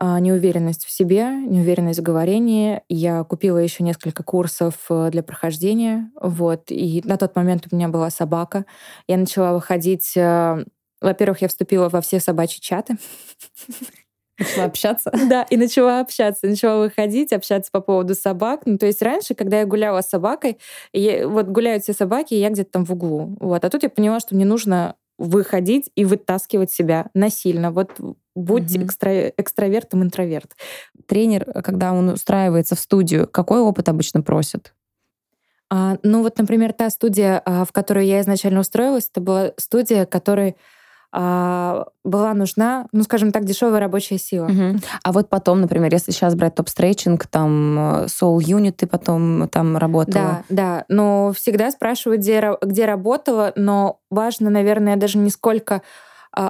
неуверенность 0.00 0.84
в 0.84 0.90
себе, 0.90 1.30
неуверенность 1.30 2.00
в 2.00 2.02
говорении. 2.02 2.82
Я 2.88 3.24
купила 3.24 3.58
еще 3.58 3.84
несколько 3.84 4.22
курсов 4.22 4.74
э, 4.90 5.10
для 5.10 5.22
прохождения. 5.22 6.10
Вот. 6.20 6.70
И 6.70 7.02
на 7.04 7.16
тот 7.16 7.36
момент 7.36 7.66
у 7.70 7.76
меня 7.76 7.88
была 7.88 8.10
собака. 8.10 8.64
Я 9.06 9.16
начала 9.16 9.52
выходить... 9.52 10.16
Э, 10.16 10.64
во-первых, 11.00 11.42
я 11.42 11.48
вступила 11.48 11.88
во 11.88 12.00
все 12.00 12.20
собачьи 12.20 12.60
чаты. 12.60 12.96
Начала 14.38 14.64
общаться? 14.64 15.12
Да, 15.28 15.42
и 15.50 15.56
начала 15.56 16.00
общаться, 16.00 16.46
начала 16.46 16.84
выходить, 16.84 17.32
общаться 17.32 17.70
по 17.70 17.80
поводу 17.80 18.14
собак. 18.14 18.62
Ну, 18.64 18.78
то 18.78 18.86
есть 18.86 19.02
раньше, 19.02 19.34
когда 19.34 19.60
я 19.60 19.66
гуляла 19.66 20.00
с 20.00 20.08
собакой, 20.08 20.58
я, 20.92 21.28
вот 21.28 21.46
гуляют 21.46 21.82
все 21.82 21.92
собаки, 21.92 22.34
и 22.34 22.38
я 22.38 22.50
где-то 22.50 22.70
там 22.72 22.84
в 22.84 22.92
углу. 22.92 23.36
Вот. 23.40 23.64
А 23.64 23.70
тут 23.70 23.82
я 23.82 23.90
поняла, 23.90 24.20
что 24.20 24.34
мне 24.34 24.44
нужно 24.44 24.96
выходить 25.18 25.90
и 25.94 26.04
вытаскивать 26.04 26.70
себя 26.72 27.10
насильно. 27.14 27.70
Вот 27.70 27.90
будь 28.34 28.74
угу. 28.76 28.84
экстра, 28.84 29.28
экстравертом, 29.28 30.02
интроверт. 30.02 30.56
Тренер, 31.06 31.44
когда 31.62 31.92
он 31.92 32.10
устраивается 32.10 32.74
в 32.74 32.80
студию, 32.80 33.28
какой 33.28 33.60
опыт 33.60 33.88
обычно 33.88 34.22
просит? 34.22 34.74
А, 35.70 35.96
ну 36.02 36.22
вот, 36.22 36.38
например, 36.38 36.72
та 36.72 36.90
студия, 36.90 37.40
а, 37.44 37.64
в 37.64 37.72
которую 37.72 38.04
я 38.04 38.20
изначально 38.20 38.60
устроилась, 38.60 39.08
это 39.10 39.20
была 39.20 39.52
студия, 39.56 40.04
которая 40.04 40.54
а, 41.14 41.86
была 42.04 42.32
нужна, 42.32 42.86
ну, 42.92 43.02
скажем 43.02 43.32
так, 43.32 43.44
дешевая 43.44 43.80
рабочая 43.80 44.18
сила. 44.18 44.46
Угу. 44.46 44.80
А 45.02 45.12
вот 45.12 45.28
потом, 45.28 45.60
например, 45.60 45.92
если 45.92 46.10
сейчас 46.10 46.34
брать 46.34 46.54
топ-стрейчинг, 46.54 47.26
там 47.26 47.78
э, 47.78 48.04
Soul 48.06 48.38
Unit 48.38 48.72
ты 48.72 48.86
потом 48.86 49.48
там 49.50 49.76
работала. 49.76 50.44
Да, 50.48 50.54
да. 50.78 50.84
Но 50.88 51.32
всегда 51.34 51.70
спрашивают, 51.70 52.22
где, 52.22 52.56
где 52.62 52.86
работала, 52.86 53.52
но 53.56 54.00
важно, 54.10 54.48
наверное, 54.48 54.96
даже 54.96 55.18
не 55.18 55.28
сколько 55.28 55.82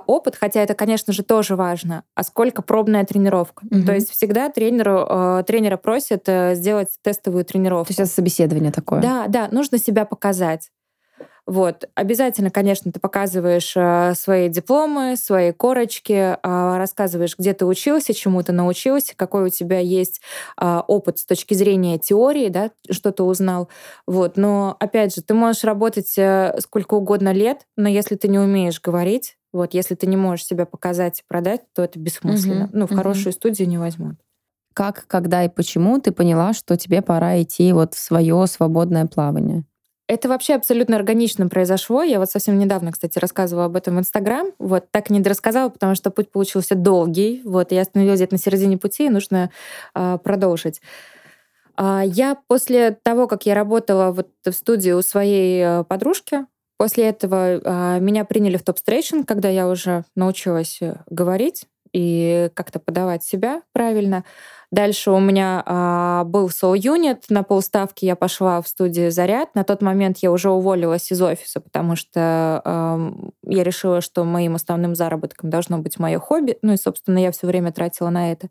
опыт, 0.07 0.37
хотя 0.37 0.63
это, 0.63 0.75
конечно 0.75 1.13
же, 1.13 1.23
тоже 1.23 1.57
важно, 1.57 2.05
а 2.15 2.23
сколько 2.23 2.63
пробная 2.63 3.05
тренировка. 3.05 3.65
Угу. 3.71 3.85
То 3.85 3.95
есть 3.95 4.11
всегда 4.11 4.49
тренеру, 4.49 5.07
э, 5.09 5.45
тренера 5.47 5.77
просят 5.77 6.29
э, 6.29 6.55
сделать 6.55 6.89
тестовую 7.03 7.45
тренировку. 7.45 7.87
То 7.87 7.91
есть 7.91 8.01
это 8.01 8.11
собеседование 8.11 8.73
такое. 8.73 9.01
Да, 9.01 9.27
да, 9.29 9.49
нужно 9.51 9.79
себя 9.79 10.05
показать. 10.05 10.71
Вот. 11.45 11.89
Обязательно, 11.97 12.51
конечно, 12.51 12.93
ты 12.93 13.01
показываешь 13.01 13.73
э, 13.77 14.15
свои 14.15 14.49
дипломы, 14.49 15.17
свои 15.17 15.51
корочки, 15.51 16.13
э, 16.13 16.37
рассказываешь, 16.43 17.37
где 17.37 17.53
ты 17.53 17.67
учился, 17.67 18.15
чему 18.15 18.43
ты 18.45 18.53
научился, 18.53 19.15
какой 19.17 19.47
у 19.47 19.49
тебя 19.49 19.81
есть 19.81 20.21
опыт 20.57 21.19
с 21.19 21.27
точки 21.27 21.55
зрения 21.55 21.99
теории, 21.99 22.49
да, 22.49 22.71
что 22.89 23.11
ты 23.11 23.25
узнал. 23.25 23.69
Вот. 24.07 24.37
Но, 24.37 24.77
опять 24.79 25.15
же, 25.15 25.23
ты 25.23 25.35
можешь 25.35 25.65
работать 25.65 26.17
э, 26.17 26.55
сколько 26.61 26.95
угодно 26.95 27.33
лет, 27.33 27.67
но 27.77 27.89
если 27.89 28.15
ты 28.15 28.29
не 28.29 28.39
умеешь 28.39 28.81
говорить, 28.81 29.37
вот, 29.53 29.75
если 29.75 29.95
ты 29.95 30.07
не 30.07 30.17
можешь 30.17 30.47
себя 30.47 30.67
показать 30.67 31.21
и 31.21 31.23
продать, 31.27 31.63
то 31.75 31.83
это 31.83 31.99
бессмысленно. 31.99 32.65
Угу, 32.65 32.71
ну, 32.73 32.87
в 32.87 32.91
угу. 32.91 32.97
хорошую 32.97 33.33
студию 33.33 33.69
не 33.69 33.79
возьмут. 33.79 34.17
Как, 34.75 35.07
когда 35.07 35.45
и 35.45 35.49
почему 35.49 36.01
ты 36.01 36.13
поняла, 36.13 36.55
что 36.55 36.77
тебе 36.77 37.03
пора 37.03 37.43
идти 37.43 37.73
вот 37.73 37.95
в 37.95 37.99
свое 37.99 38.47
свободное 38.47 39.07
плавание? 39.07 39.65
Это 40.09 40.29
вообще 40.29 40.55
абсолютно 40.55 40.97
органично 40.97 41.49
произошло. 41.49 42.03
Я 42.03 42.19
вот 42.19 42.31
совсем 42.31 42.59
недавно, 42.59 42.93
кстати, 42.93 43.19
рассказывала 43.19 43.67
об 43.67 43.77
этом 43.77 43.97
в 43.97 44.01
Инстаграм. 44.01 44.49
Вот 44.59 44.91
так 44.91 45.11
не 45.11 45.21
дорассказала, 45.21 45.69
потому 45.69 45.95
что 45.95 46.11
путь 46.11 46.31
получился 46.31 46.75
долгий. 46.75 47.41
Вот, 47.45 47.73
я 47.73 47.83
остановилась 47.83 48.19
где-то 48.19 48.35
на 48.35 48.39
середине 48.39 48.79
пути, 48.79 49.07
и 49.07 49.11
нужно 49.11 49.51
э, 49.95 50.19
продолжить. 50.23 50.83
Э, 51.79 52.03
я 52.05 52.37
после 52.47 52.99
того, 53.03 53.27
как 53.27 53.47
я 53.47 53.55
работала 53.55 54.13
вот 54.13 54.29
в 54.45 54.53
студии 54.53 54.91
у 54.91 55.03
своей 55.03 55.63
э, 55.63 55.85
подружки, 55.85 56.47
после 56.83 57.11
этого 57.11 57.61
э, 57.63 58.01
меня 58.01 58.25
приняли 58.25 58.57
в 58.57 58.65
Topstretching, 58.65 59.23
когда 59.23 59.49
я 59.49 59.69
уже 59.69 60.05
научилась 60.17 60.79
э, 60.83 60.97
говорить 61.09 61.67
и 61.93 62.51
как-то 62.55 62.81
подавать 62.81 63.23
себя 63.23 63.63
правильно. 63.73 64.25
Дальше 64.73 65.13
у 65.13 65.21
меня 65.21 65.63
а, 65.65 66.25
был 66.25 66.49
Unit. 66.49 67.27
На 67.29 67.45
полставки 67.45 68.05
я 68.05 68.17
пошла 68.17 68.61
в 68.61 68.67
студию 68.67 69.13
«Заряд». 69.13 69.55
На 69.55 69.63
тот 69.63 69.81
момент 69.81 70.19
я 70.23 70.33
уже 70.33 70.51
уволилась 70.51 71.13
из 71.13 71.23
офиса, 71.23 71.61
потому 71.61 71.95
что 71.95 72.61
а, 72.65 73.13
я 73.47 73.63
решила, 73.63 74.01
что 74.01 74.25
моим 74.25 74.57
основным 74.57 74.97
заработком 74.97 75.51
должно 75.51 75.79
быть 75.79 76.01
мое 76.01 76.19
хобби. 76.19 76.59
Ну 76.63 76.73
и, 76.73 76.77
собственно, 76.77 77.19
я 77.19 77.31
все 77.31 77.47
время 77.47 77.71
тратила 77.71 78.11
на 78.11 78.33
это. 78.33 78.49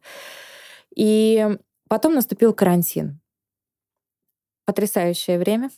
И 0.95 1.49
потом 1.89 2.13
наступил 2.13 2.53
карантин. 2.53 3.19
Потрясающее 4.65 5.37
время. 5.37 5.69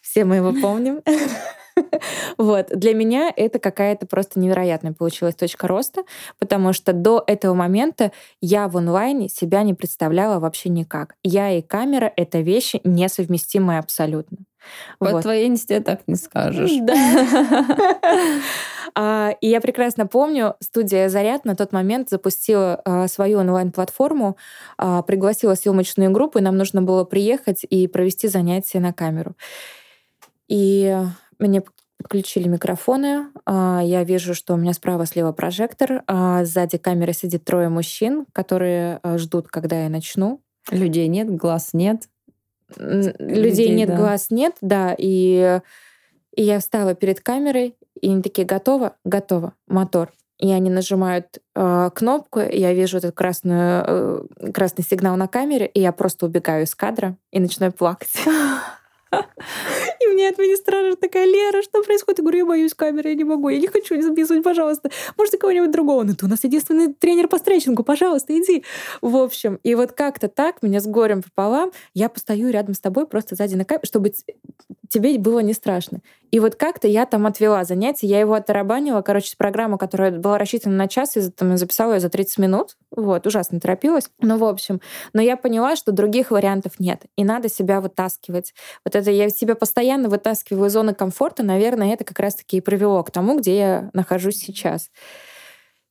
Все 0.00 0.24
мы 0.24 0.36
его 0.36 0.54
помним. 0.62 1.02
Вот. 2.38 2.68
Для 2.70 2.94
меня 2.94 3.32
это 3.34 3.58
какая-то 3.58 4.06
просто 4.06 4.40
невероятная 4.40 4.92
получилась 4.92 5.34
точка 5.34 5.68
роста, 5.68 6.02
потому 6.38 6.72
что 6.72 6.92
до 6.92 7.22
этого 7.26 7.54
момента 7.54 8.12
я 8.40 8.68
в 8.68 8.76
онлайне 8.76 9.28
себя 9.28 9.62
не 9.62 9.74
представляла 9.74 10.38
вообще 10.40 10.68
никак. 10.68 11.14
Я 11.22 11.50
и 11.50 11.62
камера— 11.62 12.10
это 12.16 12.40
вещи 12.40 12.80
несовместимые 12.84 13.78
абсолютно. 13.78 14.38
По 14.98 15.10
вот. 15.10 15.22
твоей 15.22 15.48
инсте 15.48 15.80
так 15.80 16.00
не 16.06 16.16
скажешь. 16.16 16.70
Да. 16.82 17.66
А, 18.96 19.36
и 19.40 19.46
я 19.46 19.60
прекрасно 19.60 20.08
помню, 20.08 20.56
студия 20.58 21.08
«Заряд» 21.08 21.44
на 21.44 21.54
тот 21.54 21.70
момент 21.72 22.10
запустила 22.10 22.80
а, 22.84 23.06
свою 23.06 23.38
онлайн-платформу, 23.38 24.36
а, 24.78 25.02
пригласила 25.02 25.54
съемочную 25.54 26.10
группу, 26.10 26.38
и 26.38 26.42
нам 26.42 26.56
нужно 26.56 26.82
было 26.82 27.04
приехать 27.04 27.64
и 27.68 27.86
провести 27.86 28.26
занятия 28.26 28.80
на 28.80 28.92
камеру. 28.92 29.36
И 30.48 30.92
мне 31.40 31.62
подключили 31.98 32.48
микрофоны. 32.48 33.26
Я 33.46 34.04
вижу, 34.04 34.34
что 34.34 34.54
у 34.54 34.56
меня 34.56 34.72
справа-слева 34.72 35.32
прожектор. 35.32 36.02
Сзади 36.42 36.78
камеры 36.78 37.12
сидит 37.12 37.44
трое 37.44 37.68
мужчин, 37.68 38.26
которые 38.32 39.00
ждут, 39.16 39.48
когда 39.48 39.82
я 39.82 39.88
начну. 39.90 40.40
Людей 40.70 41.08
нет, 41.08 41.34
глаз 41.34 41.70
нет. 41.72 42.08
Людей, 42.76 43.14
Людей 43.18 43.74
нет, 43.74 43.88
да. 43.88 43.96
глаз 43.96 44.26
нет, 44.30 44.56
да. 44.60 44.94
И, 44.96 45.60
и 46.34 46.42
я 46.42 46.60
встала 46.60 46.94
перед 46.94 47.20
камерой, 47.20 47.76
и 48.00 48.08
они 48.08 48.22
такие, 48.22 48.46
готово? 48.46 48.94
Готово. 49.04 49.54
Мотор. 49.66 50.12
И 50.38 50.50
они 50.52 50.70
нажимают 50.70 51.38
э, 51.54 51.90
кнопку, 51.94 52.40
я 52.40 52.72
вижу 52.72 52.96
этот 52.96 53.14
красную, 53.14 53.84
э, 53.86 54.52
красный 54.54 54.84
сигнал 54.84 55.16
на 55.16 55.28
камере, 55.28 55.66
и 55.66 55.80
я 55.80 55.92
просто 55.92 56.24
убегаю 56.24 56.64
из 56.64 56.74
кадра 56.74 57.16
и 57.30 57.40
начинаю 57.40 57.72
плакать. 57.72 58.12
Мне 60.20 60.28
администратор 60.28 60.96
такая, 60.96 61.24
Лера, 61.24 61.62
что 61.62 61.82
происходит? 61.82 62.18
Я 62.18 62.22
говорю, 62.24 62.38
я 62.40 62.44
боюсь 62.44 62.74
камеры, 62.74 63.08
я 63.08 63.14
не 63.14 63.24
могу, 63.24 63.48
я 63.48 63.58
не 63.58 63.68
хочу 63.68 63.98
записывать, 64.02 64.44
пожалуйста. 64.44 64.90
Можете 65.16 65.38
кого-нибудь 65.38 65.70
другого? 65.70 66.02
Ну, 66.02 66.14
ты 66.14 66.26
у 66.26 66.28
нас 66.28 66.44
единственный 66.44 66.92
тренер 66.92 67.26
по 67.26 67.38
стретчингу, 67.38 67.84
пожалуйста, 67.84 68.38
иди. 68.38 68.62
В 69.00 69.16
общем, 69.16 69.58
и 69.62 69.74
вот 69.74 69.92
как-то 69.92 70.28
так, 70.28 70.62
меня 70.62 70.80
с 70.80 70.86
горем 70.86 71.22
пополам, 71.22 71.72
я 71.94 72.10
постою 72.10 72.50
рядом 72.50 72.74
с 72.74 72.80
тобой 72.80 73.06
просто 73.06 73.34
сзади 73.34 73.54
на 73.54 73.64
камере, 73.64 73.86
чтобы 73.86 74.12
тебе 74.90 75.18
было 75.18 75.38
не 75.38 75.54
страшно. 75.54 76.02
И 76.30 76.40
вот 76.40 76.54
как-то 76.54 76.86
я 76.86 77.06
там 77.06 77.26
отвела 77.26 77.64
занятие, 77.64 78.06
я 78.06 78.20
его 78.20 78.34
оттарабанила, 78.34 79.02
короче, 79.02 79.34
программу, 79.36 79.78
которая 79.78 80.12
была 80.12 80.38
рассчитана 80.38 80.76
на 80.76 80.88
час, 80.88 81.16
я 81.16 81.22
записала 81.22 81.94
ее 81.94 82.00
за 82.00 82.08
30 82.08 82.38
минут, 82.38 82.76
вот, 82.90 83.26
ужасно 83.26 83.60
торопилась. 83.60 84.10
Ну, 84.20 84.38
в 84.38 84.44
общем, 84.44 84.80
но 85.12 85.20
я 85.22 85.36
поняла, 85.36 85.76
что 85.76 85.92
других 85.92 86.30
вариантов 86.30 86.78
нет, 86.78 87.02
и 87.16 87.24
надо 87.24 87.48
себя 87.48 87.80
вытаскивать. 87.80 88.54
Вот 88.84 88.94
это 88.94 89.10
я 89.10 89.28
себя 89.30 89.54
постоянно 89.54 90.08
вытаскиваю 90.08 90.68
из 90.68 90.72
зоны 90.72 90.94
комфорта, 90.94 91.42
наверное, 91.42 91.92
это 91.94 92.04
как 92.04 92.18
раз-таки 92.20 92.58
и 92.58 92.60
привело 92.60 93.02
к 93.02 93.10
тому, 93.10 93.38
где 93.38 93.58
я 93.58 93.90
нахожусь 93.92 94.36
сейчас. 94.36 94.90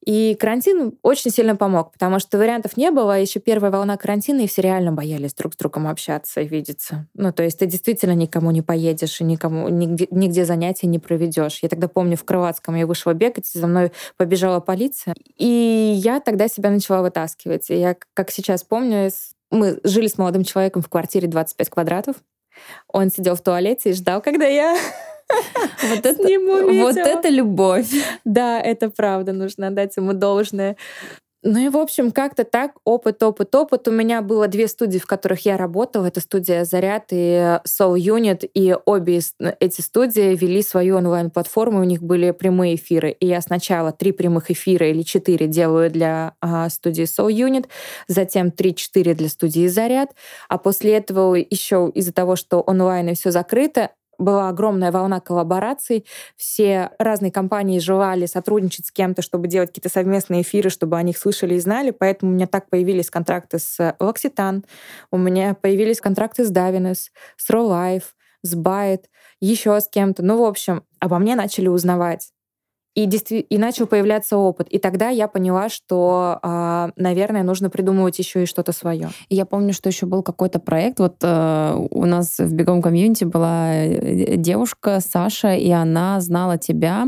И 0.10 0.34
карантин 0.34 0.97
очень 1.03 1.30
сильно 1.30 1.55
помог, 1.55 1.91
потому 1.91 2.18
что 2.18 2.39
вариантов 2.39 2.78
не 2.78 2.89
было. 2.89 3.20
Еще 3.20 3.39
первая 3.39 3.72
волна 3.72 3.95
карантина, 3.95 4.41
и 4.41 4.47
все 4.47 4.64
реально 4.64 4.91
боялись 4.91 5.36
друг 5.36 5.53
с 5.53 5.57
другом 5.57 5.88
общаться 5.88 6.41
и 6.41 6.47
видеться. 6.47 7.05
Ну, 7.14 7.32
то 7.32 7.43
есть 7.43 7.60
ты 7.60 7.68
действительно 7.68 8.14
никому 8.14 8.49
не 8.49 8.64
поедешь 8.64 9.22
и 9.22 9.24
никому 9.24 9.70
нигде, 9.70 10.07
нигде 10.10 10.45
занятия 10.45 10.88
не 10.88 10.97
проведешь. 10.97 11.60
Я 11.62 11.70
тогда 11.70 11.88
помню, 11.88 12.18
в 12.18 12.24
Крылатском 12.24 12.74
я 12.74 12.88
вышла 12.88 13.14
бегать, 13.14 13.45
за 13.45 13.68
мной 13.68 13.91
побежала 14.18 14.60
полиция. 14.60 15.14
И 15.38 15.45
я 15.45 16.20
тогда 16.22 16.47
себя 16.47 16.72
начала 16.72 17.03
вытаскивать. 17.03 17.70
И 17.70 17.76
я, 17.76 17.95
как 18.16 18.32
сейчас 18.32 18.64
помню, 18.64 19.12
мы 19.51 19.80
жили 19.84 20.07
с 20.07 20.18
молодым 20.18 20.43
человеком 20.43 20.82
в 20.82 20.89
квартире 20.89 21.28
25 21.28 21.70
квадратов. 21.70 22.16
Он 22.88 23.12
сидел 23.12 23.36
в 23.36 23.41
туалете 23.41 23.91
и 23.91 23.93
ждал, 23.93 24.24
когда 24.24 24.47
я 24.47 24.76
вот 25.90 26.06
это, 26.06 26.40
вот 26.84 26.98
это 26.98 27.30
любовь. 27.30 27.90
Да, 28.26 28.60
это 28.60 28.90
правда, 28.90 29.34
нужно 29.34 29.68
отдать 29.68 29.96
ему 29.98 30.14
должное. 30.14 30.76
Ну 31.42 31.58
и, 31.58 31.70
в 31.70 31.78
общем, 31.78 32.12
как-то 32.12 32.44
так, 32.44 32.74
опыт, 32.84 33.24
опыт, 33.24 33.56
опыт. 33.56 33.88
У 33.88 33.92
меня 33.92 34.22
было 34.22 34.50
две 34.50 34.68
студии, 34.68 34.98
в 34.98 35.06
которых 35.06 35.46
я 35.46 35.56
работала. 35.56 36.08
Это 36.08 36.20
студия 36.20 36.66
«Заряд» 36.66 37.06
и 37.12 37.60
Soul 37.66 37.96
Unit. 37.96 38.46
И 38.54 38.76
обе 38.86 39.22
эти 39.62 39.80
студии 39.80 40.36
вели 40.36 40.62
свою 40.62 40.98
онлайн-платформу, 40.98 41.80
у 41.80 41.86
них 41.86 42.04
были 42.04 42.32
прямые 42.32 42.76
эфиры. 42.76 43.12
И 43.12 43.26
я 43.26 43.40
сначала 43.40 43.94
три 43.94 44.12
прямых 44.12 44.52
эфира 44.52 44.90
или 44.90 45.02
четыре 45.02 45.48
делаю 45.48 45.90
для 45.90 46.34
а, 46.42 46.68
студии 46.68 47.06
Soul 47.06 47.30
Unit, 47.30 47.68
затем 48.08 48.52
три-четыре 48.52 49.14
для 49.14 49.30
студии 49.30 49.68
«Заряд». 49.68 50.10
А 50.50 50.58
после 50.58 50.98
этого 50.98 51.36
еще 51.36 51.90
из-за 51.96 52.12
того, 52.12 52.36
что 52.36 52.60
онлайн 52.60 53.10
и 53.10 53.14
все 53.14 53.32
закрыто, 53.32 53.92
была 54.20 54.49
огромная 54.49 54.91
волна 54.91 55.20
коллабораций. 55.20 56.05
Все 56.36 56.91
разные 56.99 57.32
компании 57.32 57.80
желали 57.80 58.26
сотрудничать 58.26 58.88
с 58.88 58.91
кем-то, 58.91 59.22
чтобы 59.22 59.47
делать 59.47 59.70
какие-то 59.70 59.89
совместные 59.89 60.41
эфиры, 60.41 60.70
чтобы 60.70 60.97
о 60.97 61.03
них 61.03 61.17
слышали 61.17 61.55
и 61.55 61.59
знали. 61.59 61.91
Поэтому 61.91 62.32
у 62.32 62.36
меня 62.36 62.47
так 62.47 62.70
появились 62.70 63.09
контракты 63.09 63.59
с 63.59 63.80
L'Occitane, 63.99 64.63
у 65.11 65.17
меня 65.17 65.55
появились 65.55 66.01
контракты 66.01 66.45
с 66.45 66.51
Davines, 66.51 67.09
с 67.38 67.49
Life, 67.49 68.03
с 68.43 68.55
Byte, 68.55 69.05
еще 69.39 69.80
с 69.80 69.88
кем-то. 69.88 70.24
Ну, 70.24 70.43
в 70.43 70.45
общем, 70.45 70.84
обо 70.99 71.17
мне 71.20 71.36
начали 71.36 71.67
узнавать 71.67 72.32
и, 73.04 73.06
действи- 73.06 73.45
и 73.50 73.58
начал 73.58 73.88
появляться 73.88 74.38
опыт. 74.38 74.68
И 74.70 74.78
тогда 74.78 75.10
я 75.10 75.28
поняла, 75.28 75.70
что, 75.70 76.39
э, 76.43 76.89
наверное, 76.95 77.43
нужно 77.43 77.70
придумывать 77.70 78.20
еще 78.20 78.43
и 78.43 78.45
что-то 78.45 78.72
свое. 78.72 79.10
И 79.30 79.36
я 79.36 79.45
помню, 79.45 79.74
что 79.74 79.89
еще 79.89 80.06
был 80.06 80.24
какой-то 80.24 80.60
проект. 80.60 81.00
Вот 81.00 81.16
э, 81.22 81.88
у 81.91 82.06
нас 82.06 82.39
в 82.39 82.54
бегом 82.54 82.82
комьюнити 82.82 83.24
была 83.24 83.74
э, 83.74 84.36
девушка 84.36 85.00
Саша, 85.00 85.56
и 85.56 85.70
она 85.72 86.20
знала 86.20 86.58
тебя 86.58 87.08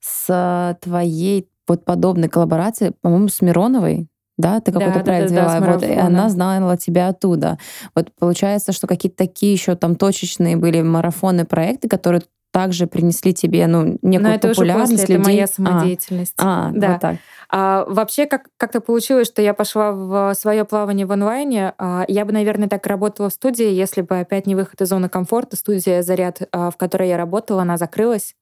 с 0.00 0.78
твоей 0.80 1.48
вот 1.66 1.84
подобной 1.84 2.28
коллаборации, 2.28 2.92
по-моему, 3.00 3.28
с 3.28 3.40
Мироновой, 3.40 4.08
да, 4.38 4.60
ты 4.60 4.72
какой-то 4.72 4.98
да, 4.98 5.04
проект 5.04 5.30
да, 5.30 5.34
вела, 5.34 5.60
да, 5.60 5.72
вот, 5.72 5.82
и 5.82 5.92
она 5.92 6.28
знала 6.28 6.76
тебя 6.76 7.08
оттуда. 7.08 7.58
Вот 7.94 8.10
получается, 8.18 8.72
что 8.72 8.86
какие-то 8.86 9.16
такие 9.16 9.52
еще 9.52 9.76
там 9.76 9.94
точечные 9.94 10.56
были 10.56 10.82
марафоны, 10.82 11.44
проекты, 11.44 11.88
которые 11.88 12.22
также 12.52 12.86
принесли 12.86 13.32
тебе 13.34 13.66
ну, 13.66 13.98
некую 14.02 14.28
Но 14.28 14.34
это 14.34 14.48
популярность 14.48 14.92
уже 14.92 15.00
после, 15.00 15.16
людей. 15.16 15.22
Это 15.22 15.30
моя 15.30 15.46
самодеятельность. 15.46 16.34
А, 16.38 16.68
а 16.68 16.72
да. 16.72 16.92
Вот 16.92 17.00
так. 17.00 17.16
А, 17.48 17.84
вообще, 17.88 18.26
как, 18.26 18.48
как-то 18.58 18.80
получилось, 18.80 19.26
что 19.26 19.42
я 19.42 19.54
пошла 19.54 19.92
в 19.92 20.34
свое 20.34 20.64
плавание 20.64 21.06
в 21.06 21.12
онлайне. 21.12 21.72
А, 21.78 22.04
я 22.08 22.24
бы, 22.24 22.32
наверное, 22.32 22.68
так 22.68 22.86
работала 22.86 23.30
в 23.30 23.32
студии, 23.32 23.66
если 23.66 24.02
бы 24.02 24.20
опять 24.20 24.46
не 24.46 24.54
выход 24.54 24.80
из 24.82 24.88
зоны 24.88 25.08
комфорта. 25.08 25.56
Студия 25.56 26.02
«Заряд», 26.02 26.42
а, 26.52 26.70
в 26.70 26.76
которой 26.76 27.08
я 27.08 27.16
работала, 27.16 27.62
она 27.62 27.78
закрылась. 27.78 28.36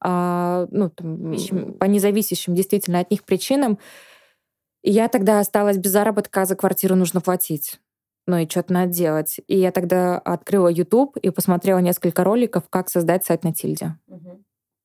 А, 0.00 0.66
ну, 0.70 0.90
там, 0.90 1.34
по 1.78 1.84
независящим 1.84 2.54
действительно 2.54 2.98
от 2.98 3.10
них 3.12 3.22
причинам. 3.22 3.78
И 4.82 4.90
я 4.90 5.08
тогда 5.08 5.38
осталась 5.38 5.78
без 5.78 5.92
заработка, 5.92 6.42
а 6.42 6.46
за 6.46 6.56
квартиру 6.56 6.96
нужно 6.96 7.20
платить 7.20 7.78
ну 8.26 8.38
и 8.38 8.48
что-то 8.48 8.72
надо 8.72 8.92
делать. 8.92 9.40
И 9.46 9.56
я 9.58 9.70
тогда 9.72 10.18
открыла 10.18 10.68
YouTube 10.68 11.16
и 11.18 11.30
посмотрела 11.30 11.78
несколько 11.78 12.24
роликов, 12.24 12.64
как 12.68 12.88
создать 12.88 13.24
сайт 13.24 13.44
на 13.44 13.52
тильде. 13.52 13.96
Угу. 14.08 14.42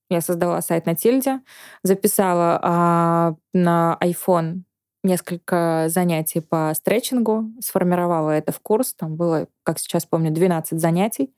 Я 0.09 0.21
создала 0.21 0.61
сайт 0.61 0.85
на 0.85 0.95
тильде, 0.95 1.41
записала 1.83 2.59
а, 2.61 3.35
на 3.53 3.97
iPhone 4.01 4.63
несколько 5.03 5.85
занятий 5.87 6.41
по 6.41 6.71
стретчингу, 6.75 7.45
сформировала 7.59 8.31
это 8.31 8.51
в 8.51 8.59
курс. 8.59 8.93
Там 8.93 9.15
было, 9.15 9.47
как 9.63 9.79
сейчас 9.79 10.05
помню, 10.05 10.31
12 10.31 10.79
занятий. 10.79 11.33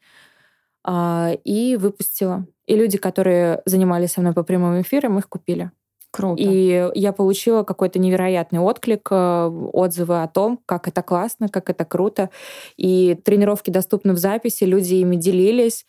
А, 0.84 1.32
и 1.44 1.78
выпустила. 1.78 2.46
И 2.66 2.76
люди, 2.76 2.98
которые 2.98 3.62
занимались 3.66 4.14
со 4.14 4.22
мной 4.22 4.34
по 4.34 4.44
прямым 4.44 4.82
эфирам, 4.82 5.18
их 5.18 5.30
купили. 5.30 5.72
Круто. 6.14 6.44
И 6.44 6.92
я 6.94 7.12
получила 7.12 7.64
какой-то 7.64 7.98
невероятный 7.98 8.60
отклик, 8.60 9.08
э, 9.10 9.46
отзывы 9.74 10.22
о 10.22 10.28
том, 10.28 10.60
как 10.68 10.88
это 10.88 11.02
классно, 11.02 11.50
как 11.50 11.72
это 11.72 11.86
круто. 11.86 12.30
И 12.78 13.16
тренировки 13.26 13.72
доступны 13.72 14.14
в 14.14 14.18
записи, 14.20 14.64
люди 14.66 14.94
ими 14.96 15.16
делились. 15.16 15.88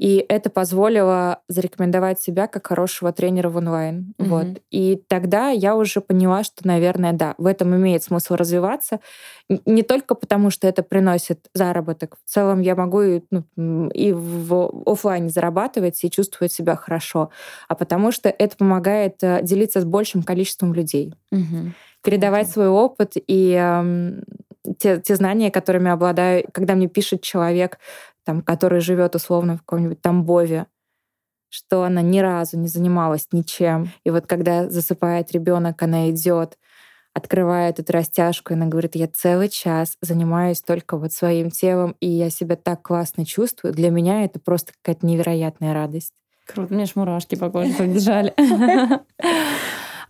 И 0.00 0.24
это 0.30 0.48
позволило 0.48 1.40
зарекомендовать 1.48 2.18
себя 2.18 2.46
как 2.46 2.68
хорошего 2.68 3.12
тренера 3.12 3.50
в 3.50 3.56
онлайн. 3.56 4.14
Mm-hmm. 4.16 4.28
Вот. 4.28 4.62
И 4.70 5.04
тогда 5.08 5.50
я 5.50 5.76
уже 5.76 6.00
поняла, 6.00 6.42
что, 6.42 6.66
наверное, 6.66 7.12
да, 7.12 7.34
в 7.36 7.44
этом 7.44 7.76
имеет 7.76 8.02
смысл 8.02 8.36
развиваться. 8.36 9.00
Не 9.66 9.82
только 9.82 10.14
потому, 10.14 10.48
что 10.48 10.66
это 10.66 10.82
приносит 10.82 11.50
заработок. 11.52 12.16
В 12.24 12.30
целом 12.30 12.62
я 12.62 12.74
могу 12.74 13.02
и, 13.02 13.20
ну, 13.30 13.90
и 13.90 14.14
в 14.14 14.72
офлайне 14.86 15.28
зарабатывать 15.28 16.02
и 16.02 16.10
чувствовать 16.10 16.50
себя 16.50 16.76
хорошо, 16.76 17.28
а 17.68 17.74
потому 17.74 18.10
что 18.10 18.30
это 18.30 18.56
помогает 18.56 19.22
э, 19.22 19.40
делиться 19.42 19.82
с 19.82 19.84
большим 19.84 20.22
количеством 20.22 20.72
людей. 20.72 21.12
Mm-hmm. 21.30 21.72
Передавать 22.02 22.46
mm-hmm. 22.46 22.52
свой 22.52 22.68
опыт 22.68 23.12
и 23.26 23.54
э, 23.54 24.22
те, 24.78 25.00
те 25.00 25.16
знания, 25.16 25.50
которыми 25.50 25.90
обладаю, 25.90 26.44
когда 26.52 26.74
мне 26.74 26.88
пишет 26.88 27.22
человек, 27.22 27.78
там, 28.30 28.42
который 28.42 28.80
живет 28.80 29.16
условно 29.16 29.56
в 29.56 29.60
каком-нибудь 29.60 30.00
Тамбове, 30.00 30.66
что 31.48 31.82
она 31.82 32.00
ни 32.00 32.20
разу 32.20 32.56
не 32.56 32.68
занималась 32.68 33.26
ничем. 33.32 33.90
И 34.04 34.10
вот 34.10 34.28
когда 34.28 34.70
засыпает 34.70 35.32
ребенок, 35.32 35.82
она 35.82 36.10
идет, 36.10 36.56
открывает 37.12 37.80
эту 37.80 37.92
растяжку, 37.92 38.52
и 38.52 38.56
она 38.56 38.66
говорит, 38.66 38.94
я 38.94 39.08
целый 39.08 39.48
час 39.48 39.96
занимаюсь 40.00 40.60
только 40.62 40.96
вот 40.96 41.12
своим 41.12 41.50
телом, 41.50 41.96
и 41.98 42.06
я 42.06 42.30
себя 42.30 42.54
так 42.54 42.82
классно 42.82 43.26
чувствую. 43.26 43.74
Для 43.74 43.90
меня 43.90 44.22
это 44.22 44.38
просто 44.38 44.74
какая-то 44.80 45.04
невероятная 45.04 45.74
радость. 45.74 46.12
Круто, 46.46 46.72
мне 46.72 46.86
ж 46.86 46.92
мурашки 46.94 47.34
по 47.34 47.50
коже 47.50 47.72
побежали. 47.78 48.32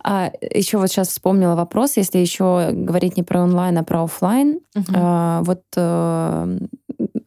А 0.03 0.31
еще 0.41 0.77
вот 0.77 0.87
сейчас 0.87 1.09
вспомнила 1.09 1.55
вопрос, 1.55 1.97
если 1.97 2.17
еще 2.17 2.71
говорить 2.71 3.17
не 3.17 3.23
про 3.23 3.41
онлайн, 3.41 3.77
а 3.77 3.83
про 3.83 4.03
офлайн. 4.03 4.59
Uh-huh. 4.75 4.93
А, 4.95 5.41
вот 5.43 5.61
э, 5.75 6.57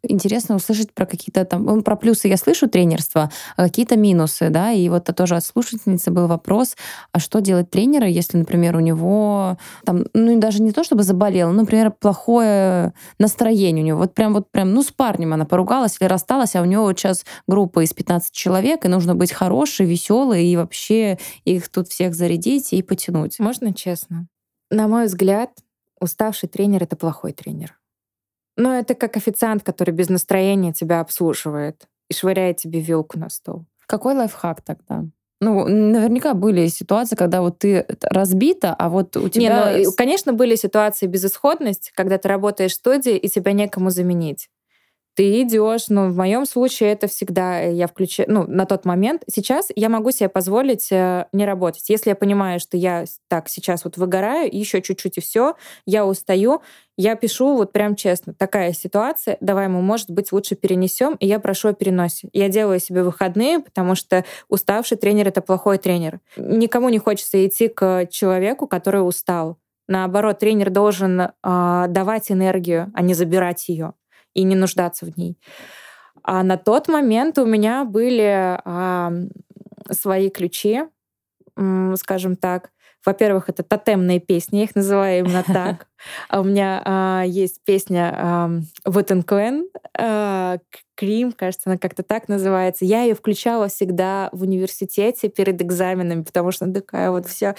интересно 0.09 0.57
услышать 0.57 0.93
про 0.93 1.07
какие-то 1.07 1.45
там... 1.45 1.65
Ну, 1.65 1.83
про 1.83 1.97
плюсы 1.97 2.29
я 2.29 2.37
слышу 2.37 2.69
тренерства, 2.69 3.31
а 3.57 3.65
какие-то 3.65 3.97
минусы, 3.97 4.51
да, 4.51 4.73
и 4.73 4.89
вот 4.89 5.05
тоже 5.17 5.37
от 5.37 5.45
слушательницы 5.45 6.11
был 6.11 6.27
вопрос, 6.27 6.77
а 7.13 7.19
что 7.19 7.41
делать 7.41 7.71
тренера, 7.71 8.07
если, 8.07 8.39
например, 8.39 8.77
у 8.77 8.81
него 8.81 9.59
там, 9.85 10.05
ну, 10.15 10.39
даже 10.39 10.63
не 10.63 10.73
то, 10.73 10.85
чтобы 10.85 11.03
заболел, 11.03 11.51
ну, 11.51 11.61
например, 11.61 11.91
плохое 11.91 12.93
настроение 13.19 13.85
у 13.85 13.87
него. 13.87 13.99
Вот 13.99 14.15
прям, 14.15 14.33
вот 14.33 14.51
прям, 14.51 14.73
ну, 14.73 14.83
с 14.83 14.91
парнем 14.91 15.33
она 15.33 15.45
поругалась 15.45 15.97
или 16.01 16.09
рассталась, 16.09 16.57
а 16.57 16.63
у 16.63 16.65
него 16.65 16.85
вот 16.85 16.99
сейчас 16.99 17.25
группа 17.47 17.85
из 17.85 17.93
15 17.93 18.33
человек, 18.33 18.85
и 18.85 18.89
нужно 18.89 19.15
быть 19.15 19.33
хорошей, 19.33 19.87
веселой, 19.87 20.45
и 20.47 20.57
вообще 20.57 21.19
их 21.45 21.69
тут 21.69 21.89
всех 21.89 22.15
зарядить 22.15 22.73
и 22.73 22.83
потянуть. 22.83 23.39
Можно 23.39 23.73
честно? 23.73 24.27
На 24.71 24.89
мой 24.89 25.07
взгляд, 25.07 25.51
уставший 26.01 26.49
тренер— 26.49 26.83
это 26.85 26.97
плохой 26.97 27.33
тренер. 27.33 27.79
Но 28.57 28.75
это 28.75 28.95
как 28.95 29.17
официант, 29.17 29.63
который 29.63 29.91
без 29.91 30.09
настроения 30.09 30.73
тебя 30.73 31.01
обслуживает 31.01 31.87
и 32.09 32.15
швыряет 32.15 32.59
тебе 32.59 32.81
вилку 32.81 33.19
на 33.19 33.29
стол. 33.29 33.65
Какой 33.87 34.15
лайфхак 34.15 34.63
тогда? 34.63 35.05
Ну, 35.41 35.67
наверняка 35.67 36.33
были 36.33 36.69
ситуации, 36.69 37.17
когда 37.17 37.43
вот 37.43 37.59
ты 37.59 37.87
разбита, 38.03 38.75
а 38.75 38.89
вот 38.89 39.17
у 39.17 39.29
тебя... 39.29 39.77
Не, 39.77 39.85
ну, 39.85 39.93
конечно, 39.93 40.33
были 40.33 40.55
ситуации 40.55 41.07
безысходности, 41.07 41.93
когда 41.95 42.17
ты 42.19 42.29
работаешь 42.29 42.73
в 42.73 42.77
студии, 42.77 43.17
и 43.17 43.29
тебя 43.29 43.53
некому 43.53 43.91
заменить 43.91 44.49
ты 45.15 45.43
идешь, 45.43 45.87
ну, 45.89 46.09
в 46.09 46.17
моем 46.17 46.45
случае 46.45 46.93
это 46.93 47.07
всегда 47.07 47.61
я 47.61 47.87
включаю, 47.87 48.31
ну, 48.31 48.45
на 48.47 48.67
тот 48.67 48.85
момент. 48.85 49.23
Сейчас 49.33 49.69
я 49.77 49.89
могу 49.89 50.11
себе 50.11 50.29
позволить 50.29 50.91
э, 50.91 51.27
не 51.33 51.47
работать. 51.47 51.89
Если 51.89 52.11
я 52.11 52.17
понимаю, 52.17 52.59
что 52.59 52.77
я 52.77 53.05
так 53.29 53.49
сейчас 53.49 53.85
вот 53.85 53.97
выгораю, 53.97 54.49
еще 54.51 54.83
чуть-чуть 54.83 55.19
и 55.19 55.21
все, 55.21 55.55
я 55.87 56.05
устаю, 56.05 56.63
я 56.97 57.15
пишу 57.15 57.57
вот 57.57 57.73
прям 57.73 57.95
честно, 57.95 58.35
такая 58.35 58.73
ситуация, 58.73 59.37
давай 59.41 59.69
мы, 59.69 59.83
может 59.83 60.11
быть, 60.11 60.33
лучше 60.33 60.57
перенесем, 60.57 61.15
и 61.15 61.27
я 61.27 61.39
прошу 61.39 61.69
о 61.69 61.73
переносе. 61.73 62.29
Я 62.33 62.49
делаю 62.49 62.81
себе 62.81 63.03
выходные, 63.05 63.61
потому 63.61 63.95
что 63.95 64.25
уставший 64.49 64.97
тренер— 64.97 65.29
это 65.29 65.43
плохой 65.43 65.79
тренер. 65.79 66.21
Никому 66.37 66.89
не 66.89 66.99
хочется 66.99 67.47
идти 67.47 67.69
к 67.69 68.07
человеку, 68.11 68.67
который 68.67 69.07
устал. 69.07 69.59
Наоборот, 69.87 70.39
тренер 70.39 70.71
должен 70.71 71.21
э, 71.21 71.31
давать 71.43 72.33
энергию, 72.33 72.91
а 72.95 73.03
не 73.03 73.15
забирать 73.15 73.69
ее 73.69 73.95
и 74.35 74.43
не 74.43 74.55
нуждаться 74.55 75.07
в 75.07 75.17
ней. 75.17 75.39
А 76.23 76.43
на 76.43 76.57
тот 76.57 76.89
момент 76.89 77.39
у 77.39 77.47
меня 77.47 77.85
были 77.85 78.59
а, 78.65 79.13
свои 79.91 80.31
ключи, 80.31 80.83
скажем 81.97 82.37
так. 82.37 82.71
Во-первых, 83.05 83.49
это 83.49 83.63
тотемные 83.63 84.21
песни, 84.21 84.59
я 84.59 84.65
их 84.65 84.75
называю 84.75 85.21
именно 85.21 85.43
так. 85.47 85.87
А 86.29 86.41
у 86.41 86.45
меня 86.45 86.83
а, 86.85 87.23
есть 87.27 87.61
песня 87.65 88.15
а, 88.17 88.51
Вотенквен, 88.85 89.69
а, 89.99 90.59
Крим, 90.97 91.33
кажется, 91.33 91.71
она 91.71 91.79
как-то 91.79 92.03
так 92.03 92.29
называется. 92.29 92.85
Я 92.85 93.03
ее 93.03 93.15
включала 93.15 93.69
всегда 93.69 94.29
в 94.33 94.43
университете 94.43 95.29
перед 95.29 95.61
экзаменами, 95.61 96.23
потому 96.23 96.53
что 96.53 96.67
она 96.67 96.75
такая 96.75 97.11
вот 97.11 97.27
вся 97.27 97.57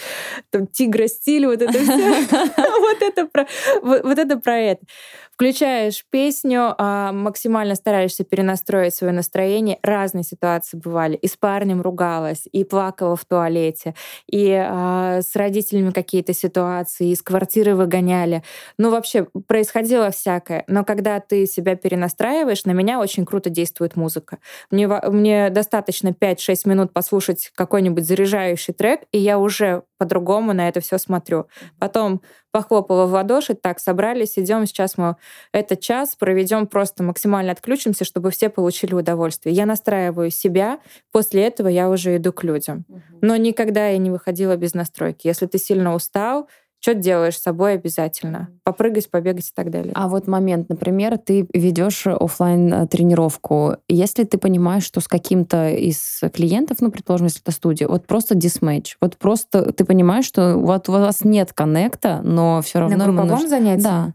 там 0.51 0.67
тигра 0.67 1.07
стиль, 1.07 1.45
вот 1.45 1.61
это 1.61 1.73
все. 1.73 2.15
Вот 2.85 3.01
это 3.01 3.25
про 3.25 3.45
вот 3.81 4.17
это 4.17 4.37
про 4.37 4.57
это. 4.57 4.85
Включаешь 5.33 6.05
песню, 6.09 6.75
а, 6.77 7.11
максимально 7.11 7.75
стараешься 7.75 8.23
перенастроить 8.23 8.95
свое 8.95 9.11
настроение. 9.11 9.79
Разные 9.83 10.23
ситуации 10.23 10.77
бывали. 10.77 11.17
И 11.17 11.27
с 11.27 11.35
парнем 11.35 11.81
ругалась, 11.81 12.43
и 12.49 12.63
плакала 12.63 13.17
в 13.17 13.25
туалете, 13.25 13.95
и 14.27 14.51
а, 14.51 15.19
с 15.21 15.35
родителями 15.35 15.91
какие-то 15.91 16.33
ситуации, 16.33 17.09
из 17.09 17.21
квартиры 17.21 17.75
выгоняли. 17.75 18.34
Ну, 18.77 18.89
вообще, 18.91 19.27
происходило 19.47 20.11
всякое. 20.11 20.63
Но 20.67 20.83
когда 20.83 21.19
ты 21.19 21.45
себя 21.45 21.75
перенастраиваешь, 21.75 22.65
на 22.65 22.71
меня 22.71 22.99
очень 22.99 23.25
круто 23.25 23.49
действует 23.49 23.95
музыка. 23.95 24.39
Мне, 24.71 24.87
мне 24.87 25.49
достаточно 25.49 26.09
5-6 26.09 26.61
минут 26.65 26.93
послушать 26.93 27.51
какой-нибудь 27.55 28.05
заряжающий 28.05 28.73
трек, 28.73 29.01
и 29.11 29.17
я 29.17 29.39
уже 29.39 29.83
по-другому 29.97 30.53
на 30.53 30.67
это 30.67 30.81
все 30.81 30.97
смотрю. 30.97 31.47
Потом 31.79 32.21
похлопала 32.51 33.05
в 33.05 33.11
ладоши, 33.11 33.53
так, 33.53 33.79
собрались, 33.79 34.37
идем, 34.39 34.65
сейчас 34.65 34.97
мы 34.97 35.17
этот 35.51 35.81
час 35.81 36.15
проведем 36.15 36.67
просто 36.67 37.03
максимально 37.03 37.51
отключимся, 37.51 38.05
чтобы 38.05 38.31
все 38.31 38.49
получили 38.49 38.93
удовольствие. 38.93 39.53
Я 39.53 39.65
настраиваю 39.65 40.31
себя, 40.31 40.79
после 41.11 41.45
этого 41.45 41.67
я 41.67 41.89
уже 41.89 42.15
иду 42.15 42.31
к 42.31 42.43
людям. 42.43 42.85
Но 43.21 43.35
никогда 43.35 43.89
я 43.89 43.97
не 43.97 44.09
выходила 44.09 44.55
без 44.55 44.73
настройки. 44.73 45.27
Если 45.27 45.47
ты 45.47 45.57
сильно 45.57 45.93
устал, 45.93 46.47
что 46.85 46.93
делаешь 46.93 47.39
с 47.39 47.41
собой 47.41 47.73
обязательно. 47.73 48.49
Попрыгать, 48.63 49.09
побегать 49.09 49.49
и 49.49 49.51
так 49.55 49.71
далее. 49.71 49.91
А 49.95 50.07
вот 50.07 50.27
момент, 50.27 50.69
например, 50.69 51.17
ты 51.17 51.47
ведешь 51.51 52.05
офлайн 52.05 52.71
э, 52.71 52.87
тренировку. 52.87 53.77
Если 53.87 54.23
ты 54.23 54.37
понимаешь, 54.37 54.83
что 54.83 55.01
с 55.01 55.07
каким-то 55.07 55.71
из 55.71 56.21
клиентов, 56.31 56.81
ну, 56.81 56.91
предположим, 56.91 57.25
если 57.25 57.41
это 57.41 57.51
студия, 57.51 57.87
вот 57.87 58.05
просто 58.05 58.35
дисмейдж, 58.35 58.97
вот 59.01 59.17
просто 59.17 59.71
ты 59.71 59.83
понимаешь, 59.83 60.25
что 60.25 60.57
вот 60.59 60.87
у 60.87 60.91
вас 60.91 61.23
нет 61.23 61.53
коннекта, 61.53 62.21
но 62.23 62.61
все 62.61 62.77
равно... 62.77 62.97
На 62.97 63.05
групповом 63.05 63.29
нужно... 63.29 63.47
занятии? 63.47 63.81
Да. 63.81 64.13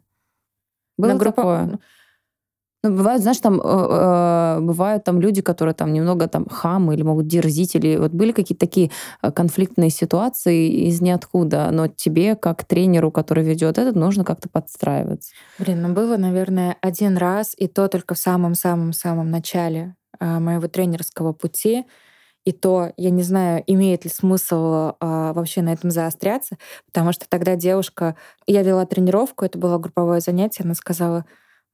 Было 0.96 1.08
На 1.08 1.18
группо... 1.18 1.42
такое? 1.42 1.78
Ну, 2.82 2.96
бывают, 2.96 3.22
знаешь, 3.22 3.38
там 3.38 3.60
э, 3.60 3.62
э, 3.62 4.60
бывают 4.60 5.04
там 5.04 5.20
люди, 5.20 5.42
которые 5.42 5.74
там 5.74 5.92
немного 5.92 6.28
там 6.28 6.46
хамы 6.48 6.94
или 6.94 7.02
могут 7.02 7.26
дерзить, 7.26 7.74
или 7.74 7.96
вот 7.96 8.12
были 8.12 8.32
какие-то 8.32 8.66
такие 8.66 8.90
э, 9.22 9.30
конфликтные 9.30 9.90
ситуации 9.90 10.88
из 10.88 11.02
ниоткуда, 11.02 11.70
но 11.72 11.88
тебе, 11.88 12.36
как 12.36 12.64
тренеру, 12.64 13.10
который 13.10 13.44
ведет 13.44 13.76
этот, 13.76 13.96
нужно 13.96 14.24
как-то 14.24 14.48
подстраиваться. 14.48 15.30
Блин, 15.58 15.82
ну 15.82 15.92
было, 15.92 16.16
наверное, 16.16 16.76
один 16.80 17.18
раз, 17.18 17.54
и 17.56 17.66
то 17.66 17.86
только 17.88 18.14
в 18.14 18.18
самом-самом-самом 18.18 19.30
начале 19.30 19.94
э, 20.18 20.38
моего 20.38 20.66
тренерского 20.66 21.34
пути. 21.34 21.84
И 22.46 22.52
то 22.52 22.92
я 22.96 23.10
не 23.10 23.22
знаю, 23.22 23.62
имеет 23.66 24.04
ли 24.04 24.10
смысл 24.10 24.92
а, 24.98 25.34
вообще 25.34 25.60
на 25.60 25.74
этом 25.74 25.90
заостряться, 25.90 26.56
потому 26.86 27.12
что 27.12 27.28
тогда 27.28 27.54
девушка, 27.54 28.16
я 28.46 28.62
вела 28.62 28.86
тренировку, 28.86 29.44
это 29.44 29.58
было 29.58 29.76
групповое 29.76 30.20
занятие, 30.22 30.64
она 30.64 30.74
сказала, 30.74 31.26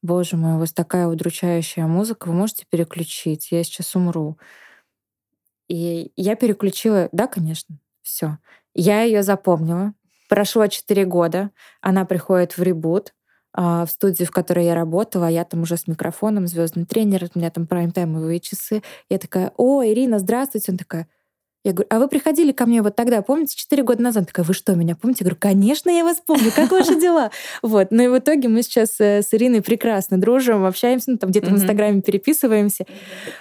Боже 0.03 0.37
мой, 0.37 0.55
у 0.55 0.59
вас 0.59 0.73
такая 0.73 1.07
удручающая 1.09 1.87
музыка, 1.87 2.29
вы 2.29 2.35
можете 2.35 2.65
переключить, 2.71 3.49
я 3.51 3.65
сейчас 3.65 3.95
умру. 3.97 4.39
И 5.69 6.13
я 6.17 6.37
переключила, 6.37 7.09
да, 7.13 7.27
конечно, 7.27 7.79
все. 8.03 8.39
Я 8.75 9.03
ее 9.03 9.23
запомнила. 9.23 9.95
Прошло 10.29 10.67
4 10.67 11.05
года, 11.05 11.51
она 11.81 12.05
приходит 12.05 12.57
в 12.57 12.63
ребут, 12.63 13.15
а, 13.53 13.87
в 13.87 13.91
студию, 13.91 14.29
в 14.29 14.31
которой 14.33 14.65
я 14.67 14.75
работала, 14.75 15.29
а 15.29 15.31
я 15.31 15.45
там 15.45 15.63
уже 15.63 15.77
с 15.77 15.87
микрофоном, 15.87 16.47
звездный 16.47 16.85
тренер, 16.85 17.29
у 17.35 17.39
меня 17.39 17.51
там 17.51 17.67
прайм-таймовые 17.67 18.41
часы. 18.41 18.83
Я 19.09 19.19
такая, 19.19 19.53
о, 19.57 19.85
Ирина, 19.85 20.19
здравствуйте. 20.19 20.73
Он 20.73 20.79
такая, 20.79 21.09
я 21.67 21.73
говорю, 21.73 21.89
а 21.91 21.99
вы 21.99 22.07
приходили 22.07 22.53
ко 22.53 22.65
мне 22.65 22.81
вот 22.81 22.95
тогда, 22.95 23.21
помните, 23.23 23.57
4 23.57 23.83
года 23.83 24.01
назад? 24.01 24.29
Такая, 24.29 24.47
вы 24.47 24.55
что, 24.55 24.77
меня 24.77 24.95
помните? 24.95 25.25
Я 25.25 25.25
говорю, 25.25 25.39
конечно, 25.41 25.91
я 25.91 26.05
вас 26.05 26.19
помню, 26.25 26.53
как 26.55 26.71
ваши 26.71 26.95
дела? 27.01 27.33
Вот. 27.61 27.89
Ну 27.91 28.05
и 28.05 28.07
в 28.07 28.17
итоге 28.17 28.47
мы 28.47 28.63
сейчас 28.63 29.01
э, 29.01 29.21
с 29.21 29.35
Ириной 29.35 29.63
прекрасно 29.63 30.17
дружим, 30.17 30.65
общаемся, 30.65 31.11
ну 31.11 31.19
там 31.19 31.31
где-то 31.31 31.51
в 31.51 31.55
Инстаграме 31.55 32.03
переписываемся. 32.03 32.87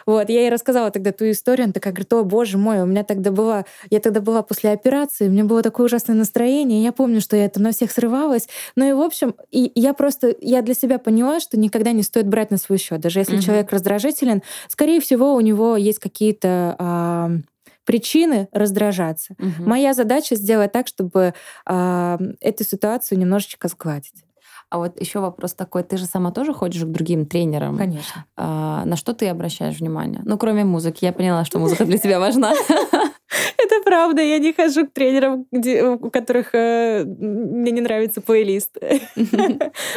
Вот. 0.08 0.30
Я 0.30 0.42
ей 0.42 0.50
рассказала 0.50 0.90
тогда 0.90 1.12
ту 1.12 1.30
историю, 1.30 1.66
она 1.66 1.74
такая 1.74 1.94
говорит, 1.94 2.12
о, 2.14 2.24
боже 2.24 2.58
мой, 2.58 2.82
у 2.82 2.88
меня 2.88 3.04
тогда 3.04 3.30
была, 3.30 3.66
я 3.92 4.00
тогда 4.00 4.22
была 4.22 4.42
после 4.42 4.72
операции, 4.72 5.28
у 5.28 5.32
меня 5.32 5.44
было 5.44 5.62
такое 5.62 5.86
ужасное 5.86 6.16
настроение, 6.16 6.82
я 6.82 6.92
помню, 6.92 7.22
что 7.22 7.36
я 7.38 7.48
там 7.48 7.62
на 7.62 7.74
всех 7.74 7.92
срывалась. 7.92 8.48
Ну 8.76 8.90
и 8.90 8.94
в 8.94 9.02
общем, 9.02 9.36
и 9.52 9.72
я 9.76 9.94
просто, 9.94 10.36
я 10.42 10.64
для 10.64 10.74
себя 10.74 10.98
поняла, 10.98 11.40
что 11.40 11.60
никогда 11.60 11.92
не 11.92 12.02
стоит 12.02 12.28
брать 12.28 12.50
на 12.50 12.58
свой 12.58 12.80
счет. 12.80 13.02
Даже 13.02 13.20
если 13.20 13.38
человек 13.38 13.72
раздражителен, 13.72 14.42
скорее 14.68 15.00
всего, 15.00 15.36
у 15.36 15.42
него 15.42 15.78
есть 15.78 16.00
какие-то 16.00 17.44
причины 17.86 18.50
раздражаться. 18.52 19.36
Угу. 19.40 19.70
Моя 19.70 19.94
задача 19.94 20.36
сделать 20.36 20.72
так, 20.72 20.88
чтобы 20.88 21.34
э, 21.66 22.18
эту 22.42 22.64
ситуацию 22.64 23.20
немножечко 23.20 23.68
сгладить. 23.68 24.26
А 24.70 24.78
вот 24.78 25.00
еще 25.00 25.20
вопрос 25.20 25.54
такой: 25.54 25.84
ты 25.84 25.98
же 25.98 26.06
сама 26.06 26.32
тоже 26.32 26.54
ходишь 26.54 26.84
к 26.84 26.88
другим 26.88 27.26
тренерам? 27.26 27.78
Конечно. 27.78 28.26
А, 28.36 28.84
на 28.86 28.96
что 28.96 29.14
ты 29.14 29.28
обращаешь 29.30 29.80
внимание? 29.80 30.22
Ну, 30.26 30.38
кроме 30.38 30.66
музыки, 30.66 31.06
я 31.06 31.14
поняла, 31.14 31.46
что 31.46 31.60
музыка 31.60 31.86
для 31.86 31.98
тебя 31.98 32.20
важна. 32.20 32.54
Правда, 33.86 34.24
я 34.24 34.40
не 34.40 34.52
хожу 34.52 34.88
к 34.88 34.94
тренерам, 34.94 35.46
где, 35.52 35.84
у 35.84 36.10
которых 36.10 36.56
э, 36.56 37.04
мне 37.06 37.70
не 37.70 37.82
нравится 37.82 38.20
плейлист. 38.20 38.78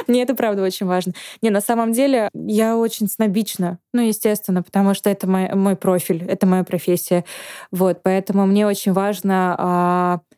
Мне 0.06 0.22
это 0.22 0.34
правда 0.34 0.62
очень 0.62 0.84
важно. 0.84 1.14
Не, 1.40 1.48
на 1.48 1.62
самом 1.62 1.92
деле 1.92 2.28
я 2.34 2.76
очень 2.76 3.08
снобична, 3.08 3.78
ну, 3.94 4.02
естественно, 4.02 4.62
потому 4.62 4.92
что 4.92 5.08
это 5.08 5.26
мой, 5.26 5.54
мой 5.54 5.74
профиль, 5.74 6.22
это 6.28 6.46
моя 6.46 6.64
профессия. 6.64 7.24
Вот, 7.72 8.02
поэтому 8.02 8.46
мне 8.46 8.66
очень 8.66 8.92
важно... 8.92 10.20
Э, 10.22 10.34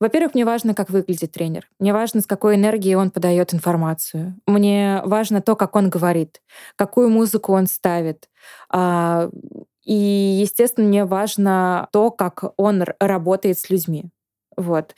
во-первых, 0.00 0.34
мне 0.34 0.44
важно, 0.44 0.72
как 0.72 0.90
выглядит 0.90 1.32
тренер. 1.32 1.68
Мне 1.80 1.92
важно, 1.92 2.20
с 2.20 2.26
какой 2.26 2.54
энергией 2.54 2.94
он 2.94 3.10
подает 3.10 3.52
информацию. 3.52 4.36
Мне 4.46 5.02
важно 5.04 5.42
то, 5.42 5.56
как 5.56 5.74
он 5.74 5.90
говорит, 5.90 6.40
какую 6.76 7.10
музыку 7.10 7.52
он 7.52 7.66
ставит. 7.66 8.28
И, 9.88 9.94
естественно, 9.94 10.86
мне 10.86 11.06
важно 11.06 11.88
то, 11.92 12.10
как 12.10 12.44
он 12.58 12.84
работает 13.00 13.58
с 13.58 13.70
людьми. 13.70 14.04
Вот. 14.54 14.94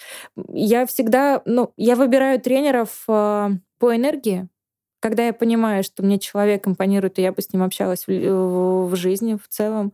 Я 0.48 0.84
всегда, 0.86 1.42
ну, 1.44 1.72
я 1.76 1.94
выбираю 1.94 2.40
тренеров 2.40 3.04
э, 3.06 3.50
по 3.78 3.96
энергии, 3.96 4.48
когда 5.00 5.26
я 5.26 5.32
понимаю, 5.32 5.82
что 5.82 6.02
мне 6.02 6.18
человек 6.18 6.68
импонирует, 6.68 7.18
и 7.18 7.22
я 7.22 7.32
бы 7.32 7.40
с 7.40 7.52
ним 7.52 7.62
общалась 7.62 8.06
в, 8.06 8.86
в 8.86 8.96
жизни 8.96 9.34
в 9.42 9.48
целом, 9.48 9.92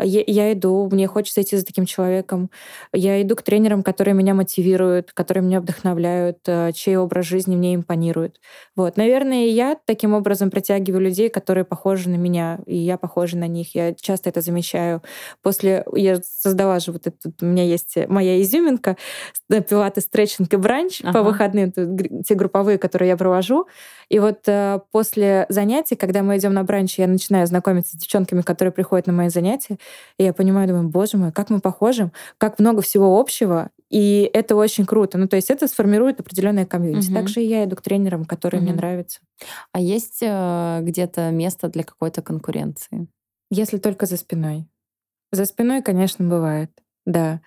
я, 0.00 0.22
я 0.26 0.52
иду, 0.52 0.88
мне 0.90 1.08
хочется 1.08 1.42
идти 1.42 1.56
за 1.56 1.66
таким 1.66 1.86
человеком. 1.86 2.50
Я 2.92 3.20
иду 3.20 3.34
к 3.34 3.42
тренерам, 3.42 3.82
которые 3.82 4.14
меня 4.14 4.34
мотивируют, 4.34 5.12
которые 5.12 5.42
меня 5.42 5.60
вдохновляют, 5.60 6.38
э, 6.46 6.70
чей 6.72 6.96
образ 6.96 7.26
жизни 7.26 7.56
мне 7.56 7.74
импонирует. 7.74 8.40
Вот. 8.76 8.96
Наверное, 8.96 9.46
я 9.46 9.76
таким 9.84 10.14
образом 10.14 10.50
притягиваю 10.50 11.02
людей, 11.02 11.28
которые 11.28 11.64
похожи 11.64 12.08
на 12.08 12.16
меня, 12.16 12.60
и 12.66 12.76
я 12.76 12.96
похожа 12.96 13.36
на 13.36 13.48
них. 13.48 13.74
Я 13.74 13.94
часто 13.94 14.30
это 14.30 14.40
замечаю. 14.40 15.02
После... 15.42 15.84
Я 15.94 16.20
создала 16.22 16.78
же 16.78 16.92
вот 16.92 17.06
этот... 17.08 17.42
У 17.42 17.46
меня 17.46 17.64
есть 17.64 17.96
моя 18.08 18.40
изюминка, 18.40 18.96
пилаты, 19.48 20.00
стретчинг 20.00 20.52
и 20.52 20.56
бранч 20.56 21.00
ага. 21.02 21.12
по 21.12 21.22
выходным, 21.24 21.72
те 21.72 22.34
групповые, 22.34 22.78
которые 22.78 23.08
я 23.08 23.16
провожу. 23.16 23.66
И 24.08 24.18
вот 24.18 24.43
э, 24.48 24.80
после 24.90 25.46
занятий, 25.48 25.96
когда 25.96 26.22
мы 26.22 26.36
идем 26.38 26.54
на 26.54 26.64
бранч, 26.64 26.98
я 26.98 27.06
начинаю 27.06 27.46
знакомиться 27.46 27.96
с 27.96 27.98
девчонками, 28.00 28.42
которые 28.42 28.72
приходят 28.72 29.06
на 29.06 29.12
мои 29.12 29.28
занятия, 29.28 29.78
и 30.18 30.24
я 30.24 30.32
понимаю, 30.32 30.68
думаю, 30.68 30.88
боже 30.88 31.16
мой, 31.16 31.32
как 31.32 31.50
мы 31.50 31.60
похожи, 31.60 32.10
как 32.38 32.58
много 32.58 32.82
всего 32.82 33.18
общего, 33.18 33.70
и 33.90 34.28
это 34.32 34.56
очень 34.56 34.86
круто. 34.86 35.18
Ну, 35.18 35.28
то 35.28 35.36
есть 35.36 35.50
это 35.50 35.68
сформирует 35.68 36.20
определенное 36.20 36.66
комьюнити. 36.66 37.08
Угу. 37.08 37.14
Также 37.14 37.42
и 37.42 37.46
я 37.46 37.64
иду 37.64 37.76
к 37.76 37.82
тренерам, 37.82 38.24
которые 38.24 38.60
угу. 38.60 38.68
мне 38.68 38.76
нравятся. 38.76 39.20
А 39.72 39.80
есть 39.80 40.18
э, 40.20 40.80
где-то 40.82 41.30
место 41.30 41.68
для 41.68 41.84
какой-то 41.84 42.22
конкуренции? 42.22 43.08
Если 43.50 43.78
только 43.78 44.06
за 44.06 44.16
спиной. 44.16 44.66
За 45.32 45.44
спиной, 45.44 45.82
конечно, 45.82 46.28
бывает. 46.28 46.70
Да. 47.06 47.40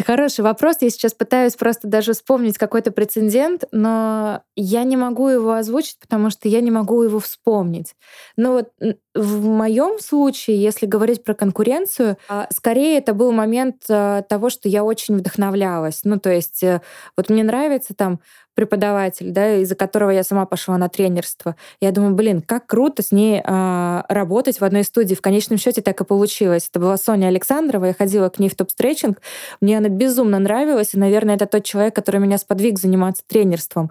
Это 0.00 0.12
хороший 0.12 0.40
вопрос. 0.40 0.76
Я 0.80 0.88
сейчас 0.88 1.12
пытаюсь 1.12 1.56
просто 1.56 1.86
даже 1.86 2.14
вспомнить 2.14 2.56
какой-то 2.56 2.90
прецедент, 2.90 3.64
но 3.70 4.42
я 4.56 4.82
не 4.84 4.96
могу 4.96 5.28
его 5.28 5.52
озвучить, 5.52 5.98
потому 6.00 6.30
что 6.30 6.48
я 6.48 6.62
не 6.62 6.70
могу 6.70 7.02
его 7.02 7.20
вспомнить. 7.20 7.94
Но 8.34 8.52
вот 8.52 8.70
в 9.14 9.44
моем 9.44 9.98
случае, 9.98 10.62
если 10.62 10.86
говорить 10.86 11.24
про 11.24 11.34
конкуренцию, 11.34 12.16
а, 12.28 12.46
скорее 12.52 12.98
это 12.98 13.12
был 13.12 13.32
момент 13.32 13.82
а, 13.88 14.22
того, 14.22 14.50
что 14.50 14.68
я 14.68 14.84
очень 14.84 15.16
вдохновлялась. 15.16 16.02
Ну, 16.04 16.18
то 16.18 16.30
есть 16.30 16.62
э, 16.62 16.80
вот 17.16 17.28
мне 17.28 17.42
нравится 17.42 17.94
там 17.94 18.20
преподаватель, 18.54 19.30
да, 19.30 19.56
из-за 19.56 19.74
которого 19.74 20.10
я 20.10 20.22
сама 20.22 20.44
пошла 20.44 20.76
на 20.76 20.88
тренерство. 20.88 21.56
Я 21.80 21.92
думаю, 21.92 22.14
блин, 22.14 22.42
как 22.42 22.66
круто 22.66 23.02
с 23.02 23.10
ней 23.10 23.40
э, 23.42 24.02
работать 24.08 24.60
в 24.60 24.64
одной 24.64 24.84
студии. 24.84 25.14
В 25.14 25.22
конечном 25.22 25.58
счете 25.58 25.82
так 25.82 26.00
и 26.00 26.04
получилось. 26.04 26.68
Это 26.68 26.78
была 26.78 26.96
Соня 26.96 27.28
Александрова, 27.28 27.86
я 27.86 27.94
ходила 27.94 28.28
к 28.28 28.38
ней 28.38 28.48
в 28.48 28.54
топ-стретчинг. 28.54 29.20
Мне 29.60 29.78
она 29.78 29.88
безумно 29.88 30.38
нравилась, 30.38 30.94
и, 30.94 30.98
наверное, 30.98 31.36
это 31.36 31.46
тот 31.46 31.64
человек, 31.64 31.94
который 31.94 32.20
меня 32.20 32.38
сподвиг 32.38 32.78
заниматься 32.78 33.22
тренерством. 33.26 33.90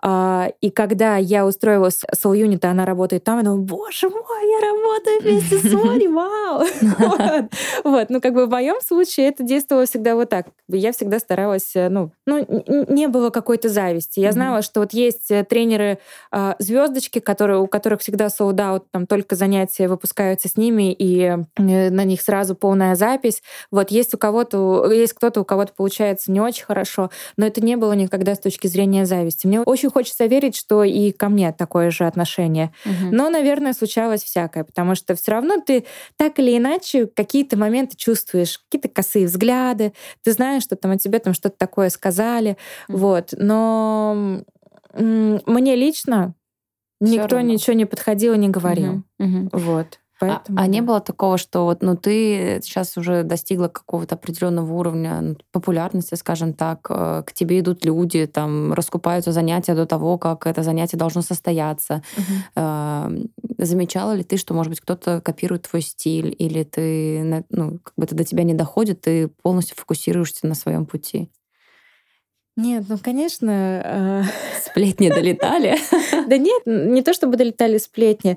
А, 0.00 0.50
и 0.60 0.70
когда 0.70 1.16
я 1.16 1.44
устроилась 1.44 2.04
с 2.10 2.24
Soul 2.24 2.36
Unit, 2.36 2.64
она 2.64 2.84
работает 2.84 3.24
там, 3.24 3.42
думаю, 3.42 3.62
боже 3.62 4.08
мой, 4.08 4.22
я 4.48 4.60
работаю 4.60 5.20
вместе 5.20 5.58
с 5.58 5.70
Соней, 5.70 6.08
вау! 6.18 7.48
Вот, 7.84 8.10
ну 8.10 8.20
как 8.20 8.34
бы 8.34 8.46
в 8.46 8.50
моем 8.50 8.80
случае 8.80 9.28
это 9.28 9.42
действовало 9.42 9.86
всегда 9.86 10.14
вот 10.14 10.28
так. 10.28 10.46
Я 10.68 10.92
всегда 10.92 11.18
старалась, 11.18 11.74
э, 11.74 11.88
ну, 11.88 12.12
ну 12.26 12.46
не 12.88 13.08
было 13.08 13.30
какой-то 13.30 13.68
зависти. 13.68 14.20
Я 14.20 14.32
знала, 14.32 14.62
что 14.62 14.80
вот 14.80 14.92
есть 14.92 15.30
э, 15.30 15.44
тренеры 15.44 15.98
а, 16.30 16.56
звездочки, 16.58 17.18
которые, 17.18 17.60
у 17.60 17.66
которых 17.66 18.00
всегда 18.00 18.26
sold 18.26 18.56
out, 18.56 18.84
там 18.90 19.06
только 19.06 19.34
занятия 19.34 19.88
выпускаются 19.88 20.48
с 20.48 20.56
ними, 20.56 20.92
и 20.92 21.22
э, 21.22 21.36
на 21.56 22.04
них 22.04 22.20
сразу 22.22 22.54
полная 22.54 22.94
запись. 22.94 23.42
Вот 23.70 23.90
есть 23.90 24.14
у 24.14 24.18
кого-то, 24.18 24.90
есть 24.90 25.14
кто-то, 25.14 25.40
у 25.40 25.44
кого-то 25.44 25.72
получается 25.76 26.30
не 26.30 26.40
очень 26.40 26.64
хорошо, 26.64 27.10
но 27.36 27.46
это 27.46 27.60
не 27.60 27.76
было 27.76 27.92
никогда 27.92 28.34
с 28.34 28.38
точки 28.38 28.66
зрения 28.66 29.06
зависти. 29.06 29.46
Мне 29.46 29.60
очень 29.60 29.87
очень 29.88 30.08
хочется 30.08 30.26
верить, 30.26 30.56
что 30.56 30.84
и 30.84 31.12
ко 31.12 31.28
мне 31.28 31.52
такое 31.52 31.90
же 31.90 32.06
отношение. 32.06 32.72
Угу. 32.84 33.14
Но, 33.14 33.30
наверное, 33.30 33.72
случалось 33.72 34.22
всякое, 34.22 34.64
потому 34.64 34.94
что 34.94 35.14
все 35.14 35.32
равно 35.32 35.60
ты 35.60 35.84
так 36.16 36.38
или 36.38 36.56
иначе 36.56 37.06
какие-то 37.06 37.56
моменты 37.56 37.96
чувствуешь, 37.96 38.58
какие-то 38.58 38.88
косые 38.88 39.26
взгляды, 39.26 39.92
ты 40.22 40.32
знаешь, 40.32 40.62
что 40.62 40.76
там 40.76 40.92
о 40.92 40.98
тебе 40.98 41.18
там 41.18 41.34
что-то 41.34 41.56
такое 41.58 41.90
сказали, 41.90 42.56
угу. 42.88 42.98
вот. 42.98 43.34
Но 43.36 44.42
мне 44.94 45.76
лично 45.76 46.34
Всё 47.02 47.12
никто 47.12 47.36
равно. 47.36 47.52
ничего 47.52 47.74
не 47.74 47.84
подходил 47.84 48.34
и 48.34 48.38
не 48.38 48.48
говорил, 48.48 49.02
угу. 49.18 49.26
Угу. 49.26 49.48
вот. 49.52 50.00
Поэтому, 50.20 50.58
а, 50.58 50.62
а 50.62 50.66
не 50.66 50.80
было 50.80 51.00
такого, 51.00 51.38
что 51.38 51.64
вот, 51.64 51.82
ну, 51.82 51.96
ты 51.96 52.60
сейчас 52.62 52.96
уже 52.96 53.22
достигла 53.22 53.68
какого-то 53.68 54.16
определенного 54.16 54.72
уровня 54.72 55.20
ну, 55.20 55.36
популярности, 55.52 56.14
скажем 56.16 56.54
так, 56.54 56.86
э, 56.90 57.22
к 57.24 57.32
тебе 57.32 57.60
идут 57.60 57.84
люди, 57.84 58.26
там, 58.26 58.72
раскупаются 58.72 59.32
занятия 59.32 59.74
до 59.74 59.86
того, 59.86 60.18
как 60.18 60.46
это 60.46 60.62
занятие 60.62 60.96
должно 60.96 61.22
состояться. 61.22 62.02
Угу. 62.16 63.28
Замечала 63.58 64.12
ли 64.12 64.24
ты, 64.24 64.36
что, 64.36 64.54
может 64.54 64.70
быть, 64.70 64.80
кто-то 64.80 65.20
копирует 65.20 65.68
твой 65.68 65.82
стиль, 65.82 66.34
или 66.38 66.64
ты, 66.64 67.44
ну, 67.50 67.78
как 67.82 67.94
бы 67.96 68.04
это 68.04 68.14
до 68.14 68.24
тебя 68.24 68.42
не 68.42 68.54
доходит, 68.54 69.02
ты 69.02 69.28
полностью 69.28 69.76
фокусируешься 69.76 70.46
на 70.46 70.54
своем 70.54 70.86
пути? 70.86 71.30
Нет, 72.58 72.86
ну, 72.88 72.98
конечно... 72.98 73.50
Э, 73.84 74.22
сплетни 74.60 75.08
долетали? 75.10 75.76
Да 76.28 76.36
нет, 76.36 76.62
не 76.66 77.02
то 77.02 77.14
чтобы 77.14 77.36
долетали 77.36 77.78
сплетни. 77.78 78.36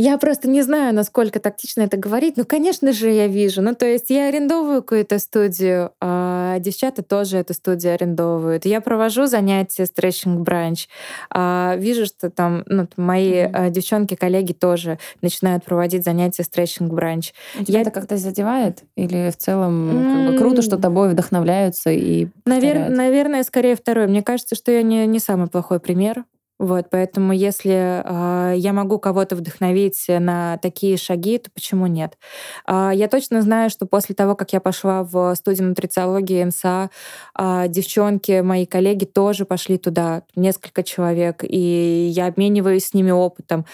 Я 0.00 0.16
просто 0.16 0.48
не 0.48 0.62
знаю, 0.62 0.94
насколько 0.94 1.40
тактично 1.40 1.82
это 1.82 1.96
говорить. 1.96 2.36
Ну, 2.36 2.44
конечно 2.44 2.92
же, 2.92 3.10
я 3.10 3.26
вижу. 3.26 3.62
Ну, 3.62 3.74
то 3.74 3.84
есть 3.84 4.10
я 4.10 4.28
арендовываю 4.28 4.80
какую-то 4.80 5.18
студию, 5.18 5.90
а 6.00 6.60
девчата 6.60 7.02
тоже 7.02 7.38
эту 7.38 7.52
студию 7.52 7.94
арендовывают. 7.94 8.64
Я 8.64 8.80
провожу 8.80 9.26
занятия 9.26 9.86
стретчинг 9.86 10.38
бранч. 10.40 10.86
А 11.30 11.74
вижу, 11.76 12.06
что 12.06 12.30
там 12.30 12.62
ну, 12.66 12.86
мои 12.96 13.32
mm-hmm. 13.32 13.70
девчонки, 13.70 14.14
коллеги 14.14 14.52
тоже 14.52 15.00
начинают 15.20 15.64
проводить 15.64 16.04
занятия 16.04 16.44
стретчинг 16.44 16.92
бранч. 16.92 17.32
Тебя 17.66 17.78
я... 17.78 17.82
это 17.82 17.90
как-то 17.90 18.16
задевает? 18.18 18.84
Или 18.94 19.30
в 19.30 19.36
целом 19.36 19.90
mm-hmm. 19.90 20.26
как 20.26 20.32
бы, 20.32 20.38
круто, 20.38 20.62
что 20.62 20.76
тобой 20.76 21.08
вдохновляются 21.08 21.90
и 21.90 22.28
Навер... 22.44 22.88
Наверное, 22.88 23.42
скорее 23.42 23.74
второе. 23.74 24.06
Мне 24.06 24.22
кажется, 24.22 24.54
что 24.54 24.70
я 24.70 24.82
не, 24.82 25.06
не 25.06 25.18
самый 25.18 25.48
плохой 25.48 25.80
пример 25.80 26.24
вот, 26.58 26.86
поэтому 26.90 27.32
если 27.32 28.02
э, 28.04 28.56
я 28.56 28.72
могу 28.72 28.98
кого-то 28.98 29.36
вдохновить 29.36 30.04
на 30.08 30.58
такие 30.58 30.96
шаги, 30.96 31.38
то 31.38 31.50
почему 31.52 31.86
нет? 31.86 32.18
Э, 32.66 32.90
я 32.92 33.06
точно 33.06 33.42
знаю, 33.42 33.70
что 33.70 33.86
после 33.86 34.16
того, 34.16 34.34
как 34.34 34.52
я 34.52 34.60
пошла 34.60 35.04
в 35.04 35.34
студию 35.36 35.68
нутрициологии 35.68 36.42
НСА, 36.42 36.90
э, 37.38 37.64
девчонки, 37.68 38.40
мои 38.40 38.66
коллеги 38.66 39.04
тоже 39.04 39.44
пошли 39.44 39.78
туда, 39.78 40.22
несколько 40.34 40.82
человек, 40.82 41.44
и 41.44 42.08
я 42.12 42.26
обмениваюсь 42.26 42.86
с 42.86 42.94
ними 42.94 43.12
опытом. 43.12 43.64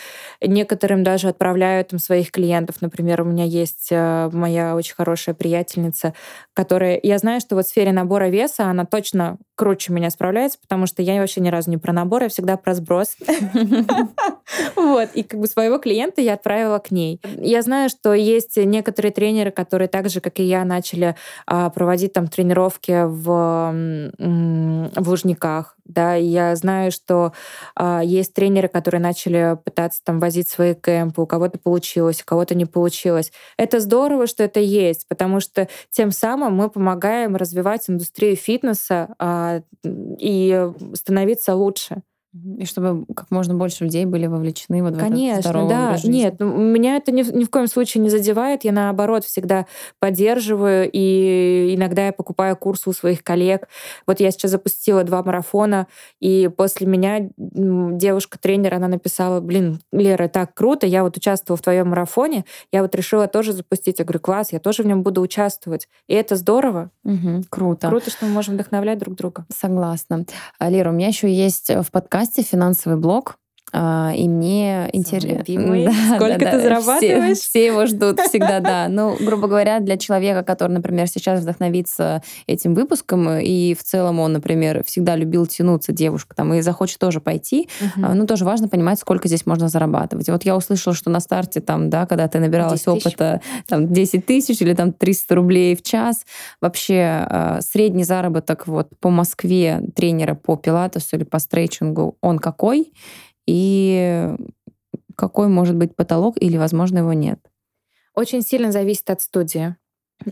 Некоторым 0.42 1.04
даже 1.04 1.28
отправляю 1.28 1.86
там 1.86 1.98
своих 1.98 2.30
клиентов. 2.30 2.76
Например, 2.82 3.22
у 3.22 3.24
меня 3.24 3.44
есть 3.44 3.88
э, 3.92 4.28
моя 4.30 4.76
очень 4.76 4.94
хорошая 4.94 5.34
приятельница, 5.34 6.12
которая... 6.52 7.00
Я 7.02 7.16
знаю, 7.16 7.40
что 7.40 7.54
вот 7.54 7.64
в 7.64 7.68
сфере 7.68 7.92
набора 7.92 8.28
веса 8.28 8.64
она 8.64 8.84
точно 8.84 9.38
круче 9.54 9.92
меня 9.92 10.10
справляется, 10.10 10.58
потому 10.60 10.86
что 10.86 11.00
я 11.00 11.18
вообще 11.20 11.40
ни 11.40 11.48
разу 11.48 11.70
не 11.70 11.78
про 11.78 11.92
набор, 11.92 12.24
я 12.24 12.28
всегда 12.28 12.56
про 12.56 12.73
сброс. 12.74 13.16
Вот. 14.76 15.10
И 15.14 15.22
как 15.22 15.40
бы 15.40 15.46
своего 15.46 15.78
клиента 15.78 16.20
я 16.20 16.34
отправила 16.34 16.78
к 16.78 16.90
ней. 16.90 17.20
Я 17.36 17.62
знаю, 17.62 17.88
что 17.88 18.12
есть 18.12 18.56
некоторые 18.56 19.12
тренеры, 19.12 19.50
которые 19.50 19.88
так 19.88 20.08
же, 20.08 20.20
как 20.20 20.38
и 20.40 20.42
я, 20.42 20.64
начали 20.64 21.16
а, 21.46 21.70
проводить 21.70 22.12
там 22.12 22.28
тренировки 22.28 23.04
в, 23.06 24.10
в 24.18 25.08
Лужниках. 25.08 25.76
Да, 25.84 26.14
я 26.14 26.56
знаю, 26.56 26.90
что 26.90 27.32
а, 27.74 28.02
есть 28.02 28.32
тренеры, 28.32 28.68
которые 28.68 29.00
начали 29.00 29.58
пытаться 29.64 30.00
там 30.02 30.18
возить 30.18 30.48
свои 30.48 30.74
кемпы, 30.74 31.20
у 31.20 31.26
кого-то 31.26 31.58
получилось, 31.58 32.22
у 32.22 32.24
кого-то 32.24 32.54
не 32.54 32.64
получилось. 32.64 33.32
Это 33.58 33.80
здорово, 33.80 34.26
что 34.26 34.42
это 34.42 34.60
есть, 34.60 35.06
потому 35.08 35.40
что 35.40 35.68
тем 35.90 36.10
самым 36.10 36.54
мы 36.54 36.70
помогаем 36.70 37.36
развивать 37.36 37.88
индустрию 37.90 38.36
фитнеса 38.36 39.14
а, 39.18 39.60
и 39.84 40.70
становиться 40.94 41.54
лучше. 41.54 42.02
И 42.58 42.64
чтобы 42.64 43.06
как 43.14 43.30
можно 43.30 43.54
больше 43.54 43.84
людей 43.84 44.04
были 44.06 44.26
вовлечены 44.26 44.82
вот 44.82 44.96
в 44.96 44.98
Конечно, 44.98 45.38
этот 45.38 45.44
здоровый 45.44 45.68
да. 45.68 45.86
образ 45.86 46.02
жизни. 46.02 46.16
Нет, 46.16 46.40
меня 46.40 46.96
это 46.96 47.12
ни, 47.12 47.22
ни 47.22 47.44
в 47.44 47.50
коем 47.50 47.68
случае 47.68 48.02
не 48.02 48.10
задевает. 48.10 48.64
Я, 48.64 48.72
наоборот, 48.72 49.24
всегда 49.24 49.66
поддерживаю. 50.00 50.90
И 50.92 51.74
иногда 51.76 52.06
я 52.06 52.12
покупаю 52.12 52.56
курсы 52.56 52.90
у 52.90 52.92
своих 52.92 53.22
коллег. 53.22 53.68
Вот 54.04 54.18
я 54.18 54.32
сейчас 54.32 54.50
запустила 54.50 55.04
два 55.04 55.22
марафона, 55.22 55.86
и 56.20 56.50
после 56.56 56.88
меня 56.88 57.28
девушка-тренер, 57.36 58.74
она 58.74 58.88
написала, 58.88 59.40
блин, 59.40 59.78
Лера, 59.92 60.26
так 60.26 60.54
круто, 60.54 60.86
я 60.86 61.04
вот 61.04 61.16
участвовала 61.16 61.56
в 61.56 61.62
твоем 61.62 61.90
марафоне, 61.90 62.44
я 62.72 62.82
вот 62.82 62.94
решила 62.96 63.28
тоже 63.28 63.52
запустить. 63.52 64.00
Я 64.00 64.04
говорю, 64.04 64.18
класс, 64.20 64.52
я 64.52 64.58
тоже 64.58 64.82
в 64.82 64.86
нем 64.86 65.04
буду 65.04 65.20
участвовать. 65.20 65.88
И 66.08 66.14
это 66.14 66.34
здорово. 66.34 66.90
Угу, 67.04 67.44
круто. 67.48 67.88
Круто, 67.88 68.10
что 68.10 68.26
мы 68.26 68.32
можем 68.32 68.54
вдохновлять 68.54 68.98
друг 68.98 69.14
друга. 69.14 69.46
Согласна. 69.54 70.24
Лера, 70.58 70.90
у 70.90 70.92
меня 70.92 71.08
еще 71.08 71.32
есть 71.32 71.70
в 71.70 71.90
подкасте 71.92 72.23
подкасте 72.24 72.42
«Финансовый 72.42 72.96
блог». 72.96 73.36
А, 73.76 74.12
и 74.14 74.28
мне 74.28 74.88
интересно... 74.92 75.42
Сколько 76.16 76.50
ты 76.50 76.60
зарабатываешь? 76.60 77.38
Все, 77.38 77.48
все 77.48 77.66
его 77.66 77.86
ждут 77.86 78.20
всегда, 78.20 78.60
да. 78.60 78.86
Ну, 78.94 79.16
грубо 79.18 79.48
говоря, 79.48 79.80
для 79.80 79.96
человека, 79.96 80.44
который, 80.44 80.70
например, 80.70 81.08
сейчас 81.08 81.40
вдохновится 81.40 82.22
этим 82.46 82.74
выпуском, 82.74 83.28
и 83.38 83.74
в 83.74 83.82
целом 83.82 84.20
он, 84.20 84.34
например, 84.34 84.84
всегда 84.84 85.16
любил 85.16 85.46
тянуться, 85.46 85.90
девушка, 85.92 86.36
там, 86.36 86.54
и 86.54 86.60
захочет 86.60 86.98
тоже 86.98 87.20
пойти, 87.20 87.68
uh-huh. 87.80 88.14
ну, 88.14 88.26
тоже 88.26 88.44
важно 88.44 88.68
понимать, 88.68 89.00
сколько 89.00 89.26
здесь 89.26 89.46
можно 89.46 89.68
зарабатывать. 89.68 90.28
Вот 90.28 90.44
я 90.44 90.56
услышала, 90.56 90.94
что 90.94 91.10
на 91.10 91.18
старте, 91.18 91.60
там, 91.60 91.90
да, 91.90 92.06
когда 92.06 92.28
ты 92.28 92.38
набиралась 92.38 92.86
опыта, 92.86 93.40
там, 93.66 93.92
10 93.92 94.24
тысяч 94.24 94.60
или 94.62 94.74
там 94.74 94.92
300 94.92 95.34
рублей 95.34 95.74
в 95.74 95.82
час, 95.82 96.24
вообще 96.60 97.26
э, 97.28 97.58
средний 97.60 98.04
заработок 98.04 98.68
вот 98.68 98.90
по 99.00 99.10
Москве 99.10 99.82
тренера 99.96 100.34
по 100.34 100.56
пилатесу 100.56 101.16
или 101.16 101.24
по 101.24 101.40
стрейчингу, 101.40 102.16
он 102.20 102.38
какой? 102.38 102.92
И 103.46 104.34
какой 105.16 105.48
может 105.48 105.76
быть 105.76 105.94
потолок 105.96 106.36
или, 106.40 106.56
возможно, 106.56 106.98
его 106.98 107.12
нет? 107.12 107.38
Очень 108.14 108.42
сильно 108.42 108.72
зависит 108.72 109.10
от 109.10 109.20
студии. 109.20 109.76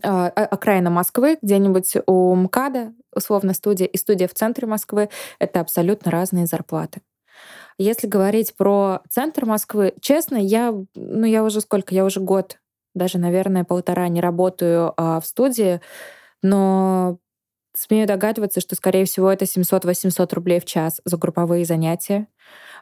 А, 0.03 0.29
окраина 0.29 0.91
Москвы, 0.91 1.39
где-нибудь 1.43 1.97
у 2.07 2.35
МКАДа, 2.35 2.93
условно 3.15 3.53
студия, 3.53 3.87
и 3.87 3.97
студия 3.97 4.29
в 4.29 4.35
центре 4.35 4.67
Москвы— 4.67 5.09
это 5.39 5.61
абсолютно 5.61 6.11
разные 6.11 6.47
зарплаты. 6.47 7.03
Если 7.79 8.07
говорить 8.07 8.55
про 8.57 9.01
центр 9.11 9.45
Москвы, 9.45 9.95
честно, 10.01 10.37
я, 10.37 10.75
ну, 10.95 11.27
я 11.27 11.43
уже 11.43 11.61
сколько, 11.61 11.95
я 11.95 12.05
уже 12.05 12.21
год, 12.21 12.59
даже, 12.95 13.19
наверное, 13.19 13.65
полтора 13.65 14.09
не 14.09 14.21
работаю 14.21 14.93
а, 14.97 15.21
в 15.21 15.27
студии, 15.27 15.81
но 16.43 17.19
смею 17.75 18.07
догадываться, 18.07 18.61
что, 18.61 18.77
скорее 18.77 19.05
всего, 19.05 19.31
это 19.31 19.47
700-800 19.47 20.35
рублей 20.35 20.61
в 20.61 20.65
час 20.65 21.01
за 21.05 21.17
групповые 21.17 21.65
занятия. 21.65 22.29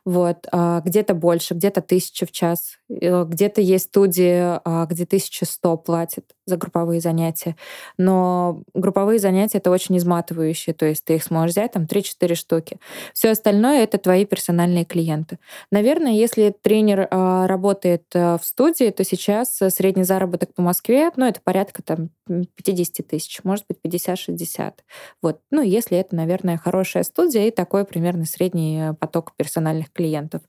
Вот. 0.04 0.46
А, 0.50 0.80
где-то 0.80 1.14
больше, 1.14 1.54
где-то 1.54 1.82
тысяча 1.82 2.26
в 2.26 2.32
час. 2.32 2.78
Э, 2.88 3.24
где-то 3.24 3.60
есть 3.60 3.86
студии, 3.86 4.58
а, 4.64 4.86
где 4.86 5.04
1100 5.04 5.76
платят 5.76 6.24
за 6.46 6.56
групповые 6.56 7.00
занятия. 7.00 7.56
Но 7.98 8.62
групповые 8.74 9.18
занятия— 9.18 9.58
это 9.58 9.70
очень 9.70 9.96
изматывающие, 9.98 10.74
то 10.74 10.86
есть 10.86 11.04
ты 11.04 11.16
их 11.16 11.24
сможешь 11.24 11.52
взять 11.52 11.72
там 11.72 11.84
3-4 11.84 12.34
штуки. 12.34 12.78
Все 13.14 13.30
остальное— 13.30 13.82
это 13.84 13.98
твои 13.98 14.24
персональные 14.24 14.84
клиенты. 14.84 15.38
Наверное, 15.70 16.12
если 16.12 16.54
тренер 16.60 17.06
а, 17.10 17.46
работает 17.46 18.04
в 18.12 18.40
студии, 18.42 18.90
то 18.90 19.04
сейчас 19.04 19.60
средний 19.68 20.04
заработок 20.04 20.54
по 20.54 20.62
Москве, 20.62 21.10
ну, 21.16 21.26
это 21.26 21.40
порядка 21.42 21.82
там 21.82 22.10
50 22.26 23.06
тысяч, 23.06 23.40
может 23.44 23.64
быть, 23.68 23.78
50-60. 23.84 24.72
Вот. 25.22 25.40
Ну, 25.50 25.62
если 25.62 25.98
это, 25.98 26.16
наверное, 26.16 26.58
хорошая 26.58 27.02
студия 27.02 27.46
и 27.46 27.50
такой 27.50 27.84
примерно 27.84 28.24
средний 28.24 28.94
поток 28.98 29.32
персональных 29.50 29.92
клиентов. 29.92 30.42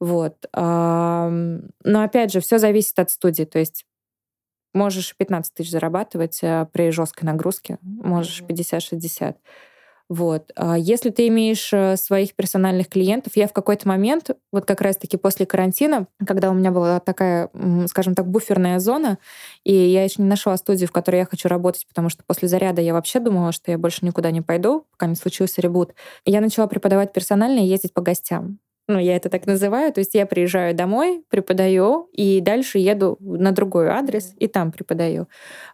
Вот. 0.00 0.36
Но 0.54 1.62
опять 1.84 2.32
же, 2.32 2.40
все 2.40 2.58
зависит 2.58 2.98
от 2.98 3.10
студии. 3.10 3.44
То 3.44 3.58
есть 3.58 3.84
можешь 4.72 5.14
15 5.16 5.54
тысяч 5.54 5.70
зарабатывать 5.70 6.38
э, 6.42 6.66
при 6.72 6.90
жесткой 6.90 7.26
нагрузке, 7.26 7.78
можешь 7.82 8.42
50-60. 8.42 9.36
Вот. 10.10 10.50
А 10.56 10.76
если 10.76 11.10
ты 11.10 11.28
имеешь 11.28 11.72
э, 11.72 11.96
своих 11.96 12.34
персональных 12.34 12.88
клиентов, 12.88 13.34
я 13.36 13.46
в 13.46 13.52
какой-то 13.52 13.86
момент, 13.86 14.30
вот 14.50 14.64
как 14.64 14.80
раз-таки 14.80 15.16
после 15.16 15.46
карантина, 15.46 16.08
когда 16.26 16.50
у 16.50 16.52
меня 16.52 16.72
была 16.72 16.98
такая, 16.98 17.48
скажем 17.86 18.16
так, 18.16 18.26
буферная 18.26 18.80
зона, 18.80 19.18
и 19.62 19.72
я 19.72 20.02
еще 20.02 20.20
не 20.20 20.28
нашла 20.28 20.56
студию, 20.56 20.88
в 20.88 20.92
которой 20.92 21.18
я 21.18 21.26
хочу 21.26 21.48
работать, 21.48 21.86
потому 21.86 22.08
что 22.08 22.24
после 22.26 22.48
заряда 22.48 22.82
я 22.82 22.92
вообще 22.92 23.20
думала, 23.20 23.52
что 23.52 23.70
я 23.70 23.78
больше 23.78 24.04
никуда 24.04 24.32
не 24.32 24.40
пойду, 24.42 24.84
пока 24.90 25.06
не 25.06 25.14
случился 25.14 25.60
ребут. 25.60 25.94
Я 26.24 26.40
начала 26.40 26.66
преподавать 26.66 27.12
персонально 27.12 27.60
и 27.60 27.66
ездить 27.68 27.94
по 27.94 28.02
гостям 28.02 28.58
ну, 28.90 28.98
я 28.98 29.16
это 29.16 29.28
так 29.28 29.46
называю, 29.46 29.92
то 29.92 30.00
есть 30.00 30.14
я 30.14 30.26
приезжаю 30.26 30.74
домой, 30.74 31.22
преподаю, 31.30 32.08
и 32.12 32.40
дальше 32.40 32.78
еду 32.78 33.16
на 33.20 33.52
другой 33.52 33.88
адрес 33.88 34.34
и 34.38 34.46
там 34.46 34.72
преподаю. 34.72 35.28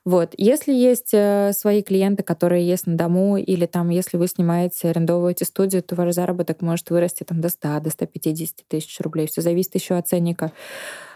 Вот. 0.05 0.35
Если 0.37 0.73
есть 0.73 1.11
э, 1.13 1.53
свои 1.53 1.83
клиенты, 1.83 2.23
которые 2.23 2.67
есть 2.67 2.87
на 2.87 2.97
дому, 2.97 3.37
или 3.37 3.67
там, 3.67 3.89
если 3.89 4.17
вы 4.17 4.29
снимаете, 4.29 4.89
арендовываете 4.91 5.45
студию, 5.45 5.83
то 5.83 5.95
ваш 5.95 6.15
заработок 6.15 6.63
может 6.63 6.91
вырасти 6.91 7.25
там 7.25 7.41
до 7.41 7.49
100, 7.49 7.81
до 7.81 7.91
150 7.91 8.67
тысяч 8.69 9.01
рублей. 9.01 9.27
Все 9.27 9.41
зависит 9.41 9.75
еще 9.75 9.95
от 9.95 10.09
ценника 10.09 10.53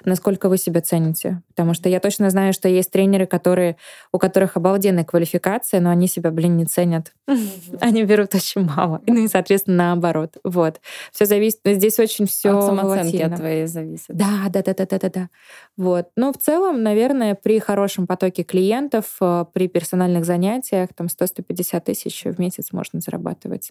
насколько 0.05 0.49
вы 0.49 0.59
себя 0.59 0.81
цените. 0.81 1.43
Потому 1.49 1.75
что 1.75 1.89
я 1.89 2.01
точно 2.01 2.31
знаю, 2.31 2.53
что 2.53 2.69
есть 2.69 2.91
тренеры, 2.91 3.27
которые, 3.27 3.77
у 4.13 4.19
которых 4.19 4.57
обалденная 4.57 5.05
квалификация, 5.05 5.81
но 5.81 5.91
они 5.91 6.07
себя, 6.07 6.31
блин, 6.31 6.57
не 6.57 6.67
ценят. 6.67 7.13
Они 7.81 8.05
берут 8.05 8.35
очень 8.35 8.63
мало. 8.63 9.01
Ну 9.07 9.25
и, 9.25 9.29
соответственно, 9.29 9.77
наоборот. 9.77 10.37
Вот. 10.45 10.81
Все 11.13 11.27
зависит. 11.27 11.61
Здесь 11.65 11.99
очень 11.99 12.27
все 12.27 12.57
От 12.57 12.65
самооценки 12.65 13.17
от 13.17 13.37
твоей 13.37 13.67
зависит. 13.67 14.09
Да, 14.09 14.47
да, 14.49 14.63
да, 14.63 14.75
да, 14.75 14.87
да, 14.87 14.99
да, 14.99 15.11
да. 15.11 15.29
Вот. 15.77 16.09
Но 16.17 16.33
в 16.33 16.39
целом, 16.39 16.83
наверное, 16.83 17.35
при 17.35 17.59
хорошем 17.59 18.07
потоке 18.07 18.43
клиентов, 18.43 19.17
э, 19.21 19.45
при 19.53 19.69
персональных 19.69 20.25
занятиях, 20.25 20.91
там 20.95 21.07
100-150 21.07 21.81
тысяч 21.81 22.25
в 22.25 22.39
месяц 22.39 22.73
можно 22.73 23.01
зарабатывать. 23.01 23.71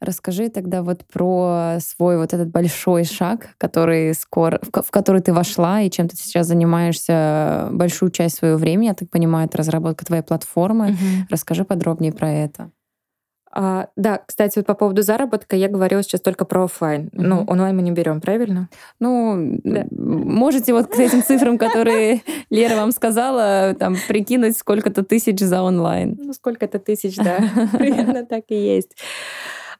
Расскажи 0.00 0.48
тогда 0.48 0.82
вот 0.82 1.04
про 1.12 1.78
свой 1.80 2.18
вот 2.18 2.32
этот 2.32 2.48
большой 2.50 3.04
шаг, 3.04 3.50
который 3.58 4.14
скоро, 4.14 4.60
в 4.62 4.90
который 4.90 5.20
ты 5.20 5.32
вошла 5.32 5.80
и 5.80 5.90
чем 5.90 6.08
ты 6.08 6.16
сейчас 6.16 6.46
занимаешься 6.46 7.68
большую 7.72 8.12
часть 8.12 8.36
своего 8.36 8.56
времени, 8.58 8.86
я 8.86 8.94
так 8.94 9.10
понимаю, 9.10 9.46
это 9.46 9.58
разработка 9.58 10.04
твоей 10.04 10.22
платформы. 10.22 10.90
Угу. 10.90 11.26
Расскажи 11.30 11.64
подробнее 11.64 12.12
про 12.12 12.30
это. 12.30 12.70
А, 13.50 13.88
да, 13.96 14.20
кстати, 14.24 14.58
вот 14.58 14.66
по 14.66 14.74
поводу 14.74 15.02
заработка 15.02 15.56
я 15.56 15.68
говорила 15.68 16.02
сейчас 16.02 16.20
только 16.20 16.44
про 16.44 16.64
офлайн. 16.64 17.06
Uh-huh. 17.06 17.22
Ну, 17.22 17.44
онлайн 17.46 17.74
мы 17.74 17.82
не 17.82 17.90
берем, 17.90 18.20
правильно? 18.20 18.68
Ну, 19.00 19.58
да. 19.64 19.86
можете 19.90 20.72
вот 20.72 20.88
к 20.88 20.98
этим 20.98 21.22
цифрам, 21.22 21.58
которые 21.58 22.22
Лера 22.50 22.76
вам 22.76 22.92
сказала, 22.92 23.74
там 23.74 23.96
прикинуть 24.06 24.56
сколько-то 24.56 25.02
тысяч 25.02 25.40
за 25.40 25.62
онлайн. 25.62 26.16
Ну, 26.20 26.32
сколько-то 26.34 26.78
тысяч, 26.78 27.16
да, 27.16 27.38
примерно 27.72 28.24
так 28.26 28.44
и 28.48 28.54
есть. 28.54 28.96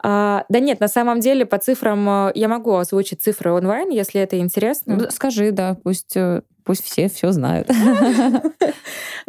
А, 0.03 0.44
да 0.49 0.61
нет, 0.61 0.80
на 0.80 0.88
самом 0.88 1.20
деле 1.20 1.44
по 1.44 1.59
цифрам 1.59 2.28
э, 2.28 2.32
я 2.34 2.49
могу 2.49 2.76
озвучить 2.76 3.22
цифры 3.22 3.53
онлайн, 3.53 3.90
если 3.90 4.20
это 4.20 4.38
интересно. 4.38 4.96
Ну, 4.96 5.11
скажи, 5.11 5.51
да, 5.51 5.76
пусть 5.82 6.16
э, 6.16 6.42
пусть 6.68 6.84
все 6.84 7.09
все 7.09 7.32
знают. 7.32 7.70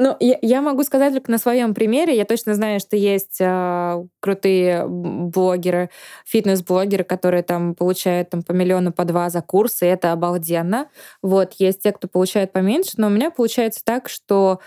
Ну, 0.01 0.15
я, 0.22 0.61
могу 0.61 0.84
сказать 0.84 1.11
только 1.11 1.30
на 1.30 1.38
своем 1.38 1.74
примере. 1.74 2.15
Я 2.15 2.24
точно 2.24 2.53
знаю, 2.53 2.80
что 2.80 2.95
есть 2.95 3.36
э, 3.41 4.05
крутые 4.22 4.86
блогеры, 4.88 5.89
фитнес-блогеры, 6.26 7.03
которые 7.03 7.43
там 7.43 7.76
получают 7.76 8.30
там, 8.30 8.41
по 8.41 8.53
миллиону, 8.53 8.93
по 8.93 9.03
два 9.03 9.30
за 9.30 9.41
курсы, 9.41 9.86
это 9.86 10.13
обалденно. 10.13 10.88
Вот, 11.22 11.55
есть 11.57 11.82
те, 11.82 11.91
кто 11.91 12.07
получает 12.07 12.53
поменьше, 12.53 12.91
но 12.95 13.07
у 13.07 13.09
меня 13.09 13.30
получается 13.30 13.82
так, 13.84 14.07
что 14.07 14.61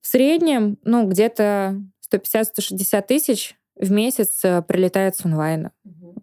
в 0.00 0.08
среднем, 0.08 0.78
ну, 0.82 1.06
где-то 1.06 1.80
150-160 2.12 3.02
тысяч 3.06 3.56
в 3.76 3.90
месяц 3.90 4.44
э, 4.44 4.62
прилетает 4.62 5.16
с 5.16 5.24
онлайна. 5.24 5.72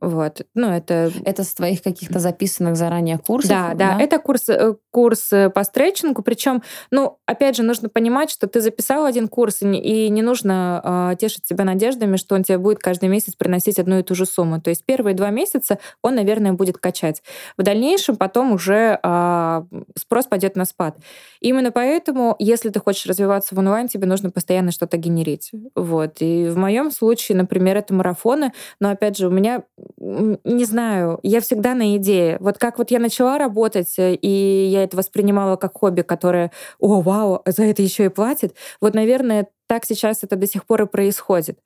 Вот. 0.02 0.42
Ну, 0.56 0.68
это... 0.68 1.12
Это 1.26 1.44
с 1.44 1.54
твоих 1.54 1.84
каких-то 1.84 2.18
записанных 2.18 2.76
заранее 2.76 3.20
курсов? 3.20 3.52
Да, 3.52 3.70
да. 3.76 3.98
да? 3.98 4.02
Это 4.02 4.18
курс, 4.18 4.50
э, 4.50 4.74
курс 4.90 5.32
э, 5.32 5.52
по 5.52 5.64
стретчингу. 5.64 6.24
Причем, 6.24 6.64
ну, 6.90 7.20
опять 7.28 7.56
же, 7.56 7.62
нужно 7.62 7.88
понимать, 7.88 8.32
что 8.32 8.48
ты 8.48 8.62
записал 8.62 9.06
один 9.06 9.28
курс, 9.28 9.62
и 9.62 9.66
не, 9.66 9.80
и 9.80 10.10
не 10.10 10.24
нужно 10.24 11.12
э, 11.14 11.18
тешить 11.18 11.46
себя 11.46 11.66
надеждами, 11.66 12.18
что 12.18 12.34
он 12.34 12.44
тебе 12.44 12.58
будет 12.58 12.80
каждый 12.80 13.10
месяц 13.10 13.36
приносить 13.36 13.78
одну 13.78 14.00
и 14.00 14.04
ту 14.04 14.16
же 14.16 14.26
сумму. 14.26 14.60
То 14.60 14.72
есть 14.72 14.84
первые 14.86 15.14
два 15.14 15.30
месяца 15.30 15.78
он, 16.02 16.16
наверное, 16.16 16.54
будет 16.54 16.80
качать. 16.80 17.22
В 17.56 17.62
дальнейшем 17.62 18.16
потом 18.16 18.54
уже 18.54 19.00
э, 19.02 19.64
спрос 19.96 20.26
пойдет 20.26 20.56
на 20.56 20.66
спад. 20.66 20.98
Именно 21.42 21.72
поэтому, 21.72 22.36
если 22.40 22.70
ты 22.70 22.80
хочешь 22.80 23.06
развиваться 23.06 23.54
в 23.54 23.60
онлайн, 23.60 23.88
тебе 23.88 24.08
нужно 24.08 24.32
постоянно 24.32 24.72
что-то 24.72 24.98
генерить. 24.98 25.52
Вот. 25.76 26.16
И 26.22 26.48
в 26.50 26.58
моем 26.58 26.90
случае, 26.90 27.38
например, 27.38 27.78
это 27.78 27.94
марафоны. 27.94 28.52
Но 28.80 28.90
опять 28.90 29.16
же, 29.16 29.28
у 29.28 29.32
меня 29.32 29.62
не 29.98 30.66
знаю, 30.66 31.20
я 31.24 31.42
всегда 31.42 31.74
на 31.76 31.96
идее. 31.98 32.38
Вот 32.40 32.58
как 32.58 32.78
вот 32.78 32.92
я 32.92 33.00
начала 33.00 33.38
работать, 33.38 33.98
э, 33.98 34.16
и 34.16 34.28
я 34.72 34.84
это 34.84 34.98
воспринимала 34.98 35.56
как 35.56 35.78
хобби, 35.78 36.02
которое, 36.02 36.52
о, 36.80 37.02
вау, 37.02 37.42
за 37.46 37.64
это 37.64 37.82
еще 37.82 38.06
и 38.06 38.10
платит. 38.10 38.56
Вот, 38.82 38.94
наверное, 38.94 39.48
так 39.68 39.86
сейчас 39.86 40.24
это 40.24 40.36
до 40.36 40.48
сих 40.48 40.66
пор 40.66 40.84
и 40.84 40.86
происходит. 40.86 41.60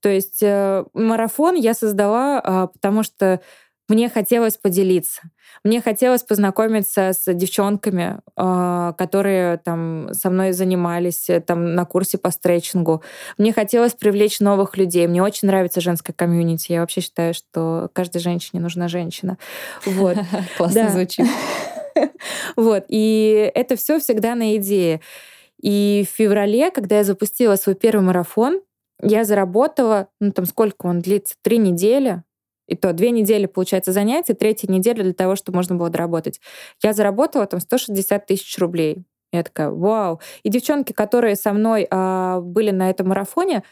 То 0.00 0.08
есть 0.08 0.42
э, 0.42 0.84
марафон 0.94 1.54
я 1.56 1.74
создала, 1.74 2.40
э, 2.44 2.68
потому 2.72 3.02
что 3.02 3.40
мне 3.88 4.10
хотелось 4.10 4.56
поделиться. 4.58 5.22
Мне 5.64 5.80
хотелось 5.80 6.22
познакомиться 6.22 7.12
с 7.12 7.32
девчонками, 7.32 8.20
а, 8.36 8.92
которые 8.92 9.56
там 9.58 10.10
со 10.12 10.28
мной 10.28 10.52
занимались 10.52 11.30
э, 11.30 11.40
там 11.40 11.74
на 11.74 11.86
курсе 11.86 12.18
по 12.18 12.30
стретчингу. 12.30 13.02
Мне 13.38 13.52
хотелось 13.52 13.94
привлечь 13.94 14.40
новых 14.40 14.76
людей. 14.76 15.06
Мне 15.06 15.22
очень 15.22 15.48
нравится 15.48 15.80
женская 15.80 16.12
комьюнити. 16.12 16.72
Я 16.72 16.80
вообще 16.80 17.00
считаю, 17.00 17.32
что 17.32 17.88
каждой 17.94 18.18
женщине 18.18 18.60
нужна 18.60 18.88
женщина. 18.88 19.38
Вот. 19.86 20.16
Классно 20.56 20.90
звучит. 20.90 21.26
Вот. 22.54 22.84
И 22.88 23.50
это 23.54 23.74
все 23.74 23.98
всегда 23.98 24.36
на 24.36 24.56
идее. 24.56 25.00
И 25.60 26.06
в 26.08 26.16
феврале, 26.16 26.70
когда 26.70 26.98
я 26.98 27.04
запустила 27.04 27.56
свой 27.56 27.74
первый 27.74 28.02
марафон, 28.02 28.60
я 29.02 29.24
заработала, 29.24 30.08
ну 30.20 30.30
там 30.30 30.46
сколько 30.46 30.86
он 30.86 31.00
длится, 31.00 31.34
три 31.42 31.58
недели, 31.58 32.22
И 32.68 32.76
то 32.76 32.92
две 32.92 33.10
недели, 33.10 33.46
получается, 33.46 33.92
занятий, 33.92 34.34
третья 34.34 34.68
неделя 34.68 35.02
для 35.02 35.14
того, 35.14 35.34
чтобы 35.34 35.56
можно 35.56 35.74
было 35.74 35.90
доработать. 35.90 36.40
Я 36.82 36.92
заработала 36.92 37.46
там 37.46 37.60
160 37.60 38.26
тысяч 38.26 38.56
рублей. 38.58 39.04
Я 39.32 39.42
такая, 39.42 39.70
вау. 39.70 40.20
И 40.42 40.48
девчонки, 40.48 40.92
которые 40.92 41.36
со 41.36 41.52
мной 41.52 41.86
а, 41.90 42.40
были 42.40 42.70
на 42.70 42.88
этом 42.88 43.08
марафоне, 43.08 43.62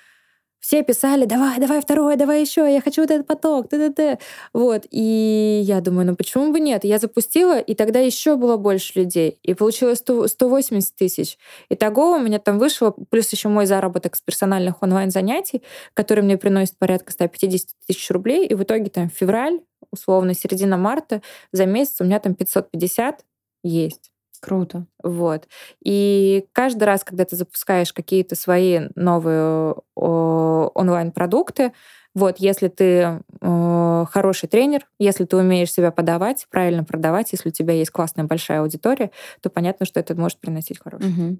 все 0.60 0.82
писали, 0.82 1.26
давай, 1.26 1.58
давай 1.60 1.80
второе, 1.80 2.16
давай 2.16 2.40
еще, 2.40 2.72
я 2.72 2.80
хочу 2.80 3.02
вот 3.02 3.10
этот 3.10 3.26
поток, 3.26 3.66
-т. 3.72 4.18
Вот, 4.52 4.86
и 4.90 5.60
я 5.64 5.80
думаю, 5.80 6.06
ну 6.06 6.16
почему 6.16 6.52
бы 6.52 6.60
нет? 6.60 6.84
Я 6.84 6.98
запустила, 6.98 7.58
и 7.58 7.74
тогда 7.74 8.00
еще 8.00 8.36
было 8.36 8.56
больше 8.56 8.98
людей, 8.98 9.38
и 9.42 9.54
получилось 9.54 9.98
100, 9.98 10.28
180 10.28 10.96
тысяч. 10.96 11.38
Итого 11.70 12.12
у 12.16 12.18
меня 12.18 12.38
там 12.38 12.58
вышло, 12.58 12.94
плюс 13.10 13.32
еще 13.32 13.48
мой 13.48 13.66
заработок 13.66 14.16
с 14.16 14.20
персональных 14.20 14.82
онлайн-занятий, 14.82 15.62
который 15.94 16.24
мне 16.24 16.36
приносит 16.36 16.76
порядка 16.78 17.12
150 17.12 17.68
тысяч 17.86 18.10
рублей, 18.10 18.46
и 18.46 18.54
в 18.54 18.62
итоге 18.62 18.90
там 18.90 19.08
февраль, 19.10 19.60
условно, 19.92 20.34
середина 20.34 20.76
марта, 20.76 21.22
за 21.52 21.66
месяц 21.66 22.00
у 22.00 22.04
меня 22.04 22.18
там 22.18 22.34
550 22.34 23.24
есть. 23.62 24.10
Круто. 24.46 24.86
Вот. 25.02 25.48
И 25.84 26.46
каждый 26.52 26.84
раз, 26.84 27.02
когда 27.02 27.24
ты 27.24 27.34
запускаешь 27.34 27.92
какие-то 27.92 28.36
свои 28.36 28.82
новые 28.94 29.74
онлайн-продукты, 29.96 31.72
вот, 32.14 32.36
если 32.38 32.68
ты 32.68 33.20
э, 33.42 34.04
хороший 34.10 34.48
тренер, 34.48 34.86
если 34.98 35.26
ты 35.26 35.36
умеешь 35.36 35.70
себя 35.70 35.90
подавать, 35.90 36.46
правильно 36.48 36.82
продавать, 36.82 37.32
если 37.32 37.50
у 37.50 37.52
тебя 37.52 37.74
есть 37.74 37.90
классная 37.90 38.24
большая 38.24 38.62
аудитория, 38.62 39.10
то 39.42 39.50
понятно, 39.50 39.84
что 39.84 40.00
это 40.00 40.14
может 40.14 40.38
приносить 40.38 40.78
хороший. 40.78 41.10
Угу. 41.10 41.38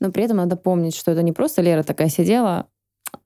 Но 0.00 0.10
при 0.10 0.24
этом 0.24 0.38
надо 0.38 0.56
помнить, 0.56 0.96
что 0.96 1.12
это 1.12 1.22
не 1.22 1.30
просто 1.30 1.62
Лера 1.62 1.84
такая 1.84 2.08
сидела, 2.08 2.66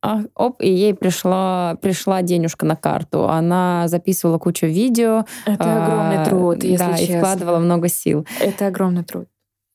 а, 0.03 0.23
оп, 0.35 0.63
и 0.63 0.71
ей 0.71 0.95
пришла, 0.95 1.77
пришла 1.81 2.23
денежка 2.23 2.65
на 2.67 2.77
карту. 2.77 3.29
Она 3.29 3.89
записывала 3.89 4.39
кучу 4.39 4.67
видео. 4.67 5.25
Это 5.45 5.65
а, 5.65 5.85
огромный 5.85 6.25
труд, 6.25 6.65
если 6.65 6.85
да, 6.85 6.97
честно. 6.97 7.13
и 7.13 7.17
вкладывала 7.19 7.59
много 7.59 7.89
сил. 7.89 8.27
Это 8.41 8.69
огромный 8.69 9.05
труд. 9.05 9.29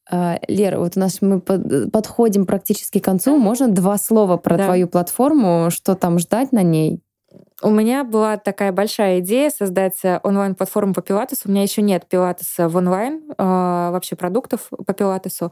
А, 0.10 0.40
Лера, 0.48 0.80
вот 0.80 0.98
у 0.98 1.00
нас 1.00 1.22
мы 1.22 1.40
подходим 1.40 2.46
практически 2.46 3.00
к 3.00 3.04
концу. 3.04 3.38
Можно 3.38 3.68
два 3.68 3.98
слова 3.98 4.38
про 4.38 4.58
да. 4.58 4.66
твою 4.66 4.88
платформу? 4.88 5.70
Что 5.70 5.96
там 5.96 6.20
ждать 6.20 6.52
на 6.52 6.64
ней? 6.64 7.02
У 7.62 7.70
меня 7.70 8.04
была 8.04 8.38
такая 8.38 8.72
большая 8.72 9.20
идея 9.20 9.50
создать 9.50 9.98
э, 10.04 10.20
онлайн-платформу 10.24 10.94
по 10.94 11.02
пилатесу. 11.02 11.44
У 11.46 11.52
меня 11.52 11.64
еще 11.64 11.82
нет 11.82 12.06
пилатеса 12.08 12.68
в 12.68 12.76
онлайн, 12.76 13.24
а, 13.38 13.92
вообще 13.92 14.16
продуктов 14.16 14.70
по 14.86 14.94
пилатесу 14.94 15.52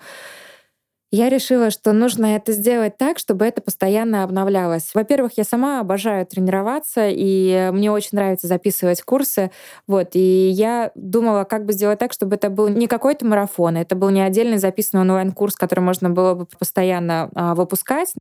я 1.15 1.29
решила, 1.29 1.69
что 1.69 1.93
нужно 1.93 2.35
это 2.35 2.53
сделать 2.53 2.97
так, 2.97 3.19
чтобы 3.19 3.45
это 3.45 3.61
постоянно 3.61 4.23
обновлялось. 4.23 4.95
Во-первых, 4.95 5.33
я 5.37 5.43
сама 5.43 5.79
обожаю 5.79 6.25
тренироваться, 6.25 7.07
и 7.07 7.69
мне 7.71 7.91
очень 7.91 8.17
нравится 8.17 8.47
записывать 8.47 9.03
курсы. 9.03 9.51
Вот, 9.85 10.15
и 10.15 10.49
я 10.49 10.91
думала, 10.95 11.43
как 11.43 11.65
бы 11.65 11.73
сделать 11.73 11.99
так, 11.99 12.13
чтобы 12.13 12.37
это 12.37 12.49
был 12.49 12.67
не 12.67 12.87
какой-то 12.87 13.27
марафон, 13.27 13.77
это 13.77 13.95
был 13.95 14.09
не 14.09 14.21
отдельный 14.21 14.57
записанный 14.57 15.01
онлайн-курс, 15.01 15.55
который 15.55 15.81
можно 15.81 16.09
было 16.09 16.33
бы 16.33 16.47
постоянно 16.47 17.29
а, 17.35 17.53
выпускать, 17.53 18.11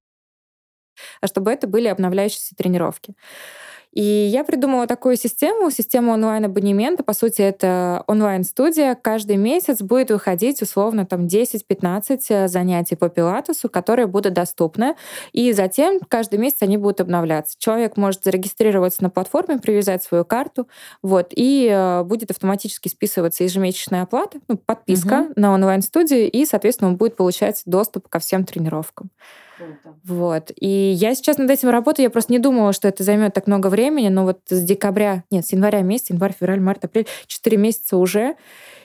а 1.23 1.27
чтобы 1.29 1.51
это 1.51 1.67
были 1.67 1.89
обновляющиеся 1.89 2.55
тренировки. 2.55 3.15
И 3.93 4.03
я 4.03 4.43
придумала 4.43 4.87
такую 4.87 5.17
систему, 5.17 5.71
систему 5.71 6.13
онлайн-абонемента. 6.13 7.05
По 7.05 7.13
сути, 7.13 7.43
это 7.43 8.05
онлайн-студия. 8.07 8.95
Каждый 8.95 9.37
месяц 9.37 9.83
будет 9.83 10.11
выходить 10.11 10.63
условно 10.63 11.05
там 11.05 11.27
10-15 11.27 12.21
э, 12.29 12.49
занятий 12.49 12.97
по 12.97 13.11
пилатесу, 13.11 13.69
которые 13.69 14.07
будут 14.07 14.33
доступны. 14.33 14.97
И 15.33 15.53
затем 15.53 16.01
каждый 16.09 16.39
месяц 16.39 16.59
они 16.63 16.79
будут 16.79 17.03
обновляться. 17.03 17.57
Человек 17.59 17.99
может 17.99 18.25
зарегистрироваться 18.25 19.03
на 19.03 19.11
платформе, 19.11 19.59
привязать 19.59 20.03
свою 20.03 20.25
карту, 20.25 20.69
вот, 21.03 21.29
и 21.31 21.69
э, 21.71 22.03
будет 22.05 22.31
автоматически 22.31 22.89
списываться 22.89 23.45
ежемесячная 23.45 24.03
оплата, 24.03 24.39
ну, 24.49 24.57
подписка 24.57 25.23
угу. 25.23 25.33
на 25.37 25.53
онлайн-студию, 25.53 26.31
и, 26.31 26.47
соответственно, 26.47 26.91
он 26.91 26.97
будет 26.97 27.17
получать 27.17 27.63
доступ 27.67 28.09
ко 28.09 28.19
всем 28.19 28.45
тренировкам. 28.45 29.11
Круто. 29.57 29.97
Вот. 30.05 30.51
И 30.57 30.69
я 30.69 31.15
сейчас 31.15 31.39
над 31.39 31.51
этим 31.51 31.69
работаю. 31.69 32.05
Я 32.05 32.11
просто 32.11 32.33
не 32.33 32.39
думала, 32.39 32.73
что 32.73 32.89
это 32.89 33.05
займет 33.05 33.35
так 33.35 33.47
много 33.47 33.69
времени, 33.69 34.09
но 34.09 34.25
вот 34.25 34.41
с 34.49 34.63
декабря, 34.63 35.25
нет, 35.31 35.47
с 35.47 35.53
января 35.53 35.83
месяца, 35.83 36.13
январь, 36.13 36.35
февраль, 36.39 36.61
март, 36.61 36.85
апрель, 36.85 37.07
четыре 37.27 37.57
месяца 37.57 37.97
уже. 37.97 38.37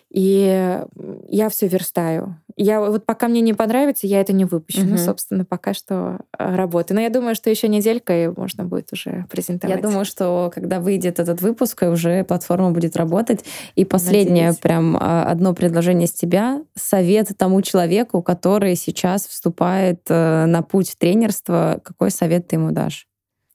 И 0.10 0.82
я 1.28 1.50
все 1.50 1.68
верстаю. 1.68 2.38
Я 2.56 2.80
вот 2.80 3.06
пока 3.06 3.28
мне 3.28 3.42
не 3.42 3.54
понравится, 3.54 4.08
я 4.08 4.22
это 4.22 4.34
не 4.34 4.46
выпущу. 4.46 4.82
Угу. 4.82 4.90
Ну, 4.92 4.98
собственно, 4.98 5.46
пока 5.46 5.74
что 5.74 6.20
э, 6.38 6.56
работаю. 6.56 6.96
Но 6.96 7.02
я 7.02 7.10
думаю, 7.10 7.36
что 7.36 7.50
еще 7.50 7.68
неделька, 7.68 8.24
и 8.24 8.28
можно 8.28 8.64
будет 8.64 8.92
уже 8.94 9.26
презентовать. 9.30 9.76
Я 9.76 9.82
думаю, 9.82 10.06
что 10.06 10.50
когда 10.54 10.80
выйдет 10.80 11.20
этот 11.20 11.42
выпуск, 11.42 11.84
уже 11.84 12.24
платформа 12.24 12.72
будет 12.72 12.96
работать. 12.96 13.44
И 13.76 13.86
последнее, 13.86 14.48
Надеюсь. 14.48 14.58
прям 14.58 14.98
а, 15.00 15.26
одно 15.30 15.54
предложение 15.54 16.08
с 16.08 16.14
тебя. 16.14 16.64
Совет 16.76 17.30
тому 17.38 17.62
человеку, 17.62 18.24
который 18.24 18.76
сейчас 18.76 19.28
вступает 19.28 20.02
э, 20.10 20.46
на 20.46 20.62
путь 20.62 20.96
тренерства. 20.98 21.80
Какой 21.84 22.12
совет 22.12 22.48
ты 22.48 22.56
ему 22.56 22.72
дашь? 22.72 23.08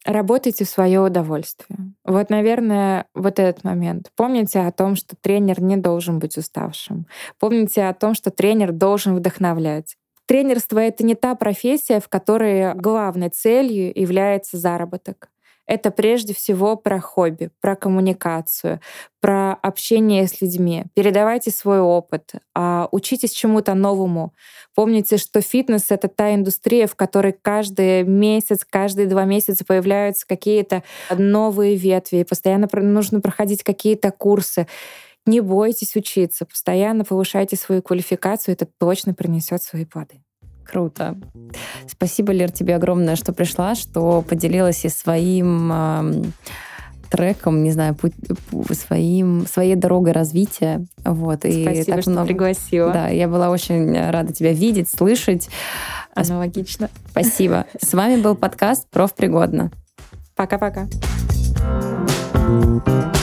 Работайте 0.05 0.65
в 0.65 0.69
свое 0.69 1.01
удовольствие. 1.01 1.79
Вот, 2.05 2.29
наверное, 2.31 3.07
вот 3.15 3.39
этот 3.39 3.63
момент. 3.63 4.11
Помните 4.17 4.61
о 4.61 4.73
том, 4.73 4.97
что 4.97 5.15
тренер 5.21 5.63
не 5.63 5.77
должен 5.77 6.19
быть 6.19 6.37
уставшим. 6.37 7.07
Помните 7.39 7.85
о 7.85 7.95
том, 7.95 8.15
что 8.15 8.31
тренер 8.31 8.73
должен 8.73 9.15
вдохновлять. 9.15 9.97
Тренерство— 10.27 10.79
это 10.81 11.05
не 11.05 11.15
та 11.15 11.35
профессия, 11.35 12.01
в 12.01 12.09
которой 12.09 12.75
главной 12.75 13.29
целью 13.29 13.93
является 13.95 14.57
заработок 14.57 15.32
это 15.67 15.91
прежде 15.91 16.35
всего 16.35 16.77
про 16.77 17.01
хобби, 17.01 17.51
про 17.61 17.77
коммуникацию, 17.77 18.81
про 19.21 19.55
общение 19.55 20.27
с 20.27 20.41
людьми. 20.41 20.85
Передавайте 20.95 21.51
свой 21.51 21.81
опыт, 21.81 22.33
а, 22.55 22.89
учитесь 22.91 23.31
чему-то 23.31 23.75
новому. 23.75 24.35
Помните, 24.75 25.17
что 25.17 25.41
фитнес— 25.41 25.87
это 25.91 26.09
та 26.09 26.35
индустрия, 26.35 26.87
в 26.87 26.97
которой 26.97 27.33
каждый 27.33 28.03
месяц, 28.03 28.67
каждые 28.69 29.07
два 29.07 29.25
месяца 29.25 29.65
появляются 29.65 30.27
какие-то 30.27 30.83
новые 31.17 31.77
ветви, 31.77 32.25
постоянно 32.25 32.69
нужно 32.73 33.21
проходить 33.21 33.63
какие-то 33.63 34.11
курсы. 34.11 34.67
Не 35.25 35.41
бойтесь 35.41 35.95
учиться, 35.95 36.45
постоянно 36.45 37.05
повышайте 37.05 37.57
свою 37.57 37.81
квалификацию, 37.83 38.55
это 38.55 38.67
точно 38.67 39.15
принесет 39.15 39.63
свои 39.63 39.85
плоды. 39.85 40.21
Круто. 40.73 41.18
Спасибо, 41.87 42.33
Лер, 42.33 42.51
тебе 42.51 42.75
огромное, 42.77 43.14
что 43.14 43.35
пришла, 43.35 43.75
что 43.75 44.23
поделилась 44.23 44.87
и 44.87 44.89
своим 44.89 45.70
э, 45.70 46.23
треком, 47.11 47.62
не 47.62 47.73
знаю, 47.73 47.95
путь, 47.95 48.14
своим, 48.73 49.47
своей 49.47 49.75
дорогой 49.75 50.12
развития. 50.12 50.87
Вот, 51.05 51.45
и 51.45 51.62
Спасибо, 51.62 51.85
так 51.85 52.01
что 52.01 52.11
много... 52.11 52.27
пригласила. 52.27 52.91
Да, 52.91 53.09
я 53.09 53.29
была 53.29 53.51
очень 53.51 53.93
рада 54.11 54.33
тебя 54.33 54.55
видеть, 54.55 54.89
слышать. 54.89 55.51
Аналогично. 56.14 56.89
Спасибо. 57.11 57.66
С 57.79 57.93
вами 57.93 58.18
был 58.18 58.35
подкаст 58.35 58.89
«Профпригодно». 58.91 59.70
Пока-пока. 60.35 60.89
thank 62.33 62.89
you 62.89 63.22